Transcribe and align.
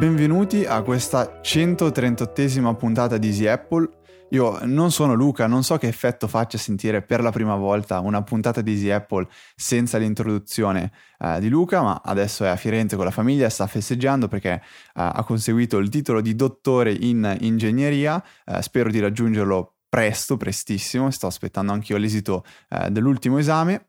benvenuti 0.00 0.64
a 0.64 0.80
questa 0.80 1.42
138esima 1.42 2.74
puntata 2.74 3.18
di 3.18 3.26
Easy 3.26 3.46
Apple. 3.46 3.86
Io 4.30 4.58
non 4.62 4.90
sono 4.90 5.12
Luca, 5.12 5.46
non 5.46 5.62
so 5.62 5.76
che 5.76 5.88
effetto 5.88 6.26
faccia 6.26 6.56
sentire 6.56 7.02
per 7.02 7.20
la 7.20 7.30
prima 7.30 7.54
volta 7.54 8.00
una 8.00 8.22
puntata 8.22 8.62
di 8.62 8.72
Easy 8.72 8.88
Apple 8.88 9.28
senza 9.54 9.98
l'introduzione 9.98 10.90
eh, 11.18 11.38
di 11.40 11.50
Luca, 11.50 11.82
ma 11.82 12.00
adesso 12.02 12.44
è 12.44 12.48
a 12.48 12.56
Firenze 12.56 12.96
con 12.96 13.04
la 13.04 13.10
famiglia, 13.10 13.50
sta 13.50 13.66
festeggiando 13.66 14.26
perché 14.26 14.52
eh, 14.52 14.62
ha 14.94 15.22
conseguito 15.22 15.76
il 15.76 15.90
titolo 15.90 16.22
di 16.22 16.34
dottore 16.34 16.92
in 16.92 17.36
ingegneria, 17.40 18.24
eh, 18.46 18.62
spero 18.62 18.88
di 18.88 19.00
raggiungerlo 19.00 19.74
presto, 19.86 20.38
prestissimo, 20.38 21.10
sto 21.10 21.26
aspettando 21.26 21.72
anche 21.72 21.92
io 21.92 21.98
l'esito 21.98 22.42
eh, 22.70 22.90
dell'ultimo 22.90 23.36
esame. 23.36 23.88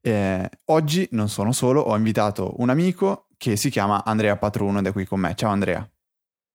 Eh, 0.00 0.50
oggi 0.64 1.06
non 1.12 1.28
sono 1.28 1.52
solo, 1.52 1.82
ho 1.82 1.94
invitato 1.94 2.54
un 2.56 2.68
amico 2.68 3.28
che 3.42 3.56
si 3.56 3.70
chiama 3.70 4.04
Andrea 4.04 4.36
Patruno 4.36 4.78
ed 4.78 4.86
è 4.86 4.92
qui 4.92 5.04
con 5.04 5.18
me. 5.18 5.34
Ciao 5.34 5.50
Andrea. 5.50 5.84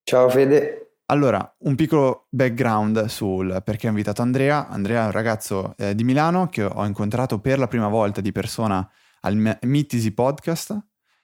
Ciao 0.04 0.30
Fede. 0.30 1.00
Allora, 1.08 1.56
un 1.64 1.76
piccolo 1.76 2.28
background 2.30 3.08
sul 3.08 3.62
perché 3.62 3.88
ho 3.88 3.90
invitato 3.90 4.22
Andrea. 4.22 4.70
Andrea 4.70 5.02
è 5.02 5.06
un 5.08 5.12
ragazzo 5.12 5.74
eh, 5.76 5.94
di 5.94 6.06
Milano 6.06 6.48
che 6.48 6.64
ho 6.64 6.86
incontrato 6.86 7.40
per 7.40 7.60
la 7.60 7.68
prima 7.68 7.90
volta 7.90 8.22
di 8.22 8.32
persona 8.32 8.90
al 9.22 9.36
Meet 9.36 10.12
Podcast, 10.12 10.80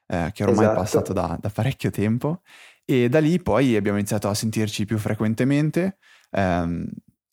eh, 0.07 0.31
che 0.33 0.43
ormai 0.43 0.65
esatto. 0.65 0.73
è 0.73 0.81
passato 0.81 1.13
da, 1.13 1.37
da, 1.39 1.49
parecchio 1.49 1.91
tempo. 1.91 2.41
E 2.83 3.07
da 3.07 3.21
lì 3.21 3.41
poi 3.41 3.77
abbiamo 3.77 3.99
iniziato 3.99 4.27
a 4.27 4.33
sentirci 4.33 4.83
più 4.83 4.97
frequentemente. 4.97 5.95
Um, 6.31 6.85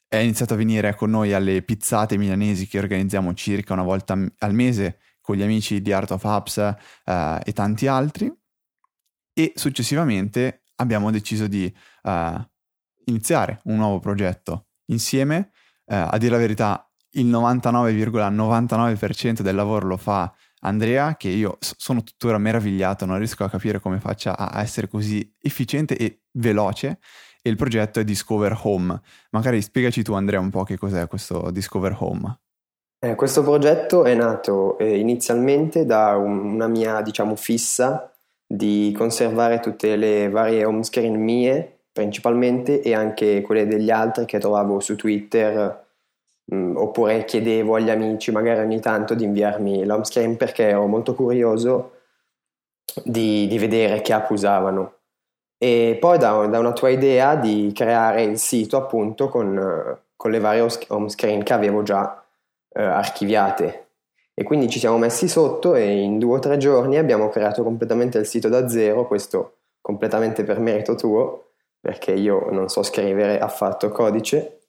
è 0.06 0.18
iniziato 0.18 0.54
a 0.54 0.56
venire 0.56 0.94
con 0.94 1.10
noi 1.10 1.32
alle 1.32 1.62
pizzate 1.62 2.16
milanesi 2.16 2.68
che 2.68 2.78
organizziamo 2.78 3.34
circa 3.34 3.72
una 3.72 3.82
volta 3.82 4.16
al 4.38 4.54
mese 4.54 4.98
con 5.30 5.38
gli 5.38 5.42
amici 5.42 5.80
di 5.80 5.92
Art 5.92 6.10
of 6.10 6.24
Apps 6.24 6.58
eh, 6.58 7.40
e 7.44 7.52
tanti 7.52 7.86
altri 7.86 8.36
e 9.32 9.52
successivamente 9.54 10.64
abbiamo 10.76 11.12
deciso 11.12 11.46
di 11.46 11.72
eh, 12.02 12.50
iniziare 13.04 13.60
un 13.64 13.76
nuovo 13.76 14.00
progetto 14.00 14.66
insieme. 14.86 15.52
Eh, 15.86 15.94
a 15.94 16.18
dire 16.18 16.32
la 16.32 16.38
verità, 16.38 16.90
il 17.12 17.26
99,99% 17.26 19.42
del 19.42 19.54
lavoro 19.54 19.86
lo 19.86 19.96
fa 19.96 20.34
Andrea, 20.62 21.16
che 21.16 21.28
io 21.28 21.58
sono 21.60 22.02
tuttora 22.02 22.38
meravigliato, 22.38 23.06
non 23.06 23.18
riesco 23.18 23.44
a 23.44 23.48
capire 23.48 23.78
come 23.78 24.00
faccia 24.00 24.36
a 24.36 24.60
essere 24.60 24.88
così 24.88 25.32
efficiente 25.40 25.96
e 25.96 26.22
veloce. 26.32 26.98
E 27.40 27.50
il 27.50 27.56
progetto 27.56 28.00
è 28.00 28.04
Discover 28.04 28.58
Home. 28.62 29.00
Magari 29.30 29.62
spiegaci 29.62 30.02
tu, 30.02 30.12
Andrea, 30.12 30.40
un 30.40 30.50
po' 30.50 30.64
che 30.64 30.76
cos'è 30.76 31.06
questo 31.06 31.52
Discover 31.52 31.96
Home. 32.00 32.40
Eh, 33.02 33.14
questo 33.14 33.42
progetto 33.42 34.04
è 34.04 34.14
nato 34.14 34.76
eh, 34.76 34.98
inizialmente 34.98 35.86
da 35.86 36.16
un, 36.16 36.52
una 36.52 36.68
mia, 36.68 37.00
diciamo, 37.00 37.34
fissa 37.34 38.12
di 38.46 38.94
conservare 38.94 39.58
tutte 39.60 39.96
le 39.96 40.28
varie 40.28 40.66
home 40.66 40.82
screen 40.82 41.14
mie 41.14 41.84
principalmente 41.92 42.82
e 42.82 42.92
anche 42.94 43.40
quelle 43.40 43.66
degli 43.66 43.90
altri 43.90 44.26
che 44.26 44.38
trovavo 44.38 44.80
su 44.80 44.96
Twitter 44.96 45.86
mh, 46.44 46.54
mm, 46.54 46.76
oppure 46.76 47.24
chiedevo 47.24 47.76
agli 47.76 47.88
amici 47.88 48.32
magari 48.32 48.60
ogni 48.60 48.80
tanto 48.80 49.14
di 49.14 49.24
inviarmi 49.24 49.84
l'home 49.86 50.04
screen 50.04 50.36
perché 50.36 50.68
ero 50.68 50.86
molto 50.86 51.14
curioso 51.14 51.92
di, 53.04 53.46
di 53.46 53.58
vedere 53.58 54.02
che 54.02 54.12
app 54.12 54.28
usavano. 54.30 54.96
E 55.56 55.96
poi 55.98 56.18
da, 56.18 56.46
da, 56.46 56.58
una 56.58 56.72
tua 56.72 56.90
idea 56.90 57.34
di 57.36 57.72
creare 57.74 58.24
il 58.24 58.38
sito 58.38 58.76
appunto 58.76 59.28
con, 59.28 59.98
con 60.16 60.30
le 60.30 60.38
varie 60.38 60.66
home 60.88 61.08
screen 61.08 61.42
che 61.42 61.52
avevo 61.54 61.82
già 61.82 62.20
eh, 62.72 62.82
archiviate. 62.82 63.86
E 64.34 64.42
quindi 64.42 64.70
ci 64.70 64.78
siamo 64.78 64.96
messi 64.96 65.28
sotto 65.28 65.74
e 65.74 66.00
in 66.00 66.18
due 66.18 66.36
o 66.36 66.38
tre 66.38 66.56
giorni 66.56 66.96
abbiamo 66.96 67.28
creato 67.28 67.62
completamente 67.62 68.18
il 68.18 68.26
sito 68.26 68.48
da 68.48 68.68
zero, 68.68 69.06
questo 69.06 69.58
completamente 69.80 70.44
per 70.44 70.58
merito 70.60 70.94
tuo, 70.94 71.52
perché 71.80 72.12
io 72.12 72.50
non 72.50 72.68
so 72.68 72.82
scrivere 72.82 73.38
affatto 73.38 73.90
codice, 73.90 74.60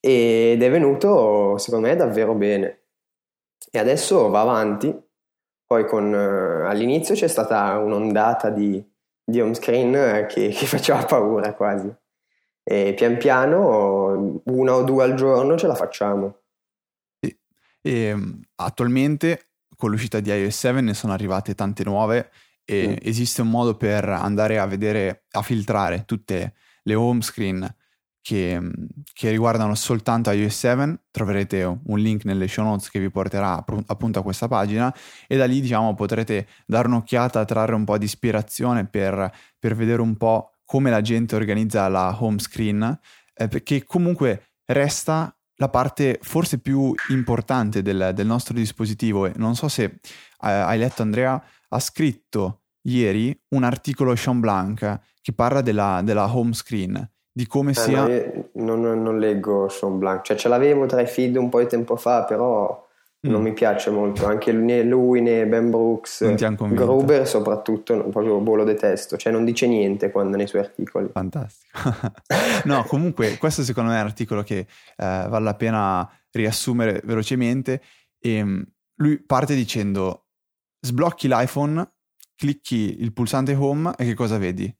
ed 0.00 0.62
è 0.62 0.70
venuto 0.70 1.58
secondo 1.58 1.88
me 1.88 1.96
davvero 1.96 2.34
bene. 2.34 2.82
E 3.70 3.78
adesso 3.78 4.28
va 4.28 4.40
avanti, 4.40 4.96
poi 5.66 5.84
con, 5.86 6.14
eh, 6.14 6.66
all'inizio 6.68 7.14
c'è 7.14 7.28
stata 7.28 7.76
un'ondata 7.78 8.50
di, 8.50 8.82
di 9.24 9.40
home 9.40 9.54
screen 9.54 9.94
eh, 9.94 10.26
che, 10.26 10.48
che 10.48 10.66
faceva 10.66 11.04
paura 11.04 11.52
quasi. 11.54 11.92
E 12.62 12.94
pian 12.94 13.16
piano, 13.16 14.40
una 14.44 14.74
o 14.74 14.82
due 14.82 15.04
al 15.04 15.14
giorno 15.14 15.56
ce 15.56 15.66
la 15.66 15.74
facciamo. 15.74 16.36
E 17.88 18.02
ehm, 18.02 18.40
attualmente 18.56 19.46
con 19.74 19.90
l'uscita 19.90 20.20
di 20.20 20.30
iOS 20.30 20.58
7 20.58 20.80
ne 20.82 20.92
sono 20.92 21.14
arrivate 21.14 21.54
tante 21.54 21.84
nuove 21.84 22.30
e 22.66 22.88
mm. 22.88 22.94
esiste 23.00 23.40
un 23.40 23.48
modo 23.48 23.78
per 23.78 24.06
andare 24.06 24.58
a 24.58 24.66
vedere, 24.66 25.24
a 25.30 25.40
filtrare 25.40 26.04
tutte 26.04 26.52
le 26.82 26.94
home 26.94 27.22
screen 27.22 27.66
che, 28.20 28.60
che, 29.14 29.30
riguardano 29.30 29.74
soltanto 29.74 30.30
iOS 30.30 30.58
7. 30.58 31.00
Troverete 31.10 31.64
un 31.64 31.98
link 31.98 32.26
nelle 32.26 32.46
show 32.46 32.62
notes 32.62 32.90
che 32.90 33.00
vi 33.00 33.10
porterà 33.10 33.64
appunto 33.86 34.18
a 34.18 34.22
questa 34.22 34.48
pagina 34.48 34.94
e 35.26 35.38
da 35.38 35.46
lì 35.46 35.62
diciamo 35.62 35.94
potrete 35.94 36.46
dare 36.66 36.88
un'occhiata, 36.88 37.46
trarre 37.46 37.74
un 37.74 37.84
po' 37.84 37.96
di 37.96 38.04
ispirazione 38.04 38.86
per, 38.86 39.32
per 39.58 39.74
vedere 39.74 40.02
un 40.02 40.14
po' 40.18 40.58
come 40.66 40.90
la 40.90 41.00
gente 41.00 41.36
organizza 41.36 41.88
la 41.88 42.14
home 42.20 42.38
screen, 42.38 43.00
eh, 43.32 43.48
perché 43.48 43.82
comunque 43.84 44.50
resta 44.66 45.32
la 45.58 45.68
parte 45.68 46.18
forse 46.22 46.58
più 46.58 46.94
importante 47.08 47.82
del, 47.82 48.12
del 48.14 48.26
nostro 48.26 48.54
dispositivo. 48.54 49.28
Non 49.36 49.54
so 49.54 49.68
se 49.68 49.84
eh, 49.84 50.00
hai 50.40 50.78
letto 50.78 51.02
Andrea, 51.02 51.40
ha 51.68 51.80
scritto 51.80 52.62
ieri 52.82 53.38
un 53.50 53.64
articolo 53.64 54.14
Sean 54.14 54.40
Blanc 54.40 55.00
che 55.20 55.32
parla 55.32 55.60
della, 55.60 56.00
della 56.02 56.34
home 56.34 56.54
screen, 56.54 57.10
di 57.30 57.46
come 57.46 57.72
eh, 57.72 57.74
sia... 57.74 58.06
No, 58.54 58.74
non, 58.76 59.02
non, 59.02 59.18
leggo 59.18 59.68
Sean 59.68 59.98
Blanc, 59.98 60.22
cioè 60.22 60.36
ce 60.36 60.48
l'avevo 60.48 60.86
tra 60.86 61.00
i 61.00 61.06
feed 61.06 61.36
un 61.36 61.48
po' 61.48 61.58
di 61.60 61.66
tempo 61.66 61.96
fa, 61.96 62.24
però 62.24 62.87
mm. 63.26 63.30
non 63.30 63.42
mi 63.42 63.52
piace 63.52 63.90
molto, 63.90 64.26
anche 64.26 64.52
né 64.52 64.82
lui 64.82 65.20
né 65.20 65.46
Ben 65.46 65.70
Brooks, 65.70 66.34
Gruber 66.34 67.26
soprattutto, 67.26 67.96
proprio 68.08 68.38
boh, 68.38 68.56
lo 68.56 68.64
detesto, 68.64 69.16
cioè 69.16 69.32
non 69.32 69.44
dice 69.44 69.66
niente 69.66 70.10
quando 70.10 70.36
nei 70.36 70.46
suoi 70.46 70.62
articoli. 70.62 71.08
Fantastico. 71.12 71.78
no, 72.64 72.84
comunque 72.84 73.36
questo 73.38 73.62
secondo 73.62 73.90
me 73.90 73.98
è 73.98 74.00
un 74.00 74.06
articolo 74.06 74.42
che 74.42 74.58
eh, 74.58 74.66
vale 74.96 75.44
la 75.44 75.54
pena 75.54 76.10
riassumere 76.30 77.00
velocemente 77.04 77.82
e 78.18 78.44
mm, 78.44 78.62
lui 78.96 79.22
parte 79.22 79.54
dicendo 79.54 80.26
sblocchi 80.80 81.28
l'iPhone, 81.28 81.92
clicchi 82.36 83.00
il 83.00 83.12
pulsante 83.12 83.54
home 83.54 83.92
e 83.96 84.04
che 84.04 84.14
cosa 84.14 84.38
vedi? 84.38 84.72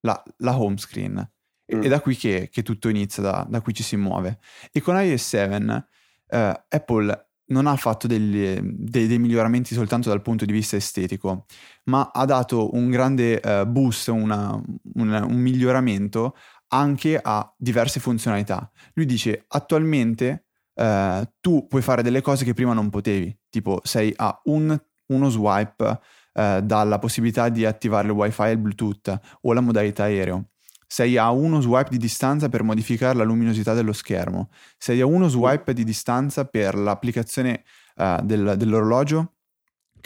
La, 0.00 0.22
la 0.38 0.58
home 0.58 0.76
screen. 0.76 1.30
Mm. 1.74 1.82
È 1.82 1.88
da 1.88 2.00
qui 2.00 2.16
che, 2.16 2.48
che 2.50 2.62
tutto 2.62 2.88
inizia, 2.88 3.22
da, 3.22 3.46
da, 3.48 3.60
qui 3.60 3.74
ci 3.74 3.82
si 3.82 3.96
muove. 3.96 4.38
E 4.72 4.80
con 4.80 4.96
iOS 4.96 5.22
7 5.22 5.86
eh, 6.28 6.64
Apple 6.68 7.27
non 7.48 7.66
ha 7.66 7.76
fatto 7.76 8.06
degli, 8.06 8.58
dei, 8.60 9.06
dei, 9.06 9.18
miglioramenti 9.18 9.74
soltanto 9.74 10.08
dal 10.08 10.22
punto 10.22 10.44
di 10.44 10.52
vista 10.52 10.76
estetico, 10.76 11.46
ma 11.84 12.10
ha 12.12 12.24
dato 12.24 12.74
un 12.74 12.90
grande 12.90 13.40
uh, 13.42 13.66
boost, 13.66 14.08
una, 14.08 14.52
un, 14.94 15.26
un, 15.28 15.36
miglioramento 15.36 16.36
anche 16.68 17.18
a 17.20 17.52
diverse 17.56 18.00
funzionalità. 18.00 18.70
Lui 18.94 19.06
dice 19.06 19.44
attualmente 19.48 20.46
uh, 20.74 21.22
tu 21.40 21.66
puoi 21.66 21.82
fare 21.82 22.02
delle 22.02 22.20
cose 22.20 22.44
che 22.44 22.54
prima 22.54 22.74
non 22.74 22.90
potevi, 22.90 23.36
tipo 23.48 23.80
sei 23.82 24.12
a 24.16 24.38
un, 24.44 24.78
uno 25.06 25.28
swipe 25.30 26.00
uh, 26.34 26.60
dalla 26.60 26.98
possibilità 26.98 27.48
di 27.48 27.64
attivare 27.64 28.08
il 28.08 28.12
wifi 28.12 28.42
e 28.42 28.50
il 28.50 28.58
bluetooth 28.58 29.20
o 29.42 29.52
la 29.52 29.60
modalità 29.60 30.04
aereo 30.04 30.50
sei 30.88 31.18
a 31.18 31.30
uno 31.30 31.60
swipe 31.60 31.90
di 31.90 31.98
distanza 31.98 32.48
per 32.48 32.62
modificare 32.62 33.16
la 33.16 33.22
luminosità 33.22 33.74
dello 33.74 33.92
schermo, 33.92 34.48
sei 34.78 35.02
a 35.02 35.06
uno 35.06 35.28
swipe 35.28 35.74
di 35.74 35.84
distanza 35.84 36.46
per 36.46 36.74
l'applicazione 36.74 37.62
uh, 37.96 38.24
del, 38.24 38.54
dell'orologio, 38.56 39.34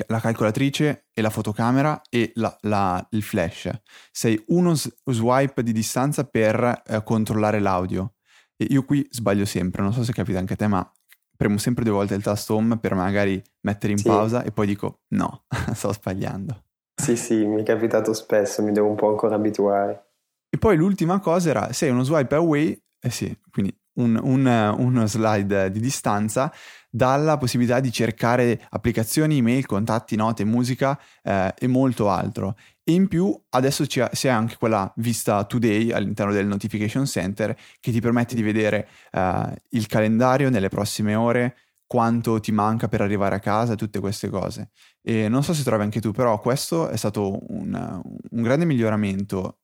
la 0.08 0.18
calcolatrice 0.18 1.06
e 1.14 1.22
la 1.22 1.30
fotocamera 1.30 2.02
e 2.10 2.32
la, 2.34 2.54
la, 2.62 3.06
il 3.10 3.22
flash, 3.22 3.70
sei 4.10 4.42
uno 4.48 4.74
swipe 4.74 5.62
di 5.62 5.72
distanza 5.72 6.24
per 6.24 6.82
uh, 6.84 7.02
controllare 7.04 7.60
l'audio. 7.60 8.14
E 8.56 8.66
io 8.68 8.84
qui 8.84 9.06
sbaglio 9.08 9.44
sempre, 9.44 9.82
non 9.82 9.92
so 9.92 10.02
se 10.02 10.12
capita 10.12 10.40
anche 10.40 10.54
a 10.54 10.56
te, 10.56 10.66
ma 10.66 10.92
premo 11.36 11.58
sempre 11.58 11.84
due 11.84 11.92
volte 11.92 12.14
il 12.14 12.22
tasto 12.22 12.56
home 12.56 12.78
per 12.78 12.94
magari 12.94 13.40
mettere 13.60 13.92
in 13.92 13.98
sì. 13.98 14.08
pausa 14.08 14.42
e 14.42 14.50
poi 14.50 14.66
dico 14.66 15.02
no, 15.10 15.44
sto 15.74 15.92
sbagliando. 15.92 16.64
Sì, 17.00 17.16
sì, 17.16 17.46
mi 17.46 17.62
è 17.62 17.64
capitato 17.64 18.12
spesso, 18.12 18.62
mi 18.62 18.72
devo 18.72 18.88
un 18.88 18.96
po' 18.96 19.08
ancora 19.08 19.36
abituare. 19.36 20.11
E 20.54 20.58
poi 20.58 20.76
l'ultima 20.76 21.18
cosa 21.18 21.48
era, 21.48 21.72
sei 21.72 21.88
uno 21.88 22.02
swipe 22.02 22.34
away, 22.34 22.78
eh 23.00 23.10
sì, 23.10 23.34
quindi 23.50 23.74
un, 23.94 24.20
un, 24.22 24.74
uno 24.78 25.06
slide 25.06 25.70
di 25.70 25.80
distanza 25.80 26.52
dalla 26.90 27.38
possibilità 27.38 27.80
di 27.80 27.90
cercare 27.90 28.60
applicazioni, 28.68 29.38
email, 29.38 29.64
contatti, 29.64 30.14
note, 30.14 30.44
musica 30.44 31.00
eh, 31.22 31.54
e 31.58 31.66
molto 31.68 32.10
altro. 32.10 32.56
E 32.84 32.92
in 32.92 33.08
più 33.08 33.34
adesso 33.48 33.86
c'è, 33.86 34.28
anche 34.28 34.56
quella 34.58 34.92
vista 34.96 35.42
today 35.44 35.90
all'interno 35.90 36.34
del 36.34 36.46
notification 36.46 37.06
center 37.06 37.56
che 37.80 37.90
ti 37.90 38.00
permette 38.02 38.34
di 38.34 38.42
vedere 38.42 38.88
eh, 39.10 39.56
il 39.70 39.86
calendario 39.86 40.50
nelle 40.50 40.68
prossime 40.68 41.14
ore, 41.14 41.56
quanto 41.86 42.40
ti 42.40 42.52
manca 42.52 42.88
per 42.88 43.00
arrivare 43.00 43.36
a 43.36 43.40
casa, 43.40 43.74
tutte 43.74 44.00
queste 44.00 44.28
cose. 44.28 44.68
E 45.00 45.30
non 45.30 45.42
so 45.42 45.54
se 45.54 45.62
trovi 45.62 45.82
anche 45.82 46.00
tu, 46.02 46.10
però 46.10 46.38
questo 46.40 46.88
è 46.88 46.96
stato 46.96 47.38
un, 47.48 48.02
un 48.30 48.42
grande 48.42 48.66
miglioramento 48.66 49.56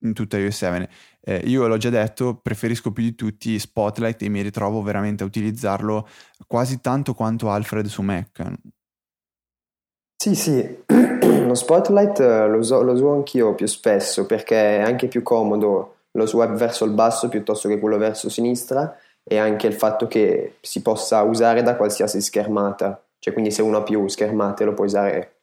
in 0.00 0.12
tutta 0.12 0.38
iOS 0.38 0.56
7. 0.56 0.88
Eh, 1.20 1.42
io 1.46 1.66
l'ho 1.66 1.76
già 1.76 1.90
detto, 1.90 2.36
preferisco 2.36 2.92
più 2.92 3.02
di 3.02 3.14
tutti 3.14 3.58
Spotlight 3.58 4.22
e 4.22 4.28
mi 4.28 4.42
ritrovo 4.42 4.82
veramente 4.82 5.22
a 5.22 5.26
utilizzarlo 5.26 6.08
quasi 6.46 6.80
tanto 6.80 7.14
quanto 7.14 7.50
Alfred 7.50 7.86
su 7.86 8.02
Mac. 8.02 8.52
Sì, 10.16 10.34
sì, 10.34 10.84
lo 10.86 11.54
Spotlight 11.54 12.20
eh, 12.20 12.48
lo 12.48 12.58
uso, 12.58 12.82
lo 12.82 12.92
uso 12.92 13.12
anch'io 13.12 13.54
più 13.54 13.66
spesso 13.66 14.26
perché 14.26 14.78
è 14.78 14.80
anche 14.80 15.08
più 15.08 15.22
comodo 15.22 15.96
lo 16.16 16.26
swipe 16.26 16.54
verso 16.54 16.84
il 16.84 16.92
basso 16.92 17.28
piuttosto 17.28 17.68
che 17.68 17.78
quello 17.78 17.98
verso 17.98 18.28
sinistra 18.28 18.96
e 19.22 19.38
anche 19.38 19.66
il 19.66 19.74
fatto 19.74 20.06
che 20.06 20.56
si 20.60 20.82
possa 20.82 21.22
usare 21.22 21.62
da 21.62 21.76
qualsiasi 21.76 22.20
schermata, 22.20 23.02
cioè 23.18 23.32
quindi 23.32 23.50
se 23.50 23.60
uno 23.60 23.78
ha 23.78 23.82
più 23.82 24.08
schermate 24.08 24.64
lo 24.64 24.72
può 24.72 24.84
usare 24.84 25.40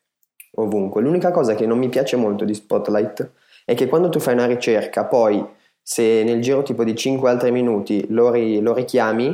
ovunque. 0.55 1.01
L'unica 1.01 1.31
cosa 1.31 1.53
che 1.53 1.65
non 1.65 1.77
mi 1.77 1.89
piace 1.89 2.15
molto 2.15 2.45
di 2.45 2.53
Spotlight 2.53 3.31
è 3.65 3.75
che 3.75 3.87
quando 3.87 4.09
tu 4.09 4.19
fai 4.19 4.33
una 4.33 4.45
ricerca, 4.45 5.05
poi 5.05 5.45
se 5.81 6.23
nel 6.23 6.41
giro 6.41 6.63
tipo 6.63 6.83
di 6.83 6.95
5 6.95 7.29
altri 7.29 7.51
minuti 7.51 8.05
lo, 8.09 8.31
ri, 8.31 8.61
lo 8.61 8.73
richiami, 8.73 9.27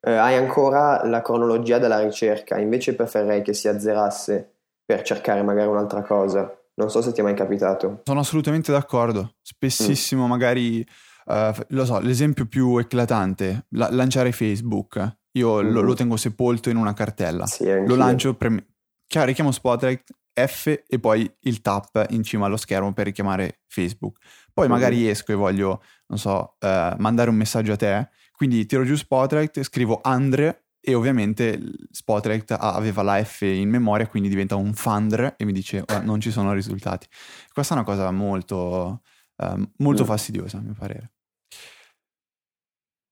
eh, 0.00 0.12
hai 0.12 0.36
ancora 0.36 1.04
la 1.04 1.22
cronologia 1.22 1.78
della 1.78 2.00
ricerca, 2.00 2.58
invece 2.58 2.94
preferirei 2.94 3.42
che 3.42 3.54
si 3.54 3.68
azzerasse 3.68 4.52
per 4.84 5.02
cercare 5.02 5.42
magari 5.42 5.68
un'altra 5.68 6.02
cosa. 6.02 6.52
Non 6.74 6.90
so 6.90 7.00
se 7.00 7.12
ti 7.12 7.20
è 7.20 7.22
mai 7.22 7.34
capitato. 7.34 8.02
Sono 8.04 8.20
assolutamente 8.20 8.70
d'accordo. 8.70 9.34
Spessissimo 9.42 10.26
mm. 10.26 10.28
magari 10.28 10.86
Uh, 11.26 11.52
lo 11.70 11.84
so, 11.84 11.98
l'esempio 11.98 12.46
più 12.46 12.78
eclatante, 12.78 13.66
la- 13.70 13.90
lanciare 13.90 14.30
Facebook. 14.30 15.16
Io 15.32 15.56
mm-hmm. 15.56 15.72
lo, 15.72 15.80
lo, 15.80 15.94
tengo 15.94 16.16
sepolto 16.16 16.70
in 16.70 16.76
una 16.76 16.92
cartella. 16.92 17.46
Sì, 17.46 17.64
lo 17.64 17.96
lancio, 17.96 18.34
prem- 18.34 18.64
richiamo 19.08 19.50
Spotlight, 19.50 20.04
F 20.36 20.82
e 20.86 20.98
poi 20.98 21.30
il 21.40 21.62
tap 21.62 22.06
in 22.10 22.22
cima 22.22 22.46
allo 22.46 22.58
schermo 22.58 22.92
per 22.92 23.06
richiamare 23.06 23.62
Facebook. 23.66 24.18
Poi 24.52 24.68
magari 24.68 25.08
esco 25.08 25.32
e 25.32 25.34
voglio, 25.34 25.82
non 26.08 26.18
so, 26.18 26.56
uh, 26.60 26.94
mandare 26.98 27.30
un 27.30 27.36
messaggio 27.36 27.72
a 27.72 27.76
te, 27.76 28.08
quindi 28.32 28.66
tiro 28.66 28.84
giù 28.84 28.94
Spotlight, 28.94 29.62
scrivo 29.62 30.00
Andre 30.02 30.66
e 30.80 30.94
ovviamente 30.94 31.58
Spotlight 31.90 32.54
aveva 32.58 33.02
la 33.02 33.22
F 33.22 33.42
in 33.42 33.68
memoria, 33.68 34.06
quindi 34.06 34.28
diventa 34.28 34.56
un 34.56 34.72
Fundre 34.74 35.34
e 35.36 35.44
mi 35.44 35.52
dice 35.52 35.82
oh, 35.86 36.00
non 36.02 36.20
ci 36.20 36.30
sono 36.30 36.52
risultati. 36.52 37.06
Questa 37.52 37.74
è 37.74 37.76
una 37.78 37.86
cosa 37.86 38.10
molto, 38.10 39.02
uh, 39.36 39.70
molto 39.78 40.02
mm. 40.02 40.06
fastidiosa, 40.06 40.58
a 40.58 40.60
mio 40.60 40.74
parere. 40.74 41.12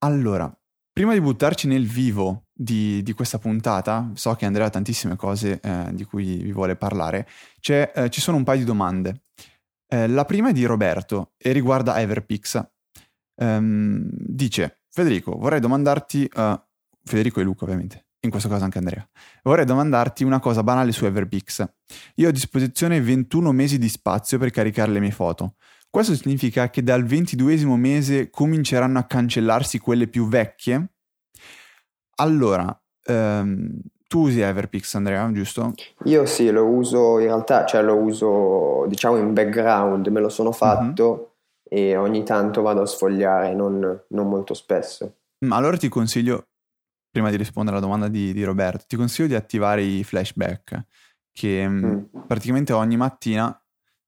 Allora, 0.04 0.54
prima 0.92 1.14
di 1.14 1.20
buttarci 1.20 1.66
nel 1.66 1.86
vivo 1.86 2.43
di, 2.54 3.02
di, 3.02 3.12
questa 3.12 3.38
puntata, 3.38 4.10
so 4.14 4.34
che 4.34 4.46
Andrea 4.46 4.66
ha 4.66 4.70
tantissime 4.70 5.16
cose 5.16 5.60
eh, 5.60 5.88
di 5.92 6.04
cui 6.04 6.36
vi 6.36 6.52
vuole 6.52 6.76
parlare, 6.76 7.26
eh, 7.60 8.08
ci 8.10 8.20
sono 8.20 8.36
un 8.36 8.44
paio 8.44 8.60
di 8.60 8.64
domande. 8.64 9.22
Eh, 9.88 10.06
la 10.08 10.24
prima 10.24 10.50
è 10.50 10.52
di 10.52 10.64
Roberto 10.64 11.32
e 11.36 11.52
riguarda 11.52 12.00
Everpix. 12.00 12.64
Um, 13.36 14.08
dice, 14.10 14.82
Federico, 14.88 15.36
vorrei 15.36 15.58
domandarti, 15.58 16.30
uh, 16.34 16.60
Federico 17.02 17.40
e 17.40 17.42
Luca 17.42 17.64
ovviamente, 17.64 18.06
in 18.20 18.30
questo 18.30 18.48
caso 18.48 18.62
anche 18.62 18.78
Andrea, 18.78 19.06
vorrei 19.42 19.64
domandarti 19.64 20.22
una 20.22 20.38
cosa 20.38 20.62
banale 20.62 20.92
su 20.92 21.04
Everpix. 21.04 21.64
Io 22.16 22.26
ho 22.26 22.30
a 22.30 22.32
disposizione 22.32 23.00
21 23.00 23.50
mesi 23.50 23.78
di 23.78 23.88
spazio 23.88 24.38
per 24.38 24.50
caricare 24.50 24.92
le 24.92 25.00
mie 25.00 25.10
foto. 25.10 25.56
Questo 25.90 26.14
significa 26.14 26.70
che 26.70 26.82
dal 26.82 27.04
ventiduesimo 27.04 27.76
mese 27.76 28.30
cominceranno 28.30 28.98
a 28.98 29.04
cancellarsi 29.04 29.78
quelle 29.78 30.08
più 30.08 30.28
vecchie? 30.28 30.93
Allora, 32.16 32.76
ehm, 33.04 33.80
tu 34.06 34.20
usi 34.20 34.40
Everpix, 34.40 34.94
Andrea, 34.94 35.30
giusto? 35.32 35.72
Io 36.04 36.26
sì, 36.26 36.50
lo 36.50 36.66
uso 36.66 37.18
in 37.18 37.26
realtà, 37.26 37.64
cioè 37.64 37.82
lo 37.82 37.96
uso 37.96 38.86
diciamo 38.86 39.16
in 39.16 39.32
background, 39.32 40.06
me 40.08 40.20
lo 40.20 40.28
sono 40.28 40.50
mhm. 40.50 40.54
fatto 40.54 41.36
mm-hmm. 41.74 41.88
e 41.88 41.96
ogni 41.96 42.22
tanto 42.22 42.62
vado 42.62 42.82
a 42.82 42.86
sfogliare, 42.86 43.54
non, 43.54 44.02
non, 44.08 44.28
molto 44.28 44.54
spesso. 44.54 45.16
Ma 45.46 45.56
allora 45.56 45.76
ti 45.76 45.88
consiglio, 45.88 46.46
prima 47.10 47.30
di 47.30 47.36
rispondere 47.36 47.76
alla 47.76 47.84
domanda 47.84 48.08
di, 48.08 48.32
di 48.32 48.44
Roberto, 48.44 48.84
ti 48.86 48.96
consiglio 48.96 49.28
di 49.28 49.34
attivare 49.34 49.82
i 49.82 50.04
flashback, 50.04 50.84
che 51.32 51.68
mm. 51.68 51.84
mm. 51.84 52.02
praticamente 52.26 52.72
ogni 52.72 52.96
mattina 52.96 53.58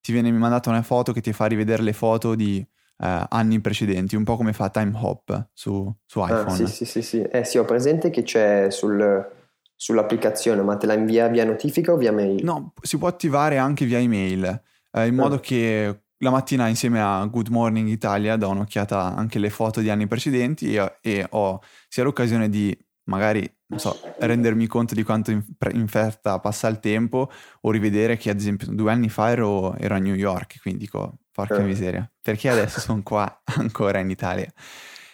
ti 0.01 0.13
viene 0.13 0.31
mandata 0.31 0.71
una 0.71 0.83
foto 0.83 1.13
che 1.13 1.21
ti 1.21 1.33
fa 1.33 1.47
rivedere 1.47 1.83
le 1.83 1.93
foto 1.93 2.37
di 2.37 2.65
eh, 2.99 3.27
anni 3.29 3.61
precedenti, 3.61 4.17
un 4.17 4.25
po' 4.25 4.37
come 4.37 4.53
fa 4.53 4.71
Time 4.71 4.93
Hop 4.95 5.49
su, 5.53 5.93
su 6.05 6.21
iPhone. 6.21 6.43
Ah, 6.45 6.51
sì, 6.51 6.67
sì, 6.67 6.85
sì, 6.85 7.03
sì. 7.03 7.23
Eh 7.23 7.45
sì, 7.45 7.59
ho 7.59 7.65
presente 7.65 8.11
che 8.11 8.23
c'è 8.23 8.71
sul, 8.71 9.27
sull'applicazione, 9.75 10.63
ma 10.63 10.77
te 10.77 10.87
la 10.87 10.95
invia 10.95 11.29
via 11.29 11.45
notifica 11.45 11.93
o 11.93 11.97
via 11.97 12.13
mail? 12.13 12.43
No, 12.43 12.73
si 12.81 12.99
può 12.99 13.09
attivare 13.09 13.59
anche 13.59 13.85
via 13.85 13.99
email, 13.99 14.45
eh, 14.93 15.07
in 15.07 15.19
ah. 15.19 15.23
modo 15.23 15.39
che 15.39 16.03
la 16.19 16.31
mattina 16.31 16.69
insieme 16.69 17.01
a 17.01 17.25
Good 17.27 17.49
Morning 17.49 17.89
Italia 17.89 18.37
do 18.37 18.49
un'occhiata 18.49 19.15
anche 19.15 19.37
alle 19.39 19.51
foto 19.51 19.81
di 19.81 19.91
anni 19.91 20.07
precedenti 20.07 20.75
e, 20.75 20.97
e 21.03 21.27
ho 21.29 21.61
sia 21.89 22.05
l'occasione 22.05 22.49
di 22.49 22.77
magari 23.05 23.49
non 23.69 23.79
so, 23.79 23.99
rendermi 24.19 24.67
conto 24.67 24.95
di 24.95 25.03
quanto 25.03 25.31
in, 25.31 25.43
in 25.73 25.89
fretta 25.89 26.39
passa 26.39 26.69
il 26.69 26.79
tempo 26.79 27.31
o 27.61 27.71
rivedere 27.71 28.17
che 28.17 28.31
ad 28.31 28.39
esempio 28.39 28.69
due 28.71 28.93
anni 28.93 29.09
fa 29.09 29.31
ero, 29.31 29.75
ero 29.77 29.95
a 29.95 29.99
New 29.99 30.15
York, 30.15 30.61
quindi 30.61 30.85
dico 30.85 31.19
porca 31.37 31.59
eh. 31.59 31.65
miseria, 31.65 32.11
perché 32.23 32.49
adesso 32.49 32.81
sono 32.81 33.03
qua 33.03 33.43
ancora 33.59 33.99
in 33.99 34.09
Italia? 34.09 34.51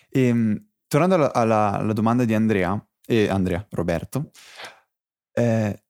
E, 0.08 0.26
ehm, 0.28 0.66
tornando 0.86 1.16
alla, 1.16 1.32
alla, 1.34 1.72
alla, 1.78 1.92
domanda 1.92 2.24
di 2.24 2.32
Andrea, 2.32 2.80
e 3.04 3.28
Andrea, 3.28 3.66
Roberto, 3.70 4.30
eh, 5.32 5.82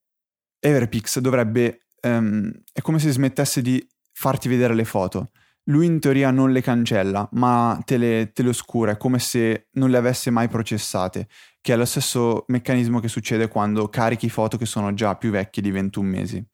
Everpix 0.59 1.19
dovrebbe, 1.19 1.89
um, 2.03 2.51
è 2.73 2.81
come 2.81 2.99
se 2.99 3.11
smettesse 3.11 3.61
di 3.61 3.87
farti 4.13 4.49
vedere 4.49 4.75
le 4.75 4.85
foto 4.85 5.31
lui 5.67 5.87
in 5.87 6.01
teoria 6.01 6.31
non 6.31 6.51
le 6.51 6.61
cancella, 6.61 7.29
ma 7.33 7.81
te 7.85 7.97
le, 7.97 8.33
te 8.33 8.43
le, 8.43 8.49
oscura, 8.49 8.93
è 8.93 8.97
come 8.97 9.21
se 9.21 9.69
non 9.73 9.91
le 9.91 9.97
avesse 9.97 10.31
mai 10.31 10.49
processate, 10.49 11.29
che 11.61 11.73
è 11.73 11.77
lo 11.77 11.85
stesso 11.85 12.45
meccanismo 12.49 12.99
che 12.99 13.07
succede 13.07 13.47
quando 13.47 13.89
carichi 13.89 14.29
foto 14.29 14.57
che 14.57 14.67
sono 14.67 14.93
già 14.95 15.15
più 15.15 15.31
vecchie 15.31 15.63
di 15.63 15.71
21 15.71 16.09
mesi. 16.09 16.45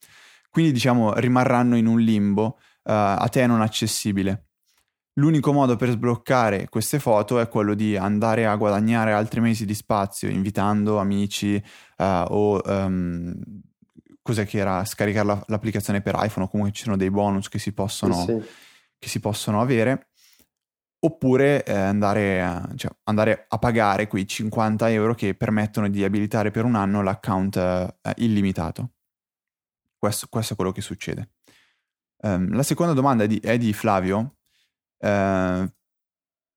Quindi 0.50 0.72
diciamo 0.72 1.14
rimarranno 1.14 1.76
in 1.76 1.86
un 1.86 2.00
limbo 2.00 2.58
a 2.92 3.28
te 3.30 3.46
non 3.46 3.60
accessibile. 3.60 4.44
L'unico 5.14 5.52
modo 5.52 5.74
per 5.76 5.90
sbloccare 5.90 6.68
queste 6.68 7.00
foto 7.00 7.40
è 7.40 7.48
quello 7.48 7.74
di 7.74 7.96
andare 7.96 8.46
a 8.46 8.54
guadagnare 8.54 9.12
altri 9.12 9.40
mesi 9.40 9.64
di 9.64 9.74
spazio 9.74 10.28
invitando 10.28 10.98
amici 10.98 11.60
uh, 11.96 12.02
o 12.28 12.60
um, 12.64 13.34
cos'è 14.22 14.46
che 14.46 14.58
era 14.58 14.84
scaricare 14.84 15.26
la, 15.26 15.44
l'applicazione 15.48 16.02
per 16.02 16.14
iPhone 16.16 16.46
o 16.46 16.48
comunque 16.48 16.72
ci 16.72 16.84
sono 16.84 16.96
dei 16.96 17.10
bonus 17.10 17.48
che 17.48 17.58
si 17.58 17.72
possono 17.72 18.14
sì, 18.14 18.38
sì 18.40 18.48
che 18.98 19.08
si 19.08 19.20
possono 19.20 19.60
avere, 19.60 20.08
oppure 21.00 21.64
eh, 21.64 21.72
andare, 21.72 22.42
a, 22.42 22.68
cioè, 22.74 22.90
andare, 23.04 23.46
a, 23.48 23.58
pagare 23.58 24.08
quei 24.08 24.26
50 24.26 24.90
euro 24.90 25.14
che 25.14 25.34
permettono 25.34 25.88
di 25.88 26.04
abilitare 26.04 26.50
per 26.50 26.64
un 26.64 26.74
anno 26.74 27.02
l'account 27.02 27.56
eh, 27.56 28.12
illimitato. 28.16 28.90
Questo, 29.96 30.26
questo, 30.28 30.52
è 30.52 30.56
quello 30.56 30.72
che 30.72 30.80
succede. 30.80 31.30
Um, 32.22 32.54
la 32.54 32.62
seconda 32.62 32.92
domanda 32.92 33.24
è 33.24 33.26
di, 33.26 33.38
è 33.38 33.58
di 33.58 33.72
Flavio. 33.72 34.36
Uh, 34.98 35.70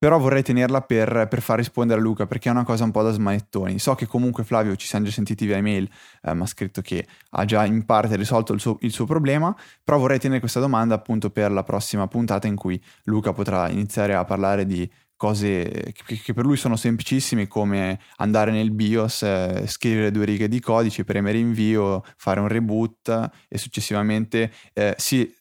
però 0.02 0.18
vorrei 0.18 0.42
tenerla 0.42 0.82
per, 0.82 1.28
per, 1.30 1.44
far 1.44 1.58
rispondere 1.58 2.00
a 2.00 2.02
Luca 2.02 2.26
perché 2.26 2.50
è 2.50 2.52
una 2.52 2.64
cosa 2.64 2.84
un 2.86 2.90
po' 2.90 3.04
da 3.04 3.12
smanettoni. 3.12 3.78
So 3.78 3.94
che 3.94 4.08
comunque 4.08 4.44
Flavio 4.44 4.76
ci 4.76 4.88
siamo 4.88 5.06
già 5.06 5.12
sentiti 5.12 5.46
via 5.46 5.58
email, 5.58 5.88
eh, 6.24 6.34
mi 6.34 6.42
ha 6.42 6.48
scritto 6.48 6.82
che 6.82 7.06
ha 7.30 7.46
già 7.46 7.66
in 7.66 7.86
parte 7.86 8.16
risolto 8.16 8.52
il 8.52 8.60
suo, 8.60 8.78
il 8.82 8.92
suo, 8.92 9.06
problema, 9.06 9.56
però 9.84 10.00
vorrei 10.00 10.18
tenere 10.18 10.40
questa 10.40 10.60
domanda 10.60 10.96
appunto 10.96 11.30
per 11.30 11.52
la 11.52 11.62
prossima 11.62 12.08
puntata 12.08 12.48
in 12.48 12.56
cui 12.56 12.82
Luca 13.04 13.32
potrà 13.32 13.70
iniziare 13.70 14.16
a 14.16 14.26
parlare 14.26 14.66
di 14.66 14.90
cose 15.16 15.94
che, 15.94 16.16
che 16.16 16.34
per 16.34 16.46
lui 16.46 16.58
sono 16.58 16.76
semplicissime 16.76 17.48
come 17.48 18.00
andare 18.16 18.50
nel 18.50 18.72
BIOS, 18.72 19.22
eh, 19.22 19.66
scrivere 19.68 20.10
due 20.10 20.26
righe 20.26 20.48
di 20.48 20.60
codice, 20.60 21.04
premere 21.04 21.38
invio, 21.38 22.04
fare 22.18 22.40
un 22.40 22.48
reboot 22.48 23.30
e 23.48 23.58
successivamente 23.60 24.52
eh, 24.74 24.96
sì 24.98 25.32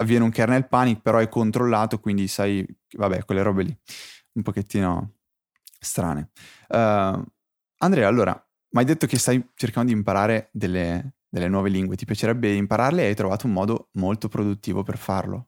avviene 0.00 0.24
un 0.24 0.30
kernel 0.30 0.66
panic, 0.66 1.00
però 1.00 1.18
è 1.18 1.28
controllato, 1.28 2.00
quindi 2.00 2.26
sai, 2.26 2.66
vabbè, 2.96 3.24
quelle 3.24 3.42
robe 3.42 3.62
lì, 3.62 3.78
un 4.32 4.42
pochettino 4.42 5.12
strane. 5.78 6.30
Uh, 6.68 7.22
Andrea, 7.78 8.08
allora, 8.08 8.32
mi 8.32 8.80
hai 8.80 8.84
detto 8.84 9.06
che 9.06 9.18
stai 9.18 9.50
cercando 9.54 9.90
di 9.90 9.96
imparare 9.96 10.48
delle, 10.52 11.14
delle 11.28 11.48
nuove 11.48 11.68
lingue, 11.68 11.96
ti 11.96 12.04
piacerebbe 12.04 12.52
impararle 12.52 13.02
e 13.02 13.06
hai 13.06 13.14
trovato 13.14 13.46
un 13.46 13.52
modo 13.52 13.88
molto 13.92 14.28
produttivo 14.28 14.82
per 14.82 14.96
farlo. 14.96 15.46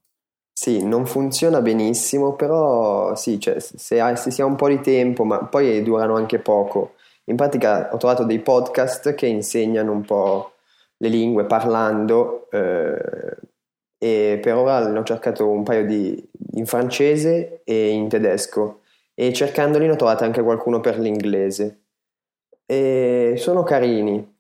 Sì, 0.52 0.85
non 0.85 1.06
funziona 1.06 1.62
benissimo, 1.62 2.35
però 2.35 3.14
sì, 3.16 3.40
cioè, 3.40 3.59
se, 3.59 4.00
hai, 4.00 4.16
se 4.16 4.30
si 4.30 4.42
ha 4.42 4.44
un 4.44 4.56
po' 4.56 4.68
di 4.68 4.80
tempo, 4.80 5.25
ma 5.25 5.44
poi 5.44 5.82
durano 5.82 6.14
anche 6.16 6.38
poco. 6.38 6.94
In 7.25 7.37
pratica 7.37 7.88
ho 7.92 7.97
trovato 7.97 8.25
dei 8.25 8.40
podcast 8.40 9.14
che 9.14 9.26
insegnano 9.26 9.92
un 9.92 10.02
po' 10.02 10.52
le 10.99 11.09
lingue 11.09 11.47
parlando, 11.47 12.50
eh, 12.50 13.38
e 14.02 14.40
per 14.42 14.56
ora 14.56 14.88
ne 14.88 14.99
ho 14.99 15.04
cercato 15.04 15.49
un 15.49 15.62
paio 15.62 15.87
di, 15.87 16.21
in 16.54 16.66
francese 16.66 17.61
e 17.62 17.90
in 17.90 18.09
tedesco 18.09 18.80
e 19.14 19.32
cercandoli 19.32 19.87
ne 19.87 19.92
ho 19.92 19.97
trovato 19.97 20.25
anche 20.25 20.42
qualcuno 20.42 20.80
per 20.80 20.99
l'inglese. 20.99 21.82
E 22.66 23.35
sono 23.37 23.62
carini. 23.62 24.38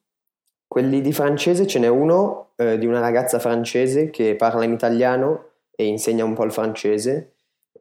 Quelli 0.66 1.00
di 1.00 1.12
francese 1.12 1.68
ce 1.68 1.78
n'è 1.78 1.86
uno 1.86 2.54
eh, 2.56 2.76
di 2.76 2.86
una 2.86 2.98
ragazza 2.98 3.38
francese 3.38 4.10
che 4.10 4.34
parla 4.34 4.64
in 4.64 4.72
italiano 4.72 5.50
e 5.70 5.84
insegna 5.84 6.24
un 6.24 6.34
po' 6.34 6.42
il 6.42 6.50
francese 6.50 7.34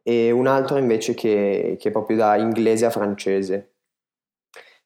e 0.04 0.30
un 0.30 0.46
altro 0.46 0.76
invece 0.76 1.14
che, 1.14 1.76
che 1.80 1.90
proprio 1.90 2.16
da 2.16 2.36
inglese 2.36 2.86
a 2.86 2.90
francese. 2.90 3.72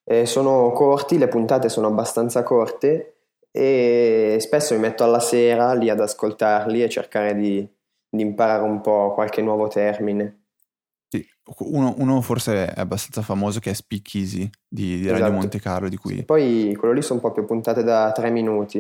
Eh, 0.03 0.25
sono 0.25 0.73
corti, 0.73 1.19
le 1.19 1.29
puntate 1.29 1.69
sono 1.69 1.89
abbastanza 1.89 2.43
corte 2.43 3.16
e 3.57 4.37
spesso 4.39 4.75
mi 4.75 4.81
metto 4.81 5.03
alla 5.03 5.19
sera 5.19 5.73
lì 5.73 5.89
ad 5.89 5.99
ascoltarli 5.99 6.83
e 6.83 6.91
cercare 6.91 7.35
di, 7.35 7.67
di 8.07 8.23
imparare 8.23 8.63
un 8.63 8.83
po' 8.83 9.15
qualche 9.15 9.41
nuovo 9.41 9.67
termine. 9.69 10.43
Sì, 11.09 11.27
uno, 11.61 11.95
uno, 11.97 12.21
forse 12.21 12.67
è 12.67 12.81
abbastanza 12.81 13.23
famoso 13.23 13.59
che 13.59 13.71
è 13.71 13.73
Speakeasy 13.73 14.51
di, 14.69 14.99
di 14.99 15.07
Radio 15.07 15.25
esatto. 15.25 15.33
Monte 15.33 15.59
Carlo. 15.59 15.89
Di 15.89 15.97
cui... 15.97 16.17
Sì, 16.17 16.25
poi 16.25 16.77
quello 16.79 16.93
lì 16.93 17.01
sono 17.01 17.19
proprio 17.19 17.47
puntate 17.47 17.83
da 17.83 18.13
tre 18.13 18.31
minuti. 18.31 18.79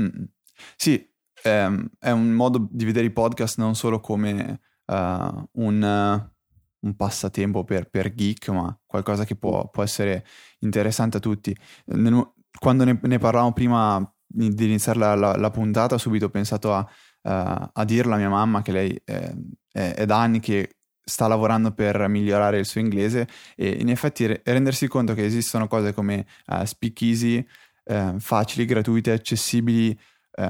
Mm-mm. 0.00 0.26
Sì, 0.74 1.06
ehm, 1.42 1.90
è 1.98 2.10
un 2.10 2.30
modo 2.30 2.66
di 2.70 2.86
vedere 2.86 3.04
i 3.04 3.12
podcast 3.12 3.58
non 3.58 3.74
solo 3.74 4.00
come 4.00 4.60
uh, 4.86 4.94
un, 4.94 5.82
uh, 5.82 6.86
un, 6.86 6.96
passatempo 6.96 7.62
per, 7.64 7.90
per, 7.90 8.14
geek, 8.14 8.48
ma 8.48 8.80
qualcosa 8.86 9.26
che 9.26 9.36
può, 9.36 9.68
può 9.68 9.82
essere 9.82 10.24
interessante 10.60 11.18
a 11.18 11.20
tutti. 11.20 11.54
Nel, 11.86 12.32
quando 12.58 12.84
ne, 12.84 12.98
ne 13.02 13.18
parlavamo 13.18 13.52
prima 13.52 14.13
di 14.34 14.64
iniziare 14.64 14.98
la, 14.98 15.14
la, 15.14 15.36
la, 15.36 15.50
puntata, 15.50 15.94
ho 15.94 15.98
subito 15.98 16.28
pensato 16.28 16.74
a, 16.74 16.80
uh, 16.80 17.70
a 17.72 17.84
dirlo 17.84 18.14
a 18.14 18.16
mia 18.16 18.28
mamma 18.28 18.62
che 18.62 18.72
lei 18.72 19.00
è, 19.04 19.32
è, 19.70 19.94
è 19.94 20.06
da 20.06 20.20
anni 20.20 20.40
che 20.40 20.70
sta 21.04 21.26
lavorando 21.26 21.72
per 21.72 22.08
migliorare 22.08 22.58
il 22.58 22.64
suo 22.64 22.80
inglese 22.80 23.28
e 23.54 23.68
in 23.68 23.90
effetti 23.90 24.26
re- 24.26 24.40
rendersi 24.44 24.88
conto 24.88 25.14
che 25.14 25.24
esistono 25.24 25.68
cose 25.68 25.92
come 25.92 26.26
uh, 26.46 26.64
speakeasy 26.64 27.46
uh, 27.84 28.18
facili, 28.18 28.64
gratuite, 28.64 29.12
accessibili 29.12 29.96
uh, 30.36 30.48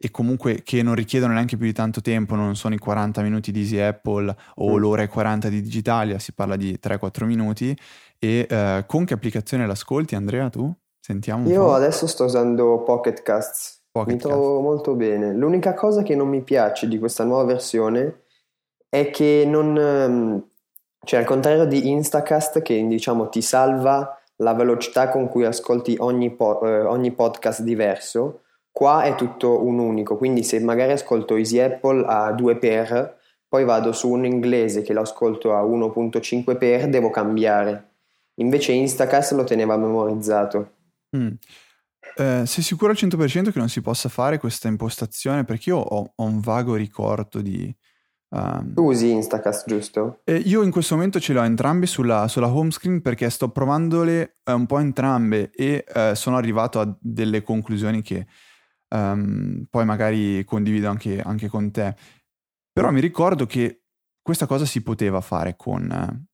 e 0.00 0.10
comunque 0.10 0.62
che 0.62 0.82
non 0.82 0.94
richiedono 0.94 1.32
neanche 1.32 1.56
più 1.56 1.66
di 1.66 1.72
tanto 1.72 2.00
tempo, 2.00 2.36
non 2.36 2.54
sono 2.54 2.74
i 2.74 2.78
40 2.78 3.22
minuti 3.22 3.50
di 3.50 3.60
Easy 3.60 3.78
Apple 3.78 4.36
o 4.56 4.76
mm. 4.76 4.78
l'ora 4.78 5.02
e 5.02 5.08
40 5.08 5.48
di 5.48 5.60
Digitalia, 5.60 6.20
si 6.20 6.32
parla 6.34 6.54
di 6.54 6.78
3-4 6.80 7.24
minuti 7.24 7.76
e 8.20 8.84
con 8.86 9.04
che 9.04 9.14
applicazione 9.14 9.66
l'ascolti 9.66 10.14
Andrea 10.14 10.50
tu? 10.50 10.72
Sentiamo 11.08 11.48
Io 11.48 11.72
adesso 11.72 12.06
sto 12.06 12.24
usando 12.24 12.82
Pocket 12.82 13.22
Casts, 13.22 13.80
Pocket 13.90 14.12
mi 14.12 14.20
trovo 14.20 14.56
Cast. 14.56 14.62
molto 14.62 14.94
bene. 14.94 15.32
L'unica 15.32 15.72
cosa 15.72 16.02
che 16.02 16.14
non 16.14 16.28
mi 16.28 16.42
piace 16.42 16.86
di 16.86 16.98
questa 16.98 17.24
nuova 17.24 17.44
versione 17.44 18.24
è 18.90 19.08
che 19.08 19.44
non... 19.46 19.78
Ehm, 19.78 20.48
cioè 21.02 21.20
al 21.20 21.24
contrario 21.24 21.64
di 21.64 21.88
Instacast 21.88 22.60
che 22.60 22.86
diciamo 22.86 23.30
ti 23.30 23.40
salva 23.40 24.20
la 24.36 24.52
velocità 24.52 25.08
con 25.08 25.30
cui 25.30 25.46
ascolti 25.46 25.96
ogni, 25.98 26.30
po- 26.30 26.60
eh, 26.60 26.82
ogni 26.82 27.10
podcast 27.12 27.62
diverso, 27.62 28.42
qua 28.70 29.04
è 29.04 29.14
tutto 29.14 29.64
un 29.64 29.78
unico, 29.78 30.18
quindi 30.18 30.42
se 30.42 30.60
magari 30.60 30.92
ascolto 30.92 31.36
Easy 31.36 31.58
Apple 31.58 32.04
a 32.06 32.32
2x, 32.32 33.12
poi 33.48 33.64
vado 33.64 33.92
su 33.92 34.10
un 34.10 34.26
inglese 34.26 34.82
che 34.82 34.92
lo 34.92 35.00
ascolto 35.00 35.54
a 35.54 35.62
1.5x, 35.62 36.84
devo 36.84 37.08
cambiare. 37.08 37.92
Invece 38.34 38.72
Instacast 38.72 39.32
lo 39.32 39.44
teneva 39.44 39.78
memorizzato. 39.78 40.76
Mm. 41.16 41.32
Eh, 42.16 42.46
sei 42.46 42.62
sicuro 42.62 42.90
al 42.90 42.96
100% 42.96 43.52
che 43.52 43.58
non 43.58 43.68
si 43.68 43.80
possa 43.80 44.08
fare 44.08 44.38
questa 44.38 44.68
impostazione? 44.68 45.44
Perché 45.44 45.70
io 45.70 45.78
ho, 45.78 46.12
ho 46.14 46.24
un 46.24 46.40
vago 46.40 46.74
ricordo 46.74 47.40
di... 47.40 47.74
Um... 48.30 48.74
Tu 48.74 48.82
usi 48.82 49.10
Instacast, 49.10 49.66
giusto? 49.66 50.20
Eh, 50.24 50.36
io 50.36 50.62
in 50.62 50.70
questo 50.70 50.94
momento 50.94 51.18
ce 51.20 51.32
le 51.32 51.38
ho 51.38 51.44
entrambe 51.44 51.86
sulla, 51.86 52.28
sulla 52.28 52.48
home 52.48 52.70
screen 52.70 53.00
perché 53.00 53.30
sto 53.30 53.50
provandole 53.50 54.38
eh, 54.44 54.52
un 54.52 54.66
po' 54.66 54.78
entrambe 54.78 55.50
e 55.50 55.84
eh, 55.86 56.14
sono 56.14 56.36
arrivato 56.36 56.80
a 56.80 56.96
delle 57.00 57.42
conclusioni 57.42 58.02
che 58.02 58.26
um, 58.90 59.66
poi 59.70 59.84
magari 59.84 60.44
condivido 60.44 60.88
anche, 60.88 61.20
anche, 61.20 61.48
con 61.48 61.70
te. 61.70 61.94
Però 62.72 62.90
mi 62.90 63.00
ricordo 63.00 63.46
che 63.46 63.82
questa 64.20 64.46
cosa 64.46 64.64
si 64.64 64.82
poteva 64.82 65.20
fare 65.20 65.56
con, 65.56 66.26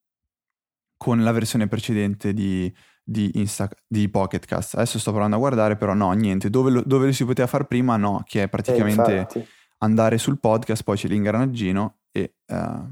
con 1.05 1.23
la 1.23 1.33
versione 1.33 1.69
precedente 1.69 2.33
di, 2.33 2.73
di, 3.03 3.33
Insta, 3.35 3.69
di 3.87 4.09
Pocketcast. 4.09 4.77
Adesso 4.77 4.99
sto 4.99 5.11
provando 5.11 5.37
a 5.37 5.39
guardare, 5.39 5.77
però 5.77 5.93
no, 5.93 6.11
niente. 6.13 6.49
Dove 6.49 6.71
lo, 6.71 6.83
dove 6.83 7.05
lo 7.05 7.13
si 7.13 7.27
poteva 7.27 7.47
fare 7.47 7.67
prima, 7.67 7.99
no, 7.99 8.23
che 8.27 8.45
è 8.45 8.49
praticamente 8.49 9.29
eh, 9.35 9.47
andare 9.81 10.17
sul 10.17 10.41
podcast, 10.41 10.83
poi 10.83 10.97
c'è 10.97 11.07
l'ingranaggino 11.09 11.99
e 12.11 12.37
uh, 12.47 12.91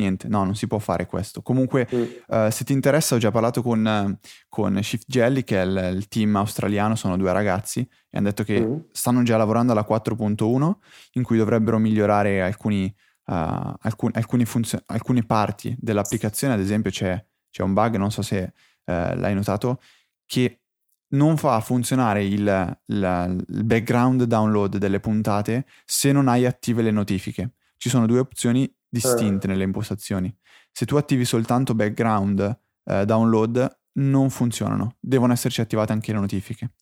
niente, 0.00 0.26
no, 0.26 0.44
non 0.44 0.54
si 0.54 0.66
può 0.66 0.78
fare 0.78 1.04
questo. 1.04 1.42
Comunque, 1.42 1.86
mm. 1.94 2.02
uh, 2.28 2.48
se 2.48 2.64
ti 2.64 2.72
interessa, 2.72 3.14
ho 3.14 3.18
già 3.18 3.30
parlato 3.30 3.60
con, 3.60 3.84
uh, 3.84 4.26
con 4.48 4.82
Shift 4.82 5.04
Jelly, 5.06 5.44
che 5.44 5.60
è 5.60 5.66
il, 5.66 5.96
il, 5.96 6.08
team 6.08 6.36
australiano, 6.36 6.94
sono 6.94 7.18
due 7.18 7.30
ragazzi, 7.30 7.80
e 8.08 8.16
hanno 8.16 8.28
detto 8.28 8.42
che 8.42 8.58
mm. 8.58 8.76
stanno 8.90 9.22
già 9.22 9.36
lavorando 9.36 9.72
alla 9.72 9.84
4.1, 9.86 10.72
in 11.12 11.22
cui 11.22 11.36
dovrebbero 11.36 11.76
migliorare 11.76 12.40
alcuni, 12.40 12.90
alcun, 13.24 14.12
alcuni 14.14 14.46
funzio- 14.46 14.82
alcune 14.86 15.24
parti 15.24 15.76
dell'applicazione, 15.78 16.54
ad 16.54 16.60
esempio 16.60 16.90
c'è, 16.90 17.22
c'è 17.54 17.62
un 17.62 17.72
bug, 17.72 17.94
non 17.94 18.10
so 18.10 18.20
se 18.20 18.52
eh, 18.84 19.16
l'hai 19.16 19.32
notato, 19.32 19.80
che 20.26 20.62
non 21.10 21.36
fa 21.36 21.60
funzionare 21.60 22.24
il, 22.24 22.42
la, 22.42 23.24
il, 23.26 23.64
background 23.64 24.24
download 24.24 24.76
delle 24.76 24.98
puntate 24.98 25.66
se 25.84 26.10
non 26.10 26.26
hai 26.26 26.46
attive 26.46 26.82
le 26.82 26.90
notifiche. 26.90 27.52
Ci 27.76 27.88
sono 27.88 28.06
due 28.06 28.18
opzioni 28.18 28.68
distinte 28.88 29.46
uh. 29.46 29.50
nelle 29.50 29.62
impostazioni. 29.62 30.36
Se 30.72 30.84
tu 30.84 30.96
attivi 30.96 31.24
soltanto 31.24 31.76
background 31.76 32.58
eh, 32.86 33.04
download, 33.04 33.78
non 33.92 34.30
funzionano, 34.30 34.96
devono 34.98 35.32
esserci 35.32 35.60
attivate 35.60 35.92
anche 35.92 36.12
le 36.12 36.18
notifiche. 36.18 36.72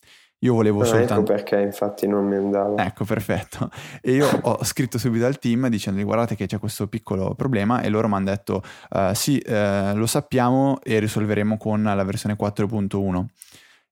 Io 0.42 0.54
volevo 0.54 0.82
ah, 0.82 0.84
soltanto... 0.84 1.14
Ecco 1.14 1.22
perché 1.22 1.60
infatti 1.60 2.06
non 2.06 2.26
mi 2.26 2.36
andavo. 2.36 2.76
Ecco, 2.76 3.04
perfetto. 3.04 3.70
E 4.00 4.12
io 4.12 4.28
ho 4.42 4.64
scritto 4.64 4.98
subito 4.98 5.24
al 5.24 5.38
team 5.38 5.68
dicendo 5.68 6.02
guardate 6.02 6.34
che 6.34 6.46
c'è 6.46 6.58
questo 6.58 6.88
piccolo 6.88 7.34
problema 7.34 7.80
e 7.80 7.88
loro 7.88 8.08
mi 8.08 8.14
hanno 8.14 8.26
detto 8.26 8.62
uh, 8.90 9.12
sì, 9.14 9.42
uh, 9.46 9.94
lo 9.94 10.06
sappiamo 10.06 10.80
e 10.82 10.98
risolveremo 10.98 11.56
con 11.56 11.82
la 11.82 12.04
versione 12.04 12.36
4.1. 12.38 13.24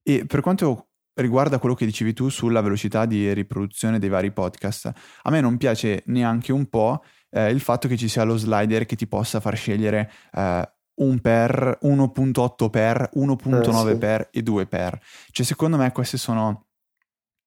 E 0.02 0.26
per 0.26 0.40
quanto 0.40 0.88
riguarda 1.14 1.58
quello 1.58 1.74
che 1.74 1.84
dicevi 1.84 2.12
tu 2.12 2.28
sulla 2.28 2.60
velocità 2.60 3.06
di 3.06 3.32
riproduzione 3.32 3.98
dei 3.98 4.08
vari 4.08 4.32
podcast, 4.32 4.92
a 5.22 5.30
me 5.30 5.40
non 5.40 5.56
piace 5.56 6.02
neanche 6.06 6.52
un 6.52 6.66
po' 6.66 7.02
eh, 7.30 7.50
il 7.50 7.60
fatto 7.60 7.86
che 7.86 7.96
ci 7.96 8.08
sia 8.08 8.24
lo 8.24 8.36
slider 8.36 8.86
che 8.86 8.96
ti 8.96 9.06
possa 9.06 9.38
far 9.38 9.56
scegliere 9.56 10.10
eh, 10.32 10.68
un 11.00 11.20
per, 11.20 11.78
1.8 11.82 12.70
per, 12.70 13.10
1.9 13.14 13.88
eh, 13.88 13.96
per 13.96 14.28
e 14.30 14.42
2 14.42 14.66
per. 14.66 15.00
Cioè, 15.30 15.44
secondo 15.44 15.76
me 15.76 15.92
queste 15.92 16.16
sono 16.16 16.66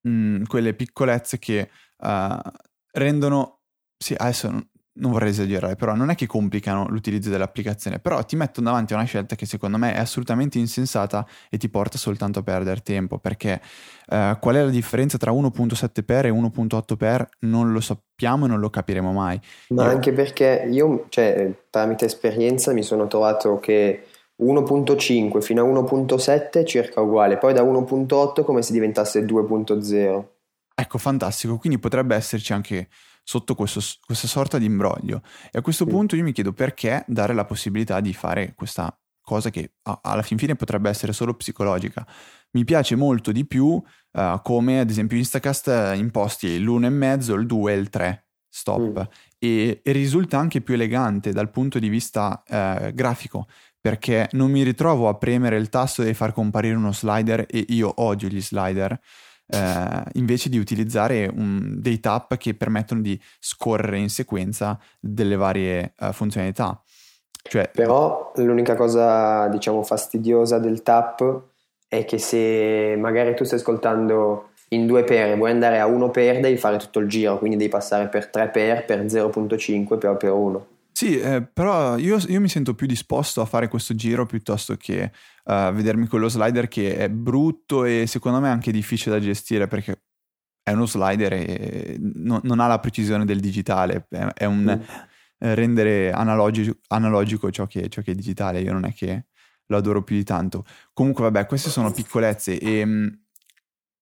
mh, 0.02 0.10
mm, 0.10 0.44
quelle 0.44 0.74
piccolezze 0.74 1.40
che 1.40 1.70
uh, 1.98 2.40
rendono... 2.92 3.60
Sì, 3.98 4.16
adesso 4.18 4.70
non 4.96 5.12
vorrei 5.12 5.30
esagerare, 5.30 5.76
però 5.76 5.96
non 5.96 6.10
è 6.10 6.16
che 6.16 6.28
complicano 6.28 6.86
l'utilizzo 6.88 7.30
dell'applicazione, 7.30 8.00
però 8.00 8.24
ti 8.24 8.36
mettono 8.36 8.68
davanti 8.68 8.94
a 8.94 8.98
una 8.98 9.06
scelta 9.06 9.36
che 9.36 9.46
secondo 9.46 9.78
me 9.78 9.94
è 9.94 10.00
assolutamente 10.00 10.60
insensata 10.60 11.26
e 11.50 11.58
ti 11.58 11.70
porta 11.70 11.98
soltanto 11.98 12.40
a 12.40 12.44
perdere 12.44 12.82
tempo, 12.82 13.18
perché 13.18 13.60
eh, 14.08 14.38
qual 14.40 14.56
è 14.56 14.64
la 14.64 14.70
differenza 14.70 15.18
tra 15.18 15.32
1.7x 15.32 16.26
e 16.26 16.30
1.8x 16.30 17.26
non 17.40 17.72
lo 17.72 17.80
sappiamo 17.80 18.46
e 18.46 18.48
non 18.50 18.60
lo 18.60 18.70
capiremo 18.70 19.12
mai. 19.12 19.40
Ma 19.70 19.86
io... 19.86 19.90
anche 19.90 20.14
perché 20.14 20.68
io, 20.70 21.06
cioè, 21.10 21.52
tramite 21.70 22.06
esperienza 22.06 22.72
mi 22.72 22.84
sono 22.84 23.08
trovato 23.08 23.60
che 23.60 24.06
1.5 24.44 25.42
fino 25.42 25.64
a 25.64 25.82
1.7 25.82 26.50
è 26.52 26.64
circa 26.64 27.02
uguale, 27.02 27.38
poi 27.38 27.54
da 27.54 27.64
1.8 27.64 28.44
come 28.44 28.62
se 28.62 28.74
diventasse 28.74 29.26
2.0. 29.26 30.24
Ecco, 30.76 30.98
fantastico, 30.98 31.58
quindi 31.58 31.78
potrebbe 31.80 32.16
esserci 32.16 32.52
anche 32.52 32.88
sotto 33.24 33.56
questo, 33.56 33.80
questa 34.06 34.28
sorta 34.28 34.58
di 34.58 34.66
imbroglio. 34.66 35.22
E 35.52 35.60
a 35.60 35.62
questo 35.62 35.86
sì. 35.86 35.92
punto 35.92 36.16
io 36.16 36.24
mi 36.24 36.34
chiedo 36.34 36.54
perché 36.54 37.04
dare 37.08 37.34
la 37.34 37.46
possibilità 37.46 38.00
di 38.02 38.14
fare 38.14 38.54
questa 38.56 38.96
cosa 39.22 39.50
che 39.50 39.76
alla 40.02 40.22
fin 40.22 40.38
fine 40.38 40.56
potrebbe 40.56 40.90
essere 40.90 41.14
solo 41.14 41.34
psicologica. 41.34 42.06
Mi 42.52 42.66
piace 42.66 42.96
molto 42.96 43.32
di 43.32 43.46
più 43.46 43.66
uh, 43.66 44.42
come 44.44 44.82
ad 44.82 44.90
esempio 44.90 45.18
Instacast 45.18 45.68
eh, 45.70 45.96
imposti 45.96 46.60
l'1,5, 46.60 47.40
il 47.40 47.46
2 47.48 47.74
e 47.74 47.78
il 47.78 47.90
3 47.90 48.28
stop 48.50 49.00
mm. 49.00 49.12
e, 49.40 49.82
e, 49.82 49.92
risulta 49.94 50.38
anche 50.38 50.62
più 50.62 50.76
elegante 50.76 51.32
dal 51.32 51.50
punto 51.50 51.80
di 51.80 51.90
vista 51.90 52.44
uh, 52.48 52.94
grafico 52.94 53.48
perché 53.82 54.30
non 54.34 54.52
mi 54.52 54.62
ritrovo 54.62 55.10
a 55.10 55.16
premere 55.16 55.58
il 55.58 55.70
tasto 55.70 56.04
e 56.04 56.14
far 56.14 56.34
comparire 56.34 56.76
uno 56.76 56.94
slider 56.94 57.46
e 57.50 57.66
io 57.70 57.92
odio 57.96 58.28
gli 58.28 58.42
slider 58.42 58.98
eh, 59.48 60.04
invece 60.14 60.50
di 60.50 60.58
utilizzare 60.58 61.30
un, 61.34 61.76
dei 61.80 62.00
tap 62.00 62.38
che 62.38 62.54
permettono 62.54 63.02
di 63.02 63.20
scorrere 63.40 63.98
in 63.98 64.10
sequenza 64.10 64.80
delle 65.00 65.36
varie 65.36 65.94
uh, 66.00 66.12
funzionalità. 66.12 66.82
Cioè, 67.42 67.70
Però 67.74 68.32
l'unica 68.38 68.76
cosa, 68.76 69.48
diciamo, 69.48 69.84
fastidiosa 69.84 70.60
del 70.60 70.82
tap 70.82 71.42
è 71.88 72.06
che 72.06 72.18
se 72.18 72.96
magari 72.98 73.36
tu 73.36 73.44
stai 73.44 73.60
ascoltando 73.60 74.50
in 74.70 74.88
due 74.88 75.04
per 75.04 75.38
vuoi 75.38 75.52
andare 75.52 75.80
a 75.80 75.86
uno 75.86 76.10
per, 76.10 76.40
devi 76.40 76.58
fare 76.58 76.78
tutto 76.78 77.00
il 77.00 77.08
giro, 77.08 77.38
quindi 77.38 77.58
devi 77.58 77.70
passare 77.70 78.08
per 78.08 78.28
3 78.28 78.50
per, 78.50 78.86
per 78.86 79.06
0.5 79.06 79.98
per 79.98 80.18
per 80.18 80.32
1. 80.32 80.68
Sì, 80.94 81.20
eh, 81.20 81.42
però 81.42 81.98
io, 81.98 82.20
io, 82.28 82.40
mi 82.40 82.48
sento 82.48 82.76
più 82.76 82.86
disposto 82.86 83.42
a 83.42 83.46
fare 83.46 83.68
questo 83.68 83.96
giro 83.96 84.28
piuttosto 84.28 84.76
che 84.76 85.12
uh, 85.46 85.74
vedermi 85.74 86.06
quello 86.06 86.30
slider 86.30 86.68
che 86.68 86.96
è 86.98 87.10
brutto 87.10 87.84
e 87.84 88.06
secondo 88.06 88.40
me 88.40 88.50
anche 88.50 88.72
difficile 88.72 89.16
da 89.16 89.22
gestire 89.22 89.68
perché 89.68 90.04
è 90.62 90.72
uno 90.72 90.86
slider 90.86 91.34
e 91.34 91.98
non, 92.00 92.42
non 92.44 92.60
ha 92.60 92.68
la 92.68 92.80
precisione 92.80 93.26
del 93.26 93.40
digitale, 93.40 94.06
è, 94.08 94.28
è 94.34 94.46
un 94.46 94.64
mm. 94.64 95.52
rendere 95.54 96.12
analogico, 96.12 96.78
analogico 96.90 97.50
ciò, 97.50 97.66
che, 97.66 97.90
ciò, 97.90 98.04
che, 98.04 98.12
è 98.12 98.16
digitale, 98.16 98.62
io 98.62 98.72
non 98.72 98.86
è 98.86 98.94
che 98.94 99.26
lo 99.66 99.78
adoro 99.78 100.04
più 100.04 100.16
di 100.16 100.24
tanto. 100.24 100.64
Comunque 100.94 101.24
vabbè, 101.24 101.48
queste 101.48 101.72
sono 101.72 101.92
piccolezze 101.92 102.60
e 102.60 102.86
mm, 102.86 103.08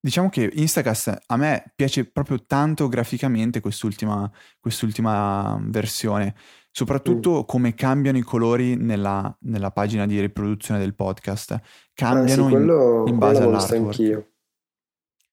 diciamo 0.02 0.30
che 0.30 0.50
Instacast 0.52 1.26
a 1.28 1.38
me 1.38 1.72
piace 1.76 2.06
proprio 2.06 2.44
tanto 2.44 2.88
graficamente 2.88 3.60
quest'ultima, 3.60 4.30
quest'ultima 4.60 5.60
versione, 5.64 6.36
soprattutto 6.72 7.40
mm. 7.40 7.46
come 7.46 7.76
cambiano 7.76 8.18
i 8.18 8.24
colori 8.24 8.76
nella, 8.76 9.34
nella, 9.42 9.72
pagina 9.72 10.08
di 10.08 10.20
riproduzione 10.20 10.80
del 10.80 10.96
podcast. 10.96 11.60
Cambiano 11.94 12.46
ah, 12.46 12.48
sì, 12.48 12.52
quello, 12.52 13.02
in, 13.06 13.14
in 13.14 13.18
base 13.20 13.44
all'artwork. 13.44 13.86
Anch'io. 13.86 14.32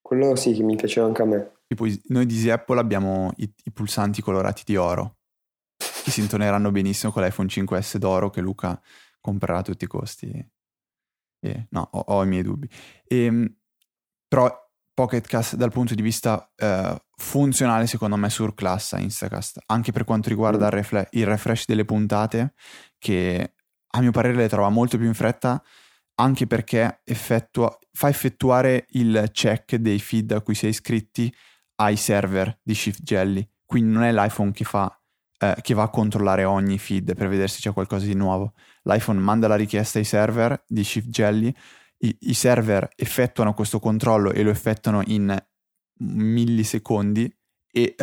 Quello 0.01 0.35
sì 0.35 0.53
che 0.53 0.63
mi 0.63 0.75
piaceva 0.75 1.07
anche 1.07 1.21
a 1.23 1.25
me. 1.25 1.51
Tipo 1.67 1.85
noi 2.07 2.25
di 2.25 2.35
Easy 2.35 2.49
Apple 2.49 2.79
abbiamo 2.79 3.31
i, 3.37 3.51
i 3.63 3.71
pulsanti 3.71 4.21
colorati 4.21 4.63
di 4.65 4.75
oro, 4.75 5.17
che 5.77 6.11
si 6.11 6.21
intoneranno 6.21 6.71
benissimo 6.71 7.11
con 7.11 7.23
l'iPhone 7.23 7.47
5S 7.47 7.97
d'oro 7.97 8.29
che 8.29 8.41
Luca 8.41 8.79
comprerà 9.19 9.59
a 9.59 9.61
tutti 9.61 9.83
i 9.83 9.87
costi. 9.87 10.49
E, 11.41 11.67
no, 11.69 11.89
ho, 11.91 11.99
ho, 11.99 12.23
i 12.23 12.27
miei 12.27 12.43
dubbi. 12.43 12.67
E, 13.05 13.25
ehm, 13.25 13.55
però 14.29 14.49
Pocket 14.93 15.25
Cast 15.27 15.55
dal 15.55 15.71
punto 15.71 15.95
di 15.95 16.01
vista 16.01 16.49
eh, 16.55 16.95
funzionale 17.17 17.87
secondo 17.87 18.15
me 18.15 18.29
surclassa 18.29 18.99
Instacast, 18.99 19.59
anche 19.65 19.91
per 19.91 20.05
quanto 20.05 20.29
riguarda 20.29 20.67
il, 20.67 20.71
refle- 20.71 21.07
il 21.11 21.25
refresh 21.25 21.65
delle 21.65 21.83
puntate, 21.83 22.53
che 22.97 23.55
a 23.91 23.99
mio 23.99 24.11
parere 24.11 24.35
le 24.35 24.47
trova 24.47 24.69
molto 24.69 24.97
più 24.97 25.07
in 25.07 25.13
fretta 25.13 25.61
anche 26.19 26.47
perché 26.47 27.01
effettua, 27.05 27.75
fa 27.93 28.09
effettuare 28.09 28.85
il 28.89 29.29
check 29.31 29.75
dei 29.75 29.99
feed 29.99 30.31
a 30.33 30.41
cui 30.41 30.53
si 30.53 30.65
è 30.65 30.69
iscritti 30.69 31.33
ai 31.75 31.95
server 31.95 32.59
di 32.61 32.75
Shift 32.75 33.01
Jelly. 33.03 33.47
Quindi 33.65 33.93
non 33.93 34.03
è 34.03 34.11
l'iPhone 34.11 34.51
che, 34.51 34.65
fa, 34.65 35.01
eh, 35.39 35.55
che 35.61 35.73
va 35.73 35.83
a 35.83 35.89
controllare 35.89 36.43
ogni 36.43 36.77
feed 36.77 37.15
per 37.15 37.29
vedere 37.29 37.47
se 37.47 37.59
c'è 37.61 37.71
qualcosa 37.71 38.05
di 38.05 38.15
nuovo. 38.15 38.53
L'iPhone 38.83 39.19
manda 39.19 39.47
la 39.47 39.55
richiesta 39.55 39.97
ai 39.97 40.03
server 40.03 40.61
di 40.67 40.83
Shift 40.83 41.07
Jelly, 41.07 41.55
i, 41.99 42.17
i 42.21 42.33
server 42.33 42.89
effettuano 42.95 43.53
questo 43.53 43.79
controllo 43.79 44.31
e 44.31 44.43
lo 44.43 44.49
effettuano 44.49 45.01
in 45.05 45.37
millisecondi 46.01 47.31
e, 47.71 47.95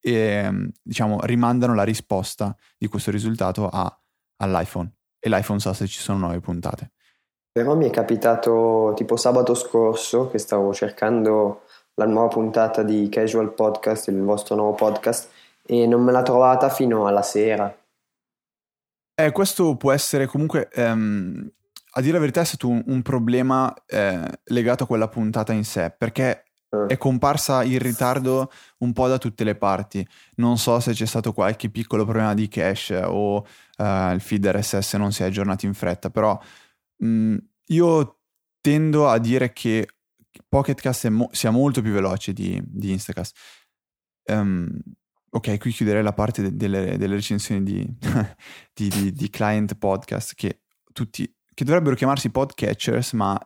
e 0.00 0.70
diciamo, 0.82 1.20
rimandano 1.22 1.74
la 1.74 1.84
risposta 1.84 2.56
di 2.76 2.88
questo 2.88 3.10
risultato 3.10 3.68
a, 3.68 4.00
all'iPhone 4.38 4.92
e 5.18 5.28
l'iPhone 5.28 5.60
sa 5.60 5.72
se 5.72 5.86
ci 5.86 6.00
sono 6.00 6.18
nuove 6.18 6.40
puntate. 6.40 6.92
Però 7.52 7.76
mi 7.76 7.86
è 7.86 7.90
capitato 7.90 8.92
tipo 8.96 9.16
sabato 9.16 9.54
scorso 9.54 10.28
che 10.28 10.38
stavo 10.38 10.72
cercando 10.72 11.64
la 11.94 12.06
nuova 12.06 12.28
puntata 12.28 12.82
di 12.82 13.08
Casual 13.10 13.52
Podcast, 13.52 14.08
il 14.08 14.22
vostro 14.22 14.54
nuovo 14.54 14.72
podcast, 14.74 15.28
e 15.62 15.86
non 15.86 16.02
me 16.02 16.12
l'ha 16.12 16.22
trovata 16.22 16.70
fino 16.70 17.06
alla 17.06 17.22
sera. 17.22 17.76
Eh, 19.14 19.30
questo 19.32 19.76
può 19.76 19.92
essere 19.92 20.26
comunque, 20.26 20.70
ehm, 20.72 21.52
a 21.94 22.00
dire 22.00 22.14
la 22.14 22.18
verità, 22.20 22.40
è 22.40 22.44
stato 22.44 22.68
un, 22.68 22.82
un 22.86 23.02
problema 23.02 23.72
eh, 23.86 24.40
legato 24.44 24.84
a 24.84 24.86
quella 24.86 25.08
puntata 25.08 25.52
in 25.52 25.64
sé, 25.64 25.94
perché 25.96 26.44
eh. 26.68 26.86
è 26.86 26.96
comparsa 26.96 27.62
in 27.62 27.78
ritardo 27.78 28.50
un 28.78 28.92
po' 28.92 29.08
da 29.08 29.18
tutte 29.18 29.44
le 29.44 29.54
parti. 29.54 30.06
Non 30.36 30.58
so 30.58 30.80
se 30.80 30.92
c'è 30.92 31.06
stato 31.06 31.32
qualche 31.32 31.70
piccolo 31.70 32.04
problema 32.04 32.34
di 32.34 32.48
cache 32.48 33.02
o 33.04 33.44
eh, 33.76 34.12
il 34.14 34.20
feed 34.20 34.46
RSS 34.46 34.94
non 34.94 35.12
si 35.12 35.22
è 35.22 35.26
aggiornato 35.26 35.66
in 35.66 35.74
fretta, 35.74 36.10
però 36.10 36.38
Mm, 37.04 37.36
io 37.68 38.20
tendo 38.60 39.08
a 39.08 39.18
dire 39.18 39.52
che 39.52 39.88
Pocketcast 40.48 41.08
mo- 41.08 41.30
sia 41.32 41.50
molto 41.50 41.82
più 41.82 41.92
veloce 41.92 42.32
di, 42.32 42.60
di 42.64 42.92
Instacast. 42.92 43.36
Um, 44.24 44.70
ok, 45.30 45.58
qui 45.58 45.72
chiuderei 45.72 46.02
la 46.02 46.12
parte 46.12 46.42
de- 46.42 46.56
delle, 46.56 46.96
delle, 46.96 47.14
recensioni 47.16 47.62
di, 47.62 47.84
di, 48.72 48.88
di, 48.88 49.12
di, 49.12 49.30
client 49.30 49.74
podcast 49.74 50.34
che 50.34 50.62
tutti 50.92 51.30
che 51.54 51.64
dovrebbero 51.64 51.94
chiamarsi 51.94 52.30
podcatchers, 52.30 53.12
ma 53.12 53.38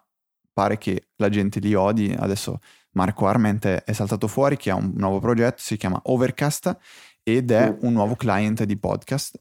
pare 0.53 0.79
che 0.79 1.09
la 1.17 1.29
gente 1.29 1.61
li 1.61 1.75
odi. 1.75 2.15
Adesso 2.17 2.59
Marco 2.93 3.27
Arment 3.27 3.67
è, 3.67 3.93
saltato 3.93 4.27
fuori 4.27 4.57
che 4.57 4.71
ha 4.71 4.75
un 4.75 4.93
nuovo 4.97 5.21
progetto, 5.21 5.57
si 5.59 5.77
chiama 5.77 6.01
Overcast 6.05 6.77
ed 7.23 7.51
è 7.51 7.77
un 7.81 7.93
nuovo 7.93 8.17
client 8.17 8.65
di 8.65 8.79
podcast. 8.79 9.39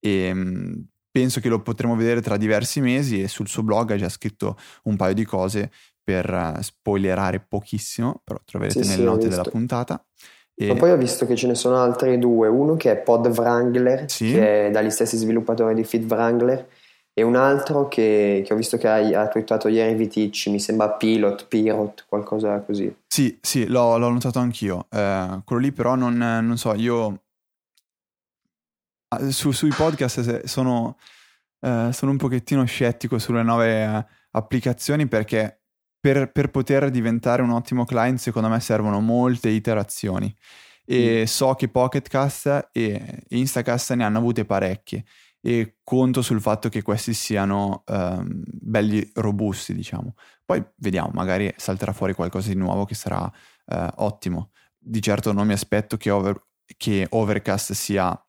E 0.00 0.30
um, 0.30 0.84
penso 1.10 1.40
che 1.40 1.48
lo 1.48 1.62
potremo 1.62 1.94
vedere 1.94 2.20
tra 2.20 2.36
diversi 2.36 2.80
mesi 2.80 3.22
e 3.22 3.28
sul 3.28 3.48
suo 3.48 3.62
blog 3.62 3.92
ha 3.92 3.96
già 3.96 4.08
scritto 4.08 4.56
un 4.84 4.96
paio 4.96 5.14
di 5.14 5.24
cose 5.24 5.70
per 6.02 6.28
uh, 6.32 6.60
spoilerare 6.60 7.44
pochissimo, 7.46 8.20
però 8.24 8.40
troverete 8.44 8.82
sì, 8.82 8.88
nelle 8.88 9.02
sì, 9.02 9.08
note 9.08 9.28
della 9.28 9.42
puntata. 9.42 10.04
E... 10.54 10.66
Ma 10.66 10.74
poi 10.74 10.90
ho 10.90 10.96
visto 10.96 11.24
che 11.24 11.36
ce 11.36 11.46
ne 11.46 11.54
sono 11.54 11.76
altri 11.76 12.18
due, 12.18 12.48
uno 12.48 12.74
che 12.74 12.90
è 12.90 12.96
Pod 12.96 13.26
Wrangler, 13.26 14.10
sì. 14.10 14.32
che 14.32 14.66
è 14.66 14.70
dagli 14.70 14.90
stessi 14.90 15.16
sviluppatori 15.16 15.74
di 15.74 15.84
Feed 15.84 16.10
Wrangler, 16.10 16.66
e 17.18 17.22
un 17.22 17.36
altro 17.36 17.88
che, 17.88 18.42
che 18.44 18.52
ho 18.52 18.56
visto 18.56 18.76
che 18.76 18.88
ha, 18.88 19.22
ha 19.22 19.28
twittato 19.28 19.68
ieri 19.68 19.94
Viticci, 19.94 20.50
mi 20.50 20.60
sembra 20.60 20.90
Pilot, 20.90 21.46
Pirot, 21.46 22.04
qualcosa 22.08 22.60
così. 22.60 22.94
Sì, 23.06 23.38
sì, 23.40 23.66
l'ho, 23.66 23.98
l'ho 23.98 24.10
notato 24.10 24.38
anch'io. 24.38 24.86
Eh, 24.90 25.40
quello 25.44 25.62
lì 25.62 25.72
però 25.72 25.94
non, 25.94 26.16
non 26.16 26.56
so, 26.56 26.74
io 26.74 27.20
Ah, 29.10 29.30
su, 29.30 29.52
sui 29.52 29.70
podcast 29.70 30.44
sono, 30.44 30.98
eh, 31.60 31.88
sono, 31.92 32.10
un 32.10 32.18
pochettino 32.18 32.62
scettico 32.64 33.18
sulle 33.18 33.42
nuove 33.42 33.82
eh, 33.82 34.06
applicazioni 34.32 35.06
perché 35.06 35.62
per, 35.98 36.30
per, 36.30 36.50
poter 36.50 36.90
diventare 36.90 37.40
un 37.40 37.50
ottimo 37.50 37.86
client 37.86 38.18
secondo 38.18 38.48
me 38.48 38.60
servono 38.60 39.00
molte 39.00 39.48
iterazioni 39.48 40.34
e 40.84 41.22
mm. 41.22 41.24
so 41.24 41.54
che 41.54 41.68
Pocketcast 41.68 42.68
e 42.70 43.22
Instacast 43.28 43.94
ne 43.94 44.04
hanno 44.04 44.18
avute 44.18 44.44
parecchie 44.44 45.04
e 45.48 45.78
conto 45.82 46.20
sul 46.20 46.40
fatto 46.40 46.68
che 46.68 46.82
questi 46.82 47.14
siano 47.14 47.82
um, 47.86 48.42
belli 48.44 49.08
robusti 49.14 49.74
diciamo 49.74 50.14
poi 50.44 50.62
vediamo 50.76 51.10
magari 51.14 51.52
salterà 51.56 51.92
fuori 51.92 52.12
qualcosa 52.12 52.48
di 52.48 52.56
nuovo 52.56 52.84
che 52.84 52.94
sarà 52.94 53.20
uh, 53.20 53.86
ottimo 53.96 54.50
di 54.76 55.00
certo 55.00 55.32
non 55.32 55.46
mi 55.46 55.54
aspetto 55.54 55.96
che, 55.96 56.10
over, 56.10 56.38
che 56.76 57.06
Overcast 57.08 57.72
sia 57.72 58.20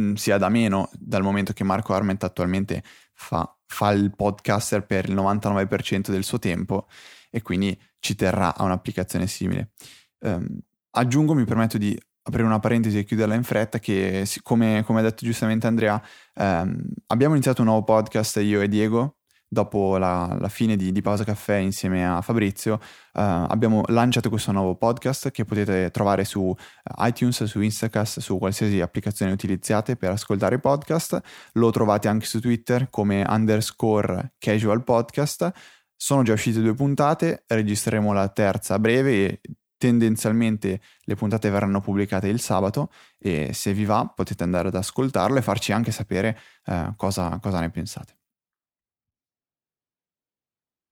Mm, 0.00 0.14
sia 0.14 0.38
da 0.38 0.48
meno 0.48 0.88
dal 0.94 1.22
momento 1.22 1.52
che 1.52 1.64
Marco 1.64 1.92
Arment 1.92 2.24
attualmente 2.24 2.82
fa, 3.12 3.54
fa 3.66 3.90
il 3.90 4.14
podcaster 4.14 4.86
per 4.86 5.08
il 5.08 5.14
99% 5.14 6.10
del 6.10 6.24
suo 6.24 6.38
tempo 6.38 6.88
e 7.28 7.42
quindi 7.42 7.78
ci 7.98 8.14
terrà 8.14 8.56
a 8.56 8.64
un'applicazione 8.64 9.26
simile. 9.26 9.72
Um, 10.20 10.46
aggiungo, 10.92 11.34
mi 11.34 11.44
permetto 11.44 11.76
di 11.76 11.98
aprire 12.30 12.46
una 12.46 12.58
parentesi 12.58 12.98
e 12.98 13.04
chiuderla 13.04 13.34
in 13.34 13.44
fretta, 13.44 13.78
che 13.78 14.26
come, 14.42 14.82
come 14.86 15.00
ha 15.00 15.02
detto 15.02 15.24
giustamente 15.24 15.66
Andrea, 15.66 16.02
um, 16.34 16.82
abbiamo 17.08 17.34
iniziato 17.34 17.60
un 17.60 17.68
nuovo 17.68 17.84
podcast 17.84 18.38
io 18.38 18.60
e 18.62 18.68
Diego 18.68 19.16
dopo 19.52 19.98
la, 19.98 20.36
la 20.38 20.48
fine 20.48 20.76
di, 20.76 20.92
di, 20.92 21.02
Pausa 21.02 21.24
Caffè 21.24 21.56
insieme 21.56 22.06
a 22.06 22.20
Fabrizio, 22.20 22.74
uh, 22.74 22.80
abbiamo 23.12 23.82
lanciato 23.88 24.28
questo 24.28 24.52
nuovo 24.52 24.76
podcast 24.76 25.32
che 25.32 25.44
potete 25.44 25.90
trovare 25.90 26.24
su 26.24 26.54
eh, 26.56 27.08
iTunes, 27.08 27.42
su 27.42 27.60
Instacast, 27.60 28.20
su 28.20 28.38
qualsiasi 28.38 28.80
applicazione 28.80 29.32
utilizzate 29.32 29.96
per 29.96 30.10
ascoltare 30.12 30.54
i 30.54 30.60
podcast. 30.60 31.20
Lo 31.54 31.70
trovate 31.70 32.06
anche 32.06 32.26
su 32.26 32.40
Twitter 32.40 32.88
come 32.90 33.24
underscore 33.28 34.34
casual 34.38 34.84
podcast. 34.84 35.50
Sono 35.96 36.22
già 36.22 36.32
uscite 36.32 36.60
due 36.60 36.74
puntate, 36.74 37.42
registreremo 37.48 38.12
la 38.12 38.28
terza 38.28 38.74
a 38.74 38.78
breve 38.78 39.12
e 39.12 39.40
tendenzialmente 39.80 40.78
le 41.04 41.14
puntate 41.14 41.48
verranno 41.48 41.80
pubblicate 41.80 42.28
il 42.28 42.38
sabato 42.38 42.90
e 43.18 43.54
se 43.54 43.72
vi 43.72 43.86
va 43.86 44.12
potete 44.14 44.42
andare 44.42 44.68
ad 44.68 44.74
ascoltarle 44.74 45.38
e 45.38 45.42
farci 45.42 45.72
anche 45.72 45.90
sapere 45.90 46.38
uh, 46.66 46.94
cosa, 46.96 47.38
cosa 47.40 47.60
ne 47.60 47.70
pensate. 47.70 48.18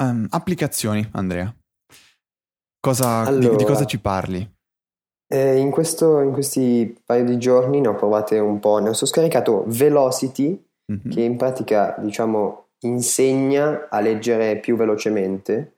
Um, 0.02 0.26
applicazioni, 0.30 1.06
Andrea. 1.12 1.54
Cosa, 2.80 3.18
allora, 3.18 3.50
di, 3.50 3.56
di, 3.56 3.64
cosa 3.64 3.84
ci 3.84 4.00
parli? 4.00 4.56
Eh, 5.30 5.56
in, 5.58 5.70
questo, 5.70 6.20
in, 6.20 6.32
questi 6.32 6.98
paio 7.04 7.24
di 7.24 7.36
giorni 7.36 7.80
ne 7.80 7.88
ho 7.88 7.94
provate 7.94 8.38
un 8.38 8.58
po'. 8.58 8.78
Ne 8.78 8.88
ho 8.88 8.94
scaricato 8.94 9.64
Velocity, 9.66 10.66
mm-hmm. 10.90 11.10
che 11.10 11.20
in 11.20 11.36
pratica, 11.36 11.94
diciamo, 11.98 12.68
insegna 12.84 13.88
a 13.90 14.00
leggere 14.00 14.60
più 14.60 14.76
velocemente 14.76 15.77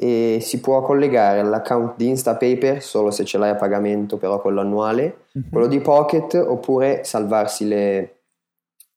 e 0.00 0.38
si 0.40 0.60
può 0.60 0.80
collegare 0.80 1.40
all'account 1.40 1.96
di 1.96 2.06
Instapaper 2.06 2.80
solo 2.80 3.10
se 3.10 3.24
ce 3.24 3.36
l'hai 3.36 3.50
a 3.50 3.56
pagamento, 3.56 4.16
però 4.16 4.40
quello 4.40 4.60
annuale, 4.60 5.24
mm-hmm. 5.36 5.50
quello 5.50 5.66
di 5.66 5.80
Pocket, 5.80 6.34
oppure 6.34 7.02
salvarsi 7.02 7.66
le, 7.66 8.18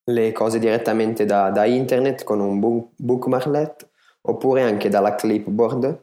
le 0.04 0.32
cose 0.32 0.60
direttamente 0.60 1.26
da, 1.26 1.50
da 1.50 1.66
internet 1.66 2.24
con 2.24 2.40
un 2.40 2.60
book, 2.60 2.90
bookmarklet 2.98 3.90
oppure 4.22 4.62
anche 4.62 4.90
dalla 4.90 5.16
clipboard 5.16 6.00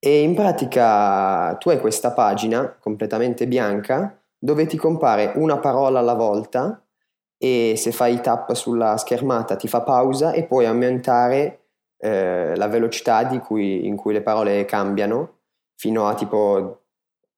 e 0.00 0.22
in 0.22 0.34
pratica 0.34 1.54
tu 1.58 1.70
hai 1.70 1.78
questa 1.78 2.10
pagina 2.10 2.76
completamente 2.80 3.46
bianca 3.46 4.20
dove 4.36 4.66
ti 4.66 4.76
compare 4.76 5.32
una 5.36 5.58
parola 5.58 6.00
alla 6.00 6.14
volta 6.14 6.82
e 7.38 7.74
se 7.76 7.92
fai 7.92 8.20
tap 8.20 8.52
sulla 8.54 8.96
schermata 8.96 9.54
ti 9.54 9.68
fa 9.68 9.82
pausa 9.82 10.32
e 10.32 10.44
puoi 10.44 10.66
aumentare 10.66 11.63
eh, 12.04 12.54
la 12.54 12.68
velocità 12.68 13.26
cui, 13.38 13.86
in 13.86 13.96
cui 13.96 14.12
le 14.12 14.20
parole 14.20 14.66
cambiano 14.66 15.38
fino 15.74 16.06
a 16.06 16.14
tipo 16.14 16.82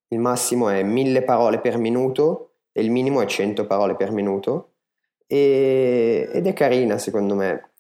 il 0.09 0.19
massimo 0.19 0.69
è 0.69 0.83
1000 0.83 1.23
parole 1.23 1.61
per 1.61 1.79
minuto 1.79 2.55
e 2.73 2.83
il 2.83 2.91
minimo 2.91 3.21
è 3.21 3.27
100 3.27 3.65
parole 3.67 3.95
per 3.95 4.11
minuto. 4.11 4.73
E, 5.29 6.29
ed 6.33 6.47
è 6.49 6.53
carina 6.53 6.99
secondo 6.99 7.37
me. 7.37 7.71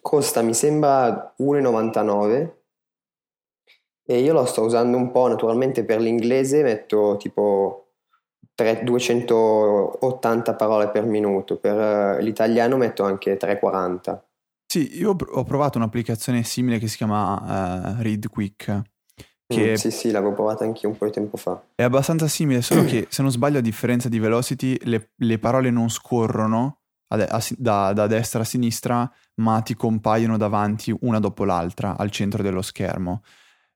Costa 0.00 0.42
mi 0.42 0.52
sembra 0.52 1.34
1,99 1.38 2.50
e 4.04 4.18
io 4.18 4.32
lo 4.32 4.44
sto 4.46 4.62
usando 4.62 4.96
un 4.96 5.12
po' 5.12 5.28
naturalmente 5.28 5.84
per 5.84 6.00
l'inglese 6.00 6.62
metto 6.64 7.16
tipo 7.18 7.92
3, 8.56 8.82
280 8.82 10.54
parole 10.54 10.88
per 10.88 11.04
minuto. 11.04 11.56
Per 11.56 12.20
l'italiano 12.20 12.76
metto 12.76 13.04
anche 13.04 13.36
340 13.36 14.26
sì 14.76 14.98
io 14.98 15.16
ho 15.18 15.44
provato 15.44 15.78
un'applicazione 15.78 16.42
simile 16.42 16.78
che 16.78 16.88
si 16.88 16.96
chiama 16.96 17.94
uh, 17.96 18.02
Read 18.02 18.28
Quick 18.28 18.82
che 19.48 19.72
mm, 19.72 19.74
sì, 19.74 19.92
sì, 19.92 20.10
l'avevo 20.10 20.34
provata 20.34 20.64
anche 20.64 20.88
un 20.88 20.98
po' 20.98 21.04
di 21.04 21.12
tempo 21.12 21.36
fa. 21.36 21.62
È 21.76 21.84
abbastanza 21.84 22.26
simile, 22.26 22.62
solo 22.62 22.84
che 22.84 23.06
se 23.10 23.22
non 23.22 23.30
sbaglio, 23.30 23.58
a 23.58 23.62
differenza 23.62 24.08
di 24.08 24.18
Velocity, 24.18 24.76
le, 24.82 25.10
le 25.14 25.38
parole 25.38 25.70
non 25.70 25.88
scorrono 25.88 26.80
a, 27.08 27.16
a, 27.16 27.44
da, 27.56 27.92
da, 27.92 28.06
destra 28.08 28.40
a 28.40 28.44
sinistra, 28.44 29.08
ma 29.36 29.60
ti 29.60 29.76
compaiono 29.76 30.36
davanti 30.36 30.92
una 31.02 31.20
dopo 31.20 31.44
l'altra 31.44 31.96
al 31.96 32.10
centro 32.10 32.42
dello 32.42 32.60
schermo. 32.60 33.22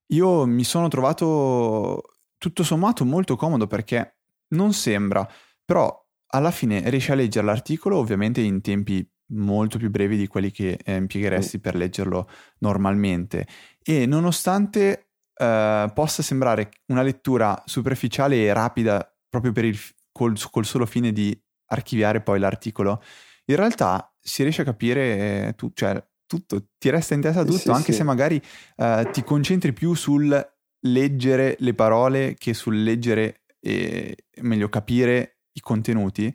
Io 0.07 0.45
mi 0.45 0.65
sono 0.65 0.89
trovato 0.89 2.17
tutto 2.37 2.65
sommato 2.65 3.05
molto 3.05 3.37
comodo 3.37 3.69
perché 3.69 4.17
non 4.49 4.73
sembra, 4.73 5.25
però 5.65 6.05
alla 6.33 6.51
fine 6.51 6.89
riesci 6.91 7.13
a 7.13 7.15
leggere 7.15 7.47
l'articolo 7.47 7.97
ovviamente 7.97 8.41
in 8.41 8.61
tempi 8.61 9.09
molto 9.31 9.79
più 9.79 9.91
brevi 9.91 10.17
di 10.17 10.27
quelli 10.27 10.51
che 10.51 10.79
eh, 10.83 10.97
impiegheresti 10.97 11.59
per 11.59 11.75
leggerlo 11.75 12.29
normalmente 12.59 13.47
e 13.83 14.07
nonostante 14.07 15.11
eh, 15.35 15.91
possa 15.95 16.23
sembrare 16.23 16.71
una 16.87 17.03
lettura 17.03 17.63
superficiale 17.65 18.37
e 18.37 18.53
rapida 18.53 19.11
proprio 19.29 19.53
per 19.53 19.65
il, 19.65 19.79
col, 20.13 20.37
col, 20.51 20.67
solo 20.67 20.87
fine 20.87 21.13
di 21.13 21.39
archiviare 21.67 22.21
poi 22.21 22.39
l'articolo, 22.39 23.03
in 23.47 23.57
realtà 23.57 24.13
si 24.21 24.43
riesce 24.43 24.63
a 24.63 24.65
capire 24.65 25.47
eh, 25.47 25.55
tu, 25.55 25.71
cioè, 25.73 26.03
tutto, 26.27 26.67
ti 26.79 26.91
resta 26.91 27.15
in 27.15 27.21
testa 27.21 27.45
tutto, 27.45 27.59
sì, 27.59 27.71
anche 27.71 27.93
sì. 27.93 27.99
se 27.99 28.03
magari 28.05 28.43
eh, 28.77 29.09
ti 29.13 29.23
concentri 29.25 29.73
più 29.73 29.95
sul 29.95 30.49
leggere 30.83 31.57
le 31.59 31.75
parole 31.75 32.35
che 32.39 32.55
sul 32.55 32.83
leggere 32.83 33.43
e 33.61 34.17
meglio 34.43 34.69
capire 34.69 35.41
i 35.53 35.61
contenuti. 35.61 36.35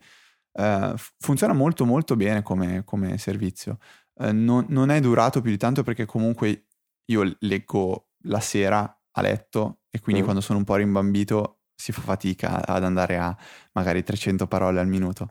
Uh, 0.58 0.96
funziona 1.20 1.52
molto 1.52 1.86
molto 1.86 2.16
bene 2.16 2.42
come, 2.42 2.84
come 2.86 3.18
servizio. 3.18 3.78
Uh, 4.14 4.32
non, 4.32 4.66
non, 4.70 4.90
è 4.90 5.02
durato 5.02 5.42
più 5.42 5.52
di 5.52 5.58
tanto 5.58 5.84
perché 5.84 6.06
comunque 6.06 6.68
io 7.06 7.36
leggo 7.40 8.12
la 8.24 8.40
sera 8.40 8.82
a 9.12 9.22
letto 9.22 9.82
e 9.90 10.00
quindi 10.00 10.22
mm. 10.22 10.24
quando 10.24 10.42
sono 10.42 10.60
un 10.60 10.64
po' 10.64 10.76
rimbambito 10.76 11.60
si 11.76 11.92
fa 11.92 12.02
fatica 12.02 12.66
ad 12.66 12.84
andare 12.86 13.18
a 13.18 13.38
magari 13.74 14.02
300 14.02 14.48
parole 14.48 14.80
al 14.80 14.88
minuto. 14.88 15.28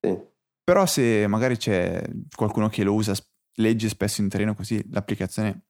Sì. 0.00 0.18
Però 0.64 0.86
se 0.86 1.26
magari 1.26 1.58
c'è 1.58 2.02
qualcuno 2.34 2.70
che 2.70 2.84
lo 2.84 2.94
usa, 2.94 3.14
legge 3.56 3.88
spesso 3.88 4.22
in 4.22 4.30
treno 4.30 4.54
così, 4.54 4.82
l'applicazione 4.90 5.66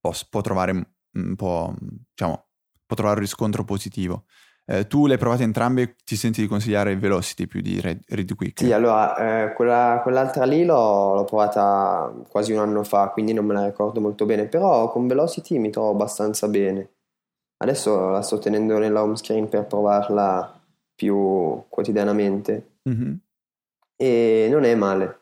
può, 0.00 0.12
può 0.28 0.40
trovare 0.40 0.72
un 1.12 1.36
po', 1.36 1.74
diciamo, 1.78 2.48
può 2.84 2.96
trovare 2.96 3.18
un 3.18 3.24
riscontro 3.24 3.64
positivo. 3.64 4.24
Eh, 4.68 4.88
tu 4.88 5.06
le 5.06 5.12
hai 5.12 5.18
provate 5.18 5.44
entrambe, 5.44 5.94
ti 6.04 6.16
senti 6.16 6.40
di 6.40 6.48
consigliare 6.48 6.96
Velocity 6.96 7.46
più 7.46 7.60
di 7.60 7.80
Read, 7.80 8.00
Read 8.08 8.34
Quick? 8.34 8.58
Sì, 8.58 8.72
allora, 8.72 9.44
eh, 9.44 9.52
quella, 9.52 10.00
quell'altra 10.02 10.44
lì 10.44 10.64
l'ho, 10.64 11.14
l'ho, 11.14 11.24
provata 11.24 12.12
quasi 12.28 12.52
un 12.52 12.58
anno 12.58 12.82
fa, 12.82 13.08
quindi 13.10 13.32
non 13.32 13.44
me 13.44 13.54
la 13.54 13.64
ricordo 13.64 14.00
molto 14.00 14.26
bene, 14.26 14.46
però 14.46 14.90
con 14.90 15.06
Velocity 15.06 15.58
mi 15.58 15.70
trovo 15.70 15.90
abbastanza 15.90 16.48
bene. 16.48 16.90
Adesso 17.58 18.08
la 18.08 18.22
sto 18.22 18.38
tenendo 18.38 18.76
nella 18.78 19.02
home 19.02 19.16
screen 19.16 19.48
per 19.48 19.66
provarla 19.66 20.60
più 20.96 21.62
quotidianamente 21.68 22.70
mm-hmm. 22.88 23.14
e 23.96 24.48
non 24.50 24.64
è 24.64 24.74
male. 24.74 25.20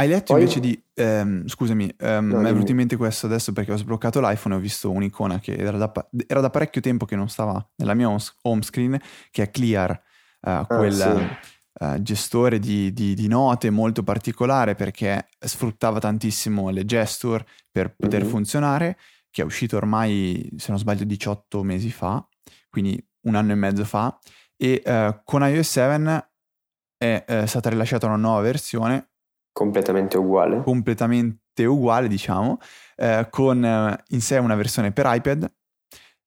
Hai 0.00 0.06
letto 0.06 0.32
Poi... 0.32 0.42
invece 0.42 0.60
di... 0.60 0.80
Ehm, 0.94 1.48
scusami, 1.48 1.92
ehm, 1.98 2.28
no, 2.28 2.38
mi 2.38 2.48
è 2.48 2.52
venuto 2.52 2.70
in 2.70 2.76
mente 2.76 2.96
questo 2.96 3.26
adesso 3.26 3.52
perché 3.52 3.72
ho 3.72 3.76
sbloccato 3.76 4.20
l'iPhone 4.20 4.54
e 4.54 4.58
ho 4.58 4.60
visto 4.60 4.92
un'icona 4.92 5.40
che 5.40 5.56
era 5.56 5.76
da, 5.76 5.92
era 6.28 6.40
da 6.40 6.50
parecchio 6.50 6.80
tempo 6.80 7.04
che 7.04 7.16
non 7.16 7.28
stava 7.28 7.68
nella 7.76 7.94
mia 7.94 8.08
home 8.08 8.62
screen, 8.62 8.96
che 9.32 9.42
è 9.42 9.50
Clear, 9.50 9.90
uh, 10.42 10.66
quel 10.68 11.02
ah, 11.02 11.38
sì. 11.72 11.84
uh, 11.84 12.02
gestore 12.02 12.60
di, 12.60 12.92
di, 12.92 13.14
di, 13.14 13.26
note 13.26 13.70
molto 13.70 14.04
particolare 14.04 14.76
perché 14.76 15.26
sfruttava 15.36 15.98
tantissimo 15.98 16.70
le 16.70 16.84
gesture 16.84 17.44
per 17.68 17.96
poter 17.96 18.22
mm-hmm. 18.22 18.30
funzionare, 18.30 18.98
che 19.30 19.42
è 19.42 19.44
uscito 19.44 19.76
ormai, 19.76 20.48
se 20.58 20.70
non 20.70 20.78
sbaglio, 20.78 21.02
18 21.02 21.64
mesi 21.64 21.90
fa, 21.90 22.24
quindi 22.68 23.04
un 23.22 23.34
anno 23.34 23.50
e 23.50 23.56
mezzo 23.56 23.84
fa, 23.84 24.16
e 24.56 24.80
uh, 24.84 25.22
con 25.24 25.42
iOS 25.42 25.68
7 25.68 26.28
è 26.98 27.44
stata 27.46 27.68
rilasciata 27.68 28.06
una 28.06 28.16
nuova 28.16 28.42
versione 28.42 29.08
completamente 29.58 30.16
uguale. 30.16 30.62
Completamente 30.62 31.64
uguale, 31.64 32.06
diciamo, 32.06 32.58
eh, 32.94 33.26
con 33.28 33.64
eh, 33.64 34.04
in 34.10 34.20
sé 34.20 34.38
una 34.38 34.54
versione 34.54 34.92
per 34.92 35.06
iPad, 35.08 35.50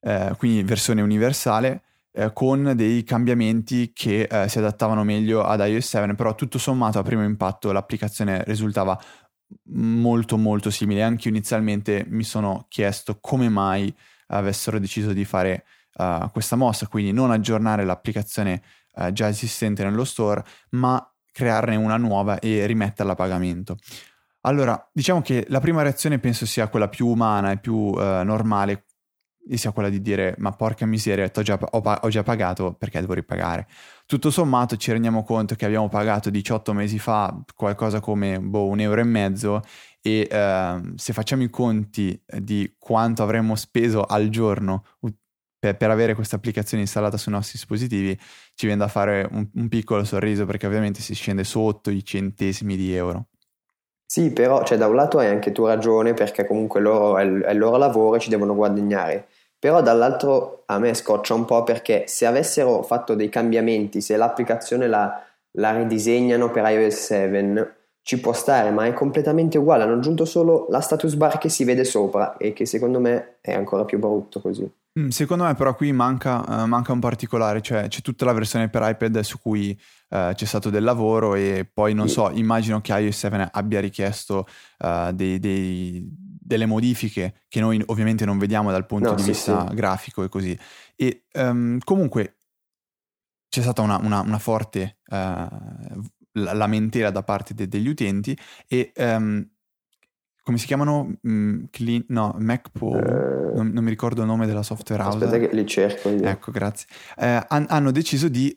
eh, 0.02 0.36
quindi 0.38 0.63
versione 0.63 1.02
universale, 1.02 1.84
eh, 2.12 2.34
con 2.34 2.74
dei 2.76 3.06
cambiamenti 3.06 3.94
che 3.94 4.24
eh, 4.24 4.50
si 4.50 4.58
adattavano 4.58 5.06
meglio 5.06 5.44
ad 5.44 5.62
iOS 5.62 5.88
7, 5.88 6.13
però 6.15 6.36
tutto 6.36 6.58
sommato 6.58 7.00
a 7.00 7.04
primo 7.04 7.24
impatto 7.24 7.72
l'applicazione 7.72 8.44
risultava 8.44 9.00
molto 9.70 10.38
molto 10.38 10.70
simile. 10.70 11.02
Anche 11.02 11.30
io 11.30 11.34
inizialmente 11.34 12.04
mi 12.10 12.24
sono 12.24 12.65
chiesto 12.67 13.20
come 13.22 13.48
mai 13.48 13.96
avessero 14.28 14.78
deciso 14.78 15.13
di 15.13 15.24
fare 15.24 15.63
uh, 15.96 16.30
questa 16.32 16.58
mossa, 16.58 16.88
quindi 16.88 17.13
non 17.13 17.32
aggiornare 17.32 17.86
l'applicazione 17.86 18.62
uh, 18.96 19.12
già 19.13 19.30
esistente 19.30 19.84
nello 19.86 20.04
store, 20.04 20.44
ma 20.72 21.11
crearne 21.32 21.76
una 21.76 21.98
nuova 21.98 22.39
e 22.39 22.65
rimetterla 22.65 23.13
a 23.13 23.15
pagamento. 23.15 23.78
Allora, 24.41 24.89
diciamo 24.91 25.22
che 25.22 25.46
la 25.50 25.60
prima 25.60 25.82
reazione 25.84 26.20
penso 26.20 26.46
sia 26.46 26.67
quella 26.67 26.89
più 26.89 27.08
umana 27.08 27.52
e 27.52 27.60
più 27.60 27.94
eh, 27.98 28.24
normale, 28.24 28.86
e 29.48 29.58
sia 29.58 29.72
quella 29.72 29.89
di 29.89 30.02
dire 30.02 30.36
ma 30.38 30.52
porca 30.52 30.86
miseria, 30.86 31.30
ho 31.34 31.41
già, 31.41 31.58
ho, 31.60 31.80
ho 31.80 32.10
già, 32.10 32.24
pagato 32.24 32.74
perché 32.74 33.00
devo 33.00 33.13
ripagare. 33.13 33.67
Tutto 34.06 34.30
sommato 34.30 34.78
ci 34.78 34.91
rendiamo 34.91 35.24
conto 35.24 35.56
che 35.56 35.65
abbiamo 35.65 35.89
pagato 35.89 36.30
18 36.30 36.74
mesi 36.74 37.00
fa 37.00 37.44
qualcosa 37.56 38.00
come 38.00 38.39
boh, 38.39 38.67
un 38.67 38.80
euro 38.80 39.02
e 39.02 39.06
mezzo 39.06 39.62
e 40.02 40.28
eh, 40.30 40.82
se 40.96 41.13
facciamo 41.13 41.44
i 41.44 41.50
conti 41.50 42.22
di 42.39 42.76
quanto 42.78 43.24
avremmo 43.24 43.56
speso 43.56 44.04
al 44.04 44.30
giorno 44.30 44.86
per, 45.62 45.78
per, 45.78 45.91
avere 45.91 46.15
questa 46.15 46.38
applicazione 46.38 46.82
installata 46.82 47.17
sui 47.17 47.32
nostri 47.32 47.60
dispositivi 47.60 48.17
ci 48.56 48.65
viene 48.65 48.82
da 48.82 48.88
fare 48.88 49.28
un, 49.30 49.47
un, 49.54 49.69
piccolo 49.69 50.04
sorriso 50.04 50.47
perché 50.47 50.65
ovviamente 50.65 51.02
si 51.02 51.13
scende 51.13 51.43
sotto 51.43 51.91
i 51.91 52.04
centesimi 52.04 52.76
di 52.76 52.95
euro. 52.95 53.28
Sì, 54.04 54.32
però 54.32 54.63
cioè, 54.63 54.80
da 54.80 54.88
un 54.88 54.95
lato 54.95 55.19
hai 55.19 55.28
anche 55.28 55.52
tu 55.52 55.67
ragione 55.67 56.15
perché 56.15 56.47
comunque 56.47 56.82
loro 56.82 57.19
è 57.19 57.24
il, 57.24 57.41
è 57.41 57.52
il 57.52 57.60
loro 57.60 57.78
lavoro 57.78 58.15
e 58.15 58.19
ci 58.19 58.32
devono 58.32 58.56
guadagnare. 58.56 59.28
Però 59.60 59.84
dall'altro 59.84 60.63
a 60.65 60.80
me 60.80 60.95
scoccia 60.95 61.36
un 61.36 61.45
po' 61.45 61.63
perché 61.63 62.06
se 62.08 62.26
avessero 62.26 62.82
fatto 62.82 63.13
dei 63.13 63.30
cambiamenti, 63.30 64.02
se 64.02 64.17
l'applicazione 64.17 64.88
la, 64.88 65.24
la 65.52 65.78
ridisegnano 65.78 66.50
per 66.50 66.67
iOS 66.71 66.95
7, 66.95 67.76
ci 68.02 68.19
può 68.19 68.34
stare, 68.34 68.71
ma 68.71 68.88
è 68.88 68.93
completamente 68.93 69.60
uguale. 69.60 69.84
Hanno 69.84 69.93
aggiunto 69.93 70.26
solo 70.26 70.65
la 70.71 70.82
status 70.82 71.13
bar 71.13 71.38
che 71.38 71.50
si 71.50 71.65
vede 71.65 71.84
sopra 71.84 72.36
e 72.38 72.52
che 72.52 72.65
secondo 72.65 73.00
me 73.00 73.38
è 73.41 73.54
ancora 73.54 73.86
più 73.86 74.00
brutto 74.00 74.41
così. 74.41 74.67
Mm, 74.99 75.08
secondo 75.08 75.45
me 75.45 75.56
però 75.56 75.73
qui 75.73 75.93
manca, 75.93 76.63
uh, 76.63 76.67
manca, 76.67 76.91
un 76.91 76.99
particolare, 76.99 77.62
cioè 77.62 77.88
c'è 77.88 78.01
tutta 78.01 78.25
la 78.25 78.34
versione 78.34 78.69
per 78.69 78.82
iPad 78.84 79.21
su 79.21 79.39
cui 79.39 79.71
uh, 80.10 80.34
c'è 80.34 80.45
stato 80.45 80.69
del 80.69 80.84
lavoro 80.84 81.36
e 81.36 81.69
poi 81.71 81.93
non 81.93 82.10
so, 82.10 82.30
immagino 82.30 82.82
che 82.82 82.93
iOS 82.93 83.17
7 83.19 83.49
abbia 83.54 83.80
richiesto 83.80 84.45
uh, 84.80 85.13
dei, 85.13 85.39
dei, 85.39 86.06
delle 86.12 86.65
modifiche 86.65 87.43
che 87.47 87.62
noi 87.62 87.82
ovviamente 87.86 88.25
non 88.25 88.38
vediamo 88.38 88.69
dal 88.69 88.86
punto 88.86 89.12
no, 89.12 89.15
di 89.15 89.21
sì, 89.21 89.30
vista 89.30 89.65
sì. 89.69 89.75
grafico 89.75 90.23
e 90.23 90.30
così. 90.30 90.60
E 90.97 91.23
um, 91.36 91.77
comunque 91.86 92.36
c'è 93.47 93.62
stata 93.62 93.82
una, 93.82 93.97
una, 93.97 94.19
una 94.19 94.39
forte 94.39 94.97
lamentela 96.34 97.12
da 97.12 97.23
parte 97.23 97.54
de- 97.54 97.67
degli 97.67 97.88
utenti 97.88 98.38
e 98.67 98.91
um, 98.95 99.45
come 100.41 100.58
si 100.58 100.65
chiamano? 100.65 101.17
Mm, 101.27 101.65
clean, 101.69 102.04
no, 102.10 102.36
MacPo, 102.38 102.97
eh, 102.97 103.54
non, 103.56 103.69
non, 103.69 103.84
mi 103.84 103.89
ricordo 103.89 104.21
il 104.21 104.27
nome 104.27 104.45
della 104.45 104.63
software 104.63 105.04
house. 105.04 105.23
Aspetta 105.23 105.45
che 105.45 105.54
li 105.56 105.65
cerco 105.65 106.10
io. 106.10 106.23
Ecco, 106.23 106.51
grazie. 106.51 106.88
Eh, 107.17 107.45
han, 107.47 107.65
hanno 107.69 107.91
deciso 107.91 108.27
di 108.27 108.56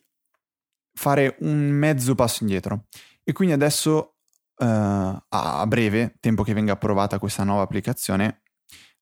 fare 0.92 1.36
un 1.40 1.70
mezzo 1.70 2.14
passo 2.14 2.42
indietro 2.42 2.86
e 3.22 3.32
quindi 3.32 3.54
adesso 3.54 4.14
eh, 4.56 4.64
a 4.66 5.64
breve, 5.66 6.16
tempo 6.20 6.42
che 6.42 6.54
venga 6.54 6.72
approvata 6.72 7.18
questa 7.18 7.44
nuova 7.44 7.62
applicazione, 7.62 8.42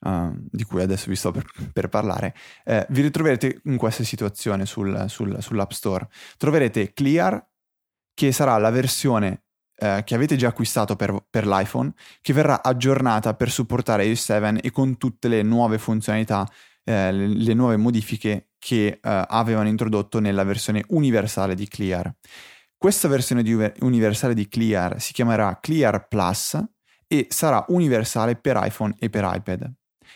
uh, 0.00 0.32
di 0.34 0.64
cui 0.64 0.82
adesso 0.82 1.08
vi 1.08 1.16
sto 1.16 1.30
per, 1.30 1.44
per 1.72 1.88
parlare, 1.88 2.34
eh, 2.64 2.86
vi 2.90 3.02
ritroverete 3.02 3.60
in 3.64 3.76
questa 3.76 4.04
situazione 4.04 4.66
sul, 4.66 5.04
sul, 5.08 5.36
sull'App 5.40 5.70
Store. 5.70 6.08
Troverete 6.36 6.92
Clear, 6.92 7.46
che 8.14 8.32
sarà 8.32 8.56
la 8.58 8.70
versione 8.70 9.44
eh, 9.82 10.02
che 10.04 10.14
avete 10.14 10.36
già 10.36 10.46
acquistato 10.46 10.94
per, 10.94 11.26
per, 11.28 11.44
l'iPhone, 11.44 11.92
che 12.20 12.32
verrà 12.32 12.62
aggiornata 12.62 13.34
per 13.34 13.50
supportare 13.50 14.04
iOS 14.04 14.22
7 14.22 14.60
e 14.60 14.70
con 14.70 14.96
tutte 14.96 15.26
le 15.26 15.42
nuove 15.42 15.78
funzionalità, 15.78 16.48
eh, 16.84 17.10
le, 17.10 17.26
le, 17.26 17.54
nuove 17.54 17.76
modifiche 17.76 18.50
che 18.60 18.86
eh, 18.86 19.00
avevano 19.02 19.68
introdotto 19.68 20.20
nella 20.20 20.44
versione 20.44 20.84
universale 20.90 21.56
di 21.56 21.66
Clear. 21.66 22.14
Questa 22.76 23.08
versione 23.08 23.42
di 23.42 23.54
universale 23.80 24.34
di 24.34 24.46
Clear 24.46 25.00
si 25.00 25.12
chiamerà 25.12 25.58
Clear 25.60 26.06
Plus 26.06 26.62
e 27.08 27.26
sarà 27.28 27.64
universale 27.68 28.36
per 28.36 28.60
iPhone 28.62 28.94
e 29.00 29.10
per 29.10 29.28
iPad. 29.34 29.68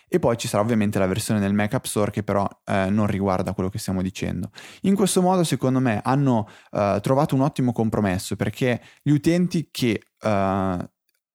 E 0.08 0.18
poi 0.18 0.36
ci 0.36 0.48
sarà 0.48 0.62
ovviamente 0.62 0.98
la 0.98 1.06
versione 1.06 1.40
nel 1.40 1.52
Mac 1.52 1.74
App 1.74 1.84
Store 1.84 2.10
che 2.10 2.22
però 2.22 2.48
eh, 2.64 2.88
non 2.90 3.06
riguarda 3.06 3.52
quello 3.52 3.68
che 3.68 3.78
stiamo 3.78 4.02
dicendo. 4.02 4.50
In 4.82 4.94
questo 4.94 5.22
modo, 5.22 5.44
secondo 5.44 5.80
me, 5.80 6.00
hanno 6.02 6.48
eh, 6.72 6.98
trovato 7.02 7.34
un 7.34 7.42
ottimo 7.42 7.72
compromesso 7.72 8.36
perché 8.36 8.80
gli 9.02 9.10
utenti 9.10 9.68
che 9.70 10.02
eh, 10.20 10.90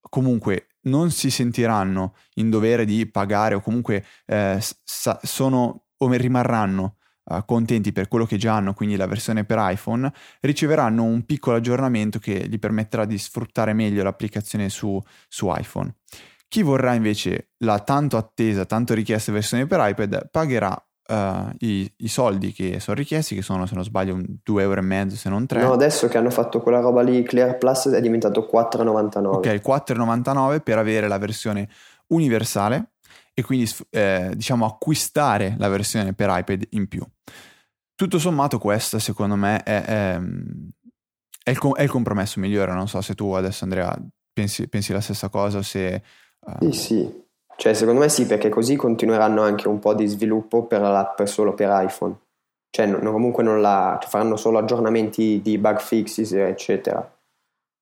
comunque 0.10 0.68
non 0.84 1.12
si 1.12 1.30
sentiranno 1.30 2.16
in 2.36 2.50
dovere 2.50 2.86
di 2.86 3.06
pagare 3.06 3.56
o 3.56 3.62
comunque 3.62 4.04
eh, 4.26 4.58
sa- 4.84 5.20
sono 5.22 5.84
o 5.98 6.12
rimarranno 6.12 6.98
uh, 7.26 7.46
contenti 7.46 7.92
per 7.92 8.08
quello 8.08 8.26
che 8.26 8.38
già 8.38 8.56
hanno, 8.56 8.74
quindi 8.74 8.96
la 8.96 9.08
versione 9.08 9.44
per 9.44 9.58
iPhone, 9.62 10.12
riceveranno 10.42 11.04
un 11.04 11.26
piccolo 11.26 11.58
aggiornamento 11.58 12.20
che 12.20 12.48
gli 12.48 12.60
permetterà 12.60 13.06
di 13.06 13.18
sfruttare 13.18 13.74
meglio 13.74 14.04
l'applicazione 14.04 14.70
su, 14.70 15.00
su 15.28 15.52
iPhone. 15.56 15.94
Chi 16.52 16.64
vorrà 16.64 16.94
invece 16.96 17.52
la 17.60 17.80
tanto 17.80 18.18
attesa, 18.18 18.66
tanto 18.66 18.94
richiesta 18.94 19.32
versione 19.32 19.68
per 19.68 19.80
iPad 19.82 20.30
pagherà 20.30 20.86
Uh, 21.12 21.50
i, 21.58 21.92
i, 21.98 22.08
soldi 22.08 22.54
che 22.54 22.80
sono 22.80 22.96
richiesti, 22.96 23.36
che 23.36 23.42
sono 23.42 23.66
se 23.66 23.76
non 23.76 23.84
sbaglio 23.84 24.16
2,5 24.16 24.60
euro 24.62 25.10
se 25.10 25.30
non 25.30 25.46
3. 25.46 25.62
No, 25.62 25.74
adesso 25.74 26.08
che 26.08 26.18
hanno 26.18 26.30
fatto 26.30 26.62
quella 26.62 26.80
roba 26.80 27.02
lì, 27.02 27.22
Clear 27.24 27.58
Plus 27.58 27.90
è 27.90 28.00
diventato 28.00 28.48
4,99. 28.50 29.26
Ok, 29.26 29.48
4,99 29.48 30.62
per 30.62 30.78
avere 30.78 31.10
la 31.10 31.18
versione 31.18 31.68
universale 32.08 32.92
e 33.34 33.44
quindi 33.44 33.70
eh, 33.90 34.32
diciamo 34.36 34.66
acquistare 34.66 35.56
la 35.58 35.68
versione 35.68 36.14
per 36.14 36.30
iPad 36.32 36.68
in 36.70 36.88
più. 36.88 37.06
Tutto 37.94 38.20
sommato 38.20 38.58
questo 38.58 39.00
secondo 39.00 39.36
me 39.36 39.64
è, 39.64 39.84
è, 39.84 40.20
è, 41.44 41.50
il, 41.50 41.60
è 41.76 41.82
il, 41.82 41.90
compromesso 41.90 42.40
migliore, 42.40 42.72
non 42.72 42.88
so 42.88 43.02
se 43.02 43.16
tu 43.16 43.32
adesso 43.32 43.66
Andrea 43.66 43.94
pensi, 44.32 44.70
pensi 44.70 44.94
la 44.94 45.02
stessa 45.02 45.28
cosa 45.28 45.62
se... 45.62 46.02
Sì, 46.60 46.72
sì, 46.72 47.24
cioè 47.56 47.74
secondo 47.74 48.00
me 48.00 48.10
sì 48.10 48.26
perché 48.26 48.50
così 48.50 48.76
continueranno 48.76 49.42
anche 49.44 49.68
un 49.68 49.78
po' 49.80 49.94
di 49.94 50.08
sviluppo 50.08 50.64
per 50.66 50.82
l'app 50.82 51.22
solo 51.24 51.54
per 51.54 51.70
iPhone, 51.84 52.16
cioè 52.72 52.88
non, 52.88 53.12
comunque 53.12 53.44
non 53.44 53.62
la, 53.62 53.98
cioè 54.02 54.10
faranno 54.10 54.36
solo 54.38 54.58
aggiornamenti 54.58 55.40
di 55.42 55.58
bug 55.60 55.80
fixes 55.80 56.34
eccetera. 56.34 57.08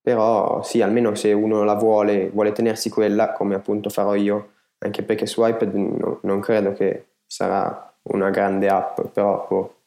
Però 0.02 0.62
sì, 0.64 0.82
almeno 0.82 1.16
se 1.16 1.32
uno 1.34 1.64
la 1.64 1.76
vuole, 1.76 2.30
vuole 2.30 2.52
tenersi 2.52 2.90
quella, 2.90 3.32
come 3.34 3.56
appunto 3.56 3.90
farò 3.90 4.16
io, 4.16 4.52
anche 4.80 5.04
perché 5.04 5.26
su 5.26 5.46
iPad 5.46 5.74
no, 5.76 6.20
non 6.24 6.40
credo 6.42 6.74
che 6.74 7.08
sarà 7.26 7.94
una 8.04 8.30
grande 8.30 8.68
app, 8.70 9.02
però 9.14 9.46
boh. 9.50 9.79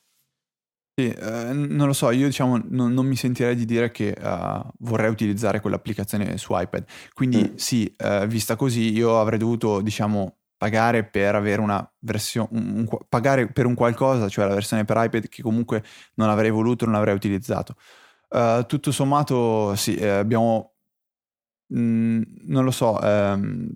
Sì, 0.94 1.09
eh, 1.09 1.52
non 1.52 1.87
lo 1.87 1.94
so, 1.94 2.11
io 2.11 2.26
diciamo 2.26 2.61
non, 2.68 2.92
non 2.92 3.07
mi 3.07 3.16
sentirei 3.16 3.55
di 3.55 3.64
dire 3.64 3.90
che 3.90 4.14
uh, 4.20 4.61
vorrei 4.81 5.09
utilizzare 5.11 5.61
quell'applicazione 5.61 6.37
su 6.37 6.52
iPad. 6.55 6.85
Quindi 7.14 7.50
mm. 7.52 7.55
sì, 7.55 7.94
uh, 7.96 8.26
vista 8.26 8.57
così 8.57 8.92
io 8.92 9.18
avrei 9.18 9.38
dovuto, 9.38 9.81
diciamo, 9.81 10.37
pagare 10.59 11.05
per 11.05 11.35
avere 11.35 11.62
una 11.62 11.90
versione, 12.00 12.48
un, 12.52 12.87
un, 12.90 12.98
pagare 13.09 13.50
per 13.50 13.64
un 13.64 13.74
qualcosa, 13.74 14.28
cioè 14.28 14.46
la 14.46 14.55
versione 14.55 14.85
per 14.85 14.96
iPad 14.98 15.28
che 15.28 15.42
comunque 15.42 15.83
non 16.16 16.28
avrei 16.28 16.50
voluto, 16.50 16.85
non 16.85 16.94
avrei 16.94 17.14
utilizzato. 17.14 17.74
Uh, 18.28 18.64
tutto 18.66 18.92
sommato, 18.92 19.74
sì, 19.74 19.96
eh, 19.96 20.09
abbiamo, 20.09 20.74
mh, 21.68 21.81
mm, 21.81 22.22
non 22.48 22.64
lo 22.64 22.70
so, 22.70 23.00
ehm, 23.00 23.70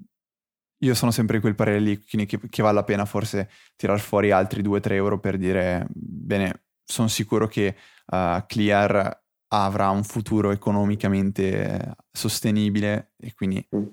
io 0.81 0.94
sono 0.94 1.11
sempre 1.11 1.37
in 1.37 1.42
quel 1.42 1.55
parere 1.55 1.81
lì, 1.81 1.98
che, 1.98 2.26
che 2.26 2.62
vale 2.62 2.74
la 2.74 2.85
pena 2.85 3.05
forse 3.05 3.48
tirar 3.76 3.98
fuori 3.98 4.31
altri 4.31 4.62
2-3 4.62 4.92
euro 4.92 5.18
per 5.18 5.38
dire, 5.38 5.87
bene, 5.90 6.65
sono 6.87 7.09
sicuro 7.09 7.46
che 7.49 7.77
uh, 8.07 8.44
Clear 8.46 9.25
avrà 9.49 9.90
un 9.90 10.05
futuro 10.05 10.51
economicamente 10.51 11.96
sostenibile 12.11 13.12
e 13.18 13.35
quindi 13.35 13.66
mm. 13.75 13.85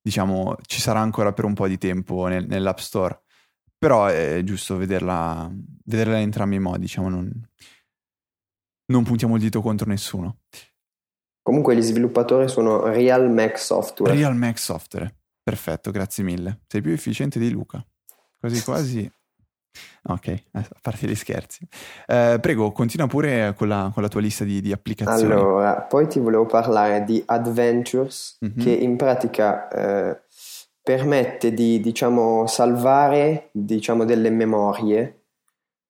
diciamo 0.00 0.56
ci 0.66 0.80
sarà 0.80 1.00
ancora 1.00 1.32
per 1.32 1.44
un 1.44 1.54
po' 1.54 1.66
di 1.66 1.78
tempo 1.78 2.26
nel, 2.26 2.46
nell'App 2.46 2.78
Store. 2.78 3.22
Però 3.78 4.06
è 4.06 4.42
giusto 4.44 4.76
vederla, 4.76 5.50
vederla 5.84 6.16
in 6.16 6.22
entrambi 6.22 6.56
i 6.56 6.58
modi, 6.58 6.80
diciamo, 6.80 7.10
non, 7.10 7.30
non 8.86 9.04
puntiamo 9.04 9.36
il 9.36 9.42
dito 9.42 9.60
contro 9.60 9.86
nessuno. 9.86 10.38
Comunque 11.42 11.76
gli 11.76 11.82
sviluppatori 11.82 12.48
sono 12.48 12.86
Real 12.86 13.30
Mac 13.30 13.58
Software. 13.58 14.14
Real 14.14 14.34
Mac 14.34 14.58
Software. 14.58 15.14
Perfetto, 15.42 15.90
grazie 15.90 16.24
mille. 16.24 16.62
Sei 16.66 16.80
più 16.80 16.92
efficiente 16.92 17.38
di 17.38 17.50
Luca. 17.50 17.84
Quasi 18.38 18.64
quasi. 18.64 19.12
Ok, 20.06 20.26
eh, 20.28 20.42
a 20.52 20.66
parte 20.80 21.06
gli 21.06 21.14
scherzi. 21.14 21.66
Eh, 22.06 22.38
prego, 22.40 22.72
continua 22.72 23.06
pure 23.06 23.54
con 23.56 23.68
la, 23.68 23.90
con 23.92 24.02
la 24.02 24.08
tua 24.08 24.20
lista 24.20 24.44
di, 24.44 24.60
di, 24.60 24.72
applicazioni. 24.72 25.32
Allora, 25.32 25.80
poi 25.80 26.06
ti 26.06 26.18
volevo 26.18 26.46
parlare 26.46 27.04
di 27.04 27.22
Adventures, 27.24 28.38
mm-hmm. 28.44 28.58
che 28.58 28.70
in 28.70 28.96
pratica 28.96 29.68
eh, 29.68 30.20
permette 30.82 31.54
di, 31.54 31.80
diciamo, 31.80 32.46
salvare, 32.46 33.48
diciamo, 33.52 34.04
delle 34.04 34.30
memorie 34.30 35.20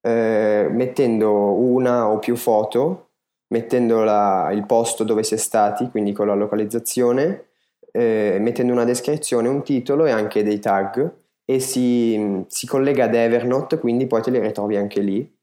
eh, 0.01 0.69
mettendo 0.71 1.33
una 1.33 2.09
o 2.09 2.19
più 2.19 2.37
foto, 2.37 3.09
mettendo 3.49 4.05
la, 4.05 4.51
il 4.53 4.67
posto 4.67 5.03
dove 5.03 5.23
si 5.23 5.35
è 5.35 5.39
stati, 5.39 5.89
quindi 5.89 6.13
con 6.13 6.27
la 6.27 6.35
localizzazione, 6.35 7.47
eh, 7.91 8.37
mettendo 8.39 8.73
una 8.73 8.85
descrizione, 8.85 9.49
un 9.49 9.63
titolo 9.63 10.05
e 10.05 10.11
anche 10.11 10.43
dei 10.43 10.59
tag 10.59 11.23
e 11.45 11.61
si, 11.61 12.45
si, 12.49 12.67
collega 12.67 13.05
ad 13.05 13.15
Evernote, 13.15 13.79
quindi 13.79 14.07
poi 14.07 14.23
te 14.23 14.31
li 14.31 14.39
ritrovi 14.39 14.77
anche 14.77 15.01
lì. 15.01 15.37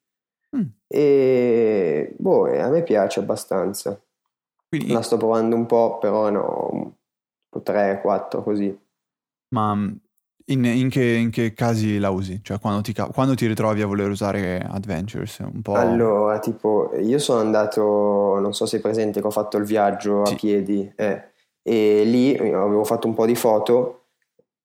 Mm. 0.56 0.66
E 0.88 2.14
boh, 2.18 2.46
a 2.46 2.70
me 2.70 2.84
piace 2.84 3.20
abbastanza. 3.20 4.00
Quindi... 4.68 4.92
La 4.92 5.02
sto 5.02 5.18
provando 5.18 5.56
un 5.56 5.66
po', 5.66 5.98
però 6.00 6.30
no, 6.30 6.96
3-4 7.56 8.44
così. 8.44 8.80
Ma 9.50 9.76
mm, 9.76 9.92
in, 10.46 10.66
in, 10.66 10.90
che, 10.90 11.04
in, 11.04 11.30
che, 11.30 11.54
casi 11.54 12.00
la 12.00 12.10
usi? 12.10 12.40
Cioè 12.42 12.60
quando 12.60 12.82
ti, 12.82 12.94
quando 13.14 13.36
ti, 13.36 13.46
ritrovi 13.46 13.82
a 13.82 13.86
voler 13.86 14.10
usare 14.10 14.60
Adventures? 14.60 15.40
Un 15.40 15.62
po'... 15.62 15.74
Allora, 15.74 16.40
tipo, 16.40 16.92
io 16.98 17.20
sono 17.20 17.42
andato, 17.42 18.40
non 18.40 18.54
so 18.54 18.66
se 18.66 18.78
è 18.78 18.82
presente 18.82 19.22
che 19.22 19.28
ho 19.28 19.32
fatto 19.32 19.58
il 19.58 19.66
viaggio 19.66 20.26
sì. 20.26 20.34
a 20.34 20.36
piedi, 20.36 20.92
eh, 20.96 21.32
e 21.62 22.04
lì 22.06 22.36
avevo 22.36 22.84
fatto 22.84 23.08
un 23.08 23.14
po' 23.14 23.26
di 23.26 23.36
foto 23.36 24.01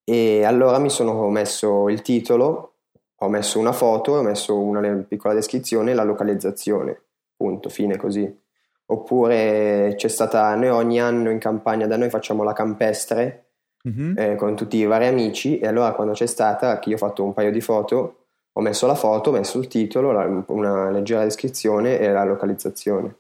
e 0.09 0.45
allora 0.45 0.79
mi 0.79 0.89
sono 0.89 1.29
messo 1.31 1.89
il 1.89 2.01
titolo, 2.01 2.75
ho 3.17 3.29
messo 3.29 3.59
una 3.59 3.73
foto, 3.73 4.13
ho 4.13 4.23
messo 4.23 4.57
una 4.57 4.81
piccola 5.07 5.35
descrizione 5.35 5.91
e 5.91 5.95
la 5.95 6.05
localizzazione, 6.05 7.03
punto, 7.37 7.69
fine 7.69 7.97
così. 7.97 8.43
Oppure 8.89 9.95
c'è 9.97 10.07
stata, 10.07 10.55
noi 10.55 10.69
ogni 10.69 11.01
anno 11.01 11.29
in 11.31 11.41
campagna 11.41 11.89
da 11.89 11.97
noi 11.97 12.09
facciamo 12.09 12.45
la 12.45 12.53
campestre 12.53 13.47
mm-hmm. 13.89 14.17
eh, 14.17 14.35
con 14.37 14.55
tutti 14.55 14.77
i 14.77 14.85
vari 14.85 15.07
amici 15.07 15.59
e 15.59 15.67
allora 15.67 15.93
quando 15.93 16.13
c'è 16.13 16.27
stata, 16.27 16.79
che 16.79 16.91
io 16.91 16.95
ho 16.95 16.99
fatto 16.99 17.25
un 17.25 17.35
paio 17.35 17.51
di 17.51 17.61
foto, 17.61 18.17
ho 18.53 18.61
messo 18.61 18.87
la 18.87 18.95
foto, 18.95 19.31
ho 19.31 19.33
messo 19.33 19.59
il 19.59 19.67
titolo, 19.67 20.13
la, 20.13 20.45
una 20.47 20.89
leggera 20.91 21.25
descrizione 21.25 21.99
e 21.99 22.13
la 22.13 22.23
localizzazione. 22.23 23.17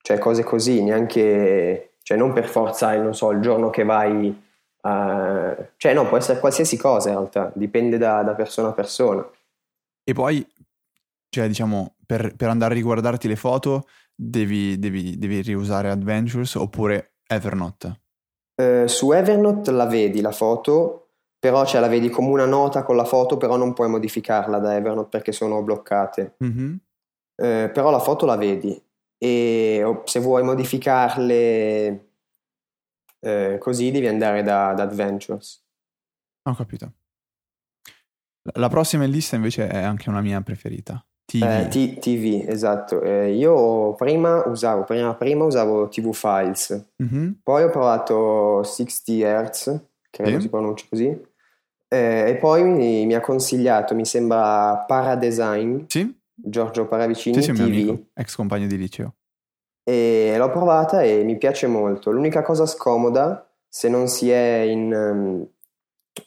Cioè 0.00 0.16
cose 0.16 0.42
così, 0.42 0.82
neanche 0.82 1.96
cioè 2.02 2.16
non 2.16 2.32
per 2.32 2.48
forza, 2.48 2.96
non 2.96 3.14
so, 3.14 3.30
il 3.30 3.40
giorno 3.40 3.68
che 3.68 3.84
vai, 3.84 4.34
uh, 4.82 5.66
cioè 5.76 5.94
no, 5.94 6.08
può 6.08 6.16
essere 6.16 6.40
qualsiasi 6.40 6.76
cosa 6.76 7.08
in 7.08 7.16
realtà, 7.16 7.50
dipende 7.54 7.98
da, 7.98 8.22
da 8.22 8.34
persona 8.34 8.68
a 8.68 8.72
persona. 8.72 9.28
E 10.02 10.12
poi, 10.12 10.46
cioè 11.28 11.46
diciamo, 11.46 11.94
per, 12.06 12.34
per 12.36 12.48
andare 12.48 12.72
a 12.72 12.76
riguardarti 12.76 13.28
le 13.28 13.36
foto 13.36 13.86
devi, 14.14 14.78
devi, 14.78 15.18
devi 15.18 15.40
riusare 15.42 15.90
Adventures 15.90 16.54
oppure 16.54 17.14
Evernote? 17.26 18.00
Uh, 18.60 18.86
su 18.86 19.12
Evernote 19.12 19.70
la 19.70 19.86
vedi 19.86 20.20
la 20.20 20.32
foto, 20.32 21.08
però 21.38 21.64
cioè, 21.64 21.80
la 21.80 21.88
vedi 21.88 22.10
come 22.10 22.28
una 22.28 22.46
nota 22.46 22.82
con 22.82 22.96
la 22.96 23.04
foto, 23.04 23.36
però 23.36 23.56
non 23.56 23.72
puoi 23.72 23.88
modificarla 23.88 24.58
da 24.58 24.74
Evernote 24.74 25.08
perché 25.08 25.32
sono 25.32 25.62
bloccate. 25.62 26.36
Mm-hmm. 26.44 26.72
Uh, 27.36 27.70
però 27.72 27.90
la 27.90 28.00
foto 28.00 28.26
la 28.26 28.36
vedi 28.36 28.80
e 29.22 30.00
se 30.04 30.20
vuoi 30.20 30.42
modificarle 30.42 32.09
eh, 33.20 33.58
così 33.58 33.90
devi 33.90 34.06
andare 34.06 34.42
da, 34.42 34.72
da, 34.72 34.82
Adventures. 34.82 35.62
Ho 36.48 36.54
capito. 36.54 36.92
La 38.54 38.68
prossima 38.68 39.04
in 39.04 39.10
lista 39.10 39.36
invece 39.36 39.68
è 39.68 39.82
anche 39.82 40.08
una 40.08 40.20
mia 40.20 40.40
preferita. 40.40 41.04
TV. 41.24 41.42
Eh, 41.42 41.68
T- 41.68 41.98
TV, 42.00 42.44
esatto. 42.48 43.02
Eh, 43.02 43.34
io 43.34 43.94
prima 43.94 44.42
usavo, 44.46 44.82
prima, 44.84 45.14
prima 45.14 45.44
usavo 45.44 45.88
TV 45.88 46.12
Files, 46.12 46.86
mm-hmm. 47.00 47.30
poi 47.44 47.62
ho 47.62 47.70
provato 47.70 48.62
60 48.64 49.42
Hz, 49.42 49.80
credo 50.10 50.36
sì. 50.36 50.40
si 50.40 50.48
pronuncia 50.48 50.86
così, 50.88 51.28
Eh, 51.86 52.30
e 52.30 52.36
poi 52.36 52.64
mi, 52.64 53.06
mi, 53.06 53.14
ha 53.14 53.20
consigliato, 53.20 53.94
mi 53.94 54.04
sembra 54.04 54.84
Paradesign. 54.86 55.84
Sì? 55.86 56.18
Giorgio 56.42 56.86
Paravicini 56.86 57.36
sì, 57.36 57.42
sì, 57.42 57.52
TV. 57.52 57.60
Amico, 57.60 58.06
ex 58.14 58.34
compagno 58.34 58.66
di 58.66 58.78
liceo. 58.78 59.14
E 59.82 60.34
l'ho 60.36 60.50
provata 60.50 61.02
e 61.02 61.22
mi 61.24 61.36
piace 61.36 61.66
molto. 61.66 62.10
L'unica 62.10 62.42
cosa 62.42 62.66
scomoda, 62.66 63.48
se 63.68 63.88
non 63.88 64.08
si 64.08 64.30
è 64.30 64.60
in, 64.60 64.92
um, 64.92 65.46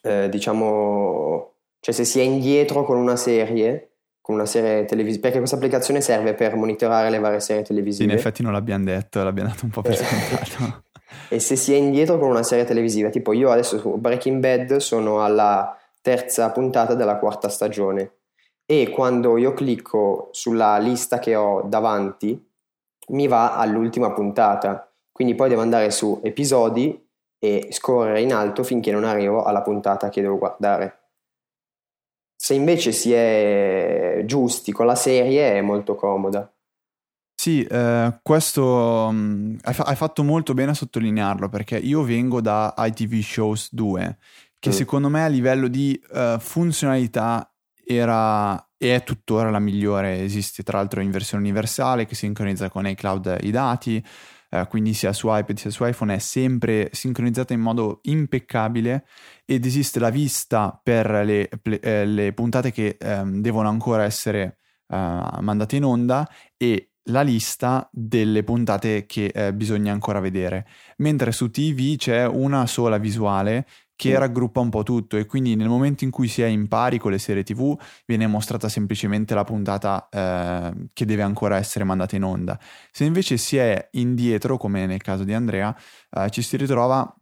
eh, 0.02 0.30
diciamo, 0.30 1.54
cioè 1.80 1.94
se 1.94 2.04
si 2.04 2.20
è 2.20 2.24
indietro 2.24 2.84
con 2.84 2.98
una 2.98 3.16
serie, 3.16 3.92
con 4.22 4.36
una 4.36 4.46
serie 4.46 4.86
televisiva, 4.86 5.24
perché 5.24 5.38
questa 5.38 5.56
applicazione 5.56 6.02
serve 6.02 6.34
per 6.34 6.56
monitorare 6.56 7.10
le 7.10 7.20
varie 7.20 7.40
serie 7.40 7.64
televisive. 7.64 8.12
In 8.12 8.18
effetti 8.18 8.42
non 8.42 8.54
l'abbiamo 8.54 8.86
detto, 8.86 9.24
l'abbiamo 9.24 9.50
dato 9.50 9.66
un 9.66 9.72
po' 9.72 9.82
per 9.82 9.94
eh. 9.94 9.96
scontato. 9.96 10.84
e 11.30 11.40
se 11.40 11.56
si 11.56 11.74
è 11.74 11.78
indietro 11.78 12.18
con 12.18 12.30
una 12.30 12.44
serie 12.44 12.66
televisiva, 12.66 13.10
tipo 13.10 13.34
io 13.34 13.52
adesso 13.52 13.80
su 13.80 13.98
Breaking 13.98 14.40
Bad 14.40 14.78
sono 14.78 15.24
alla 15.24 15.78
terza 16.02 16.52
puntata 16.52 16.96
della 16.96 17.18
quarta 17.18 17.50
stagione 17.50 18.12
e 18.66 18.90
quando 18.90 19.38
io 19.38 19.54
clicco 19.54 20.30
sulla 20.32 20.78
lista 20.78 21.20
che 21.20 21.36
ho 21.36 21.62
davanti 21.64 22.52
mi 23.14 23.28
va 23.28 23.56
all'ultima 23.56 24.12
puntata, 24.12 24.92
quindi 25.12 25.36
poi 25.36 25.50
devo 25.50 25.62
andare 25.62 25.92
su 25.92 26.20
episodi 26.24 27.00
e 27.40 27.68
scorrere 27.72 28.22
in 28.22 28.34
alto 28.34 28.64
finché 28.64 28.92
non 28.92 29.04
arrivo 29.04 29.44
alla 29.44 29.62
puntata 29.62 30.10
che 30.10 30.22
devo 30.22 30.38
guardare. 30.38 31.00
Se 32.36 32.54
invece 32.54 32.92
si 32.92 33.14
è 33.14 34.24
giusti 34.26 34.72
con 34.72 34.86
la 34.86 34.96
serie 34.96 35.54
è 35.54 35.62
molto 35.62 35.96
comoda. 35.96 36.52
Sì, 37.36 37.64
eh, 37.64 38.20
questo 38.22 38.64
um, 38.64 39.58
hai, 39.62 39.74
fa- 39.74 39.84
hai, 39.84 39.96
fatto 39.96 40.24
molto 40.24 40.54
bene 40.54 40.72
a 40.72 40.76
sottolinearlo 40.76 41.50
perché 41.50 41.78
io 41.78 42.04
vengo 42.04 42.42
da 42.42 42.74
ITV 42.78 43.22
Shows 43.22 43.74
2 43.74 44.18
che 44.60 44.70
mm. 44.70 44.74
secondo 44.74 45.10
me 45.10 45.26
a 45.26 45.28
livello 45.28 45.68
di 45.68 46.02
uh, 46.12 46.40
funzionalità 46.40 47.53
era 47.86 48.66
e 48.78 48.96
è 48.96 49.04
tuttora 49.04 49.50
la 49.50 49.60
migliore, 49.60 50.22
esiste 50.22 50.62
tra 50.62 50.78
l'altro 50.78 51.00
in 51.00 51.10
versione 51.10 51.44
universale 51.44 52.06
che 52.06 52.16
sincronizza 52.16 52.70
con 52.70 52.86
iCloud 52.86 53.38
i 53.42 53.52
dati, 53.52 54.04
eh, 54.50 54.68
quindi 54.68 54.94
sia 54.94 55.14
su 55.14 55.28
iPad 55.30 55.58
sia 55.58 55.70
su 55.70 55.86
iPhone 55.86 56.16
è 56.16 56.20
sempre 56.20 56.90
sincronizzata 56.92 57.54
in 57.54 57.62
modo 57.62 58.00
impeccabile 58.04 59.06
ed 59.46 59.66
esiste 59.66 60.00
la 60.00 60.10
vista 60.10 60.78
per 60.84 61.10
le, 61.10 61.50
eh, 61.82 62.06
le 62.06 62.34
puntate 62.34 62.72
che 62.72 62.98
eh, 63.00 63.24
devono 63.26 63.70
ancora 63.70 64.04
essere 64.04 64.58
eh, 64.88 64.96
mandate 65.40 65.78
in 65.78 65.86
onda 65.86 66.30
e 66.58 66.90
la 67.08 67.22
lista 67.22 67.90
delle 67.92 68.44
puntate 68.44 69.06
che 69.06 69.26
eh, 69.34 69.54
bisogna 69.54 69.92
ancora 69.92 70.20
vedere, 70.20 70.68
mentre 70.98 71.32
su 71.32 71.50
TV 71.50 71.98
c'è 71.98 72.26
una 72.26 72.66
sola 72.66 72.98
visuale 72.98 73.66
che 73.96 74.18
raggruppa 74.18 74.60
un 74.60 74.70
po' 74.70 74.84
tutto 74.84 75.18
e 75.18 75.26
quindi 75.26 75.56
nel 75.56 75.70
momento 75.70 76.04
in 76.04 76.12
cui 76.12 76.28
si 76.28 76.42
è 76.42 76.48
in 76.48 76.68
pari 76.68 76.98
con 76.98 77.12
le 77.12 77.20
serie 77.20 77.44
tv 77.44 77.78
viene 78.06 78.28
mostrata 78.28 78.68
semplicemente 78.68 79.34
la 79.34 79.44
puntata 79.44 80.10
eh, 80.10 80.90
che 80.94 81.06
deve 81.06 81.22
ancora 81.22 81.58
essere 81.58 81.84
mandata 81.84 82.16
in 82.16 82.24
onda. 82.24 82.60
Se 82.92 83.04
invece 83.06 83.38
si 83.38 83.58
è 83.58 83.90
indietro, 83.92 84.58
come 84.58 84.86
nel 84.86 85.02
caso 85.02 85.24
di 85.24 85.34
Andrea, 85.34 85.76
eh, 86.12 86.30
ci 86.30 86.42
si 86.42 86.58
ritrova 86.58 87.16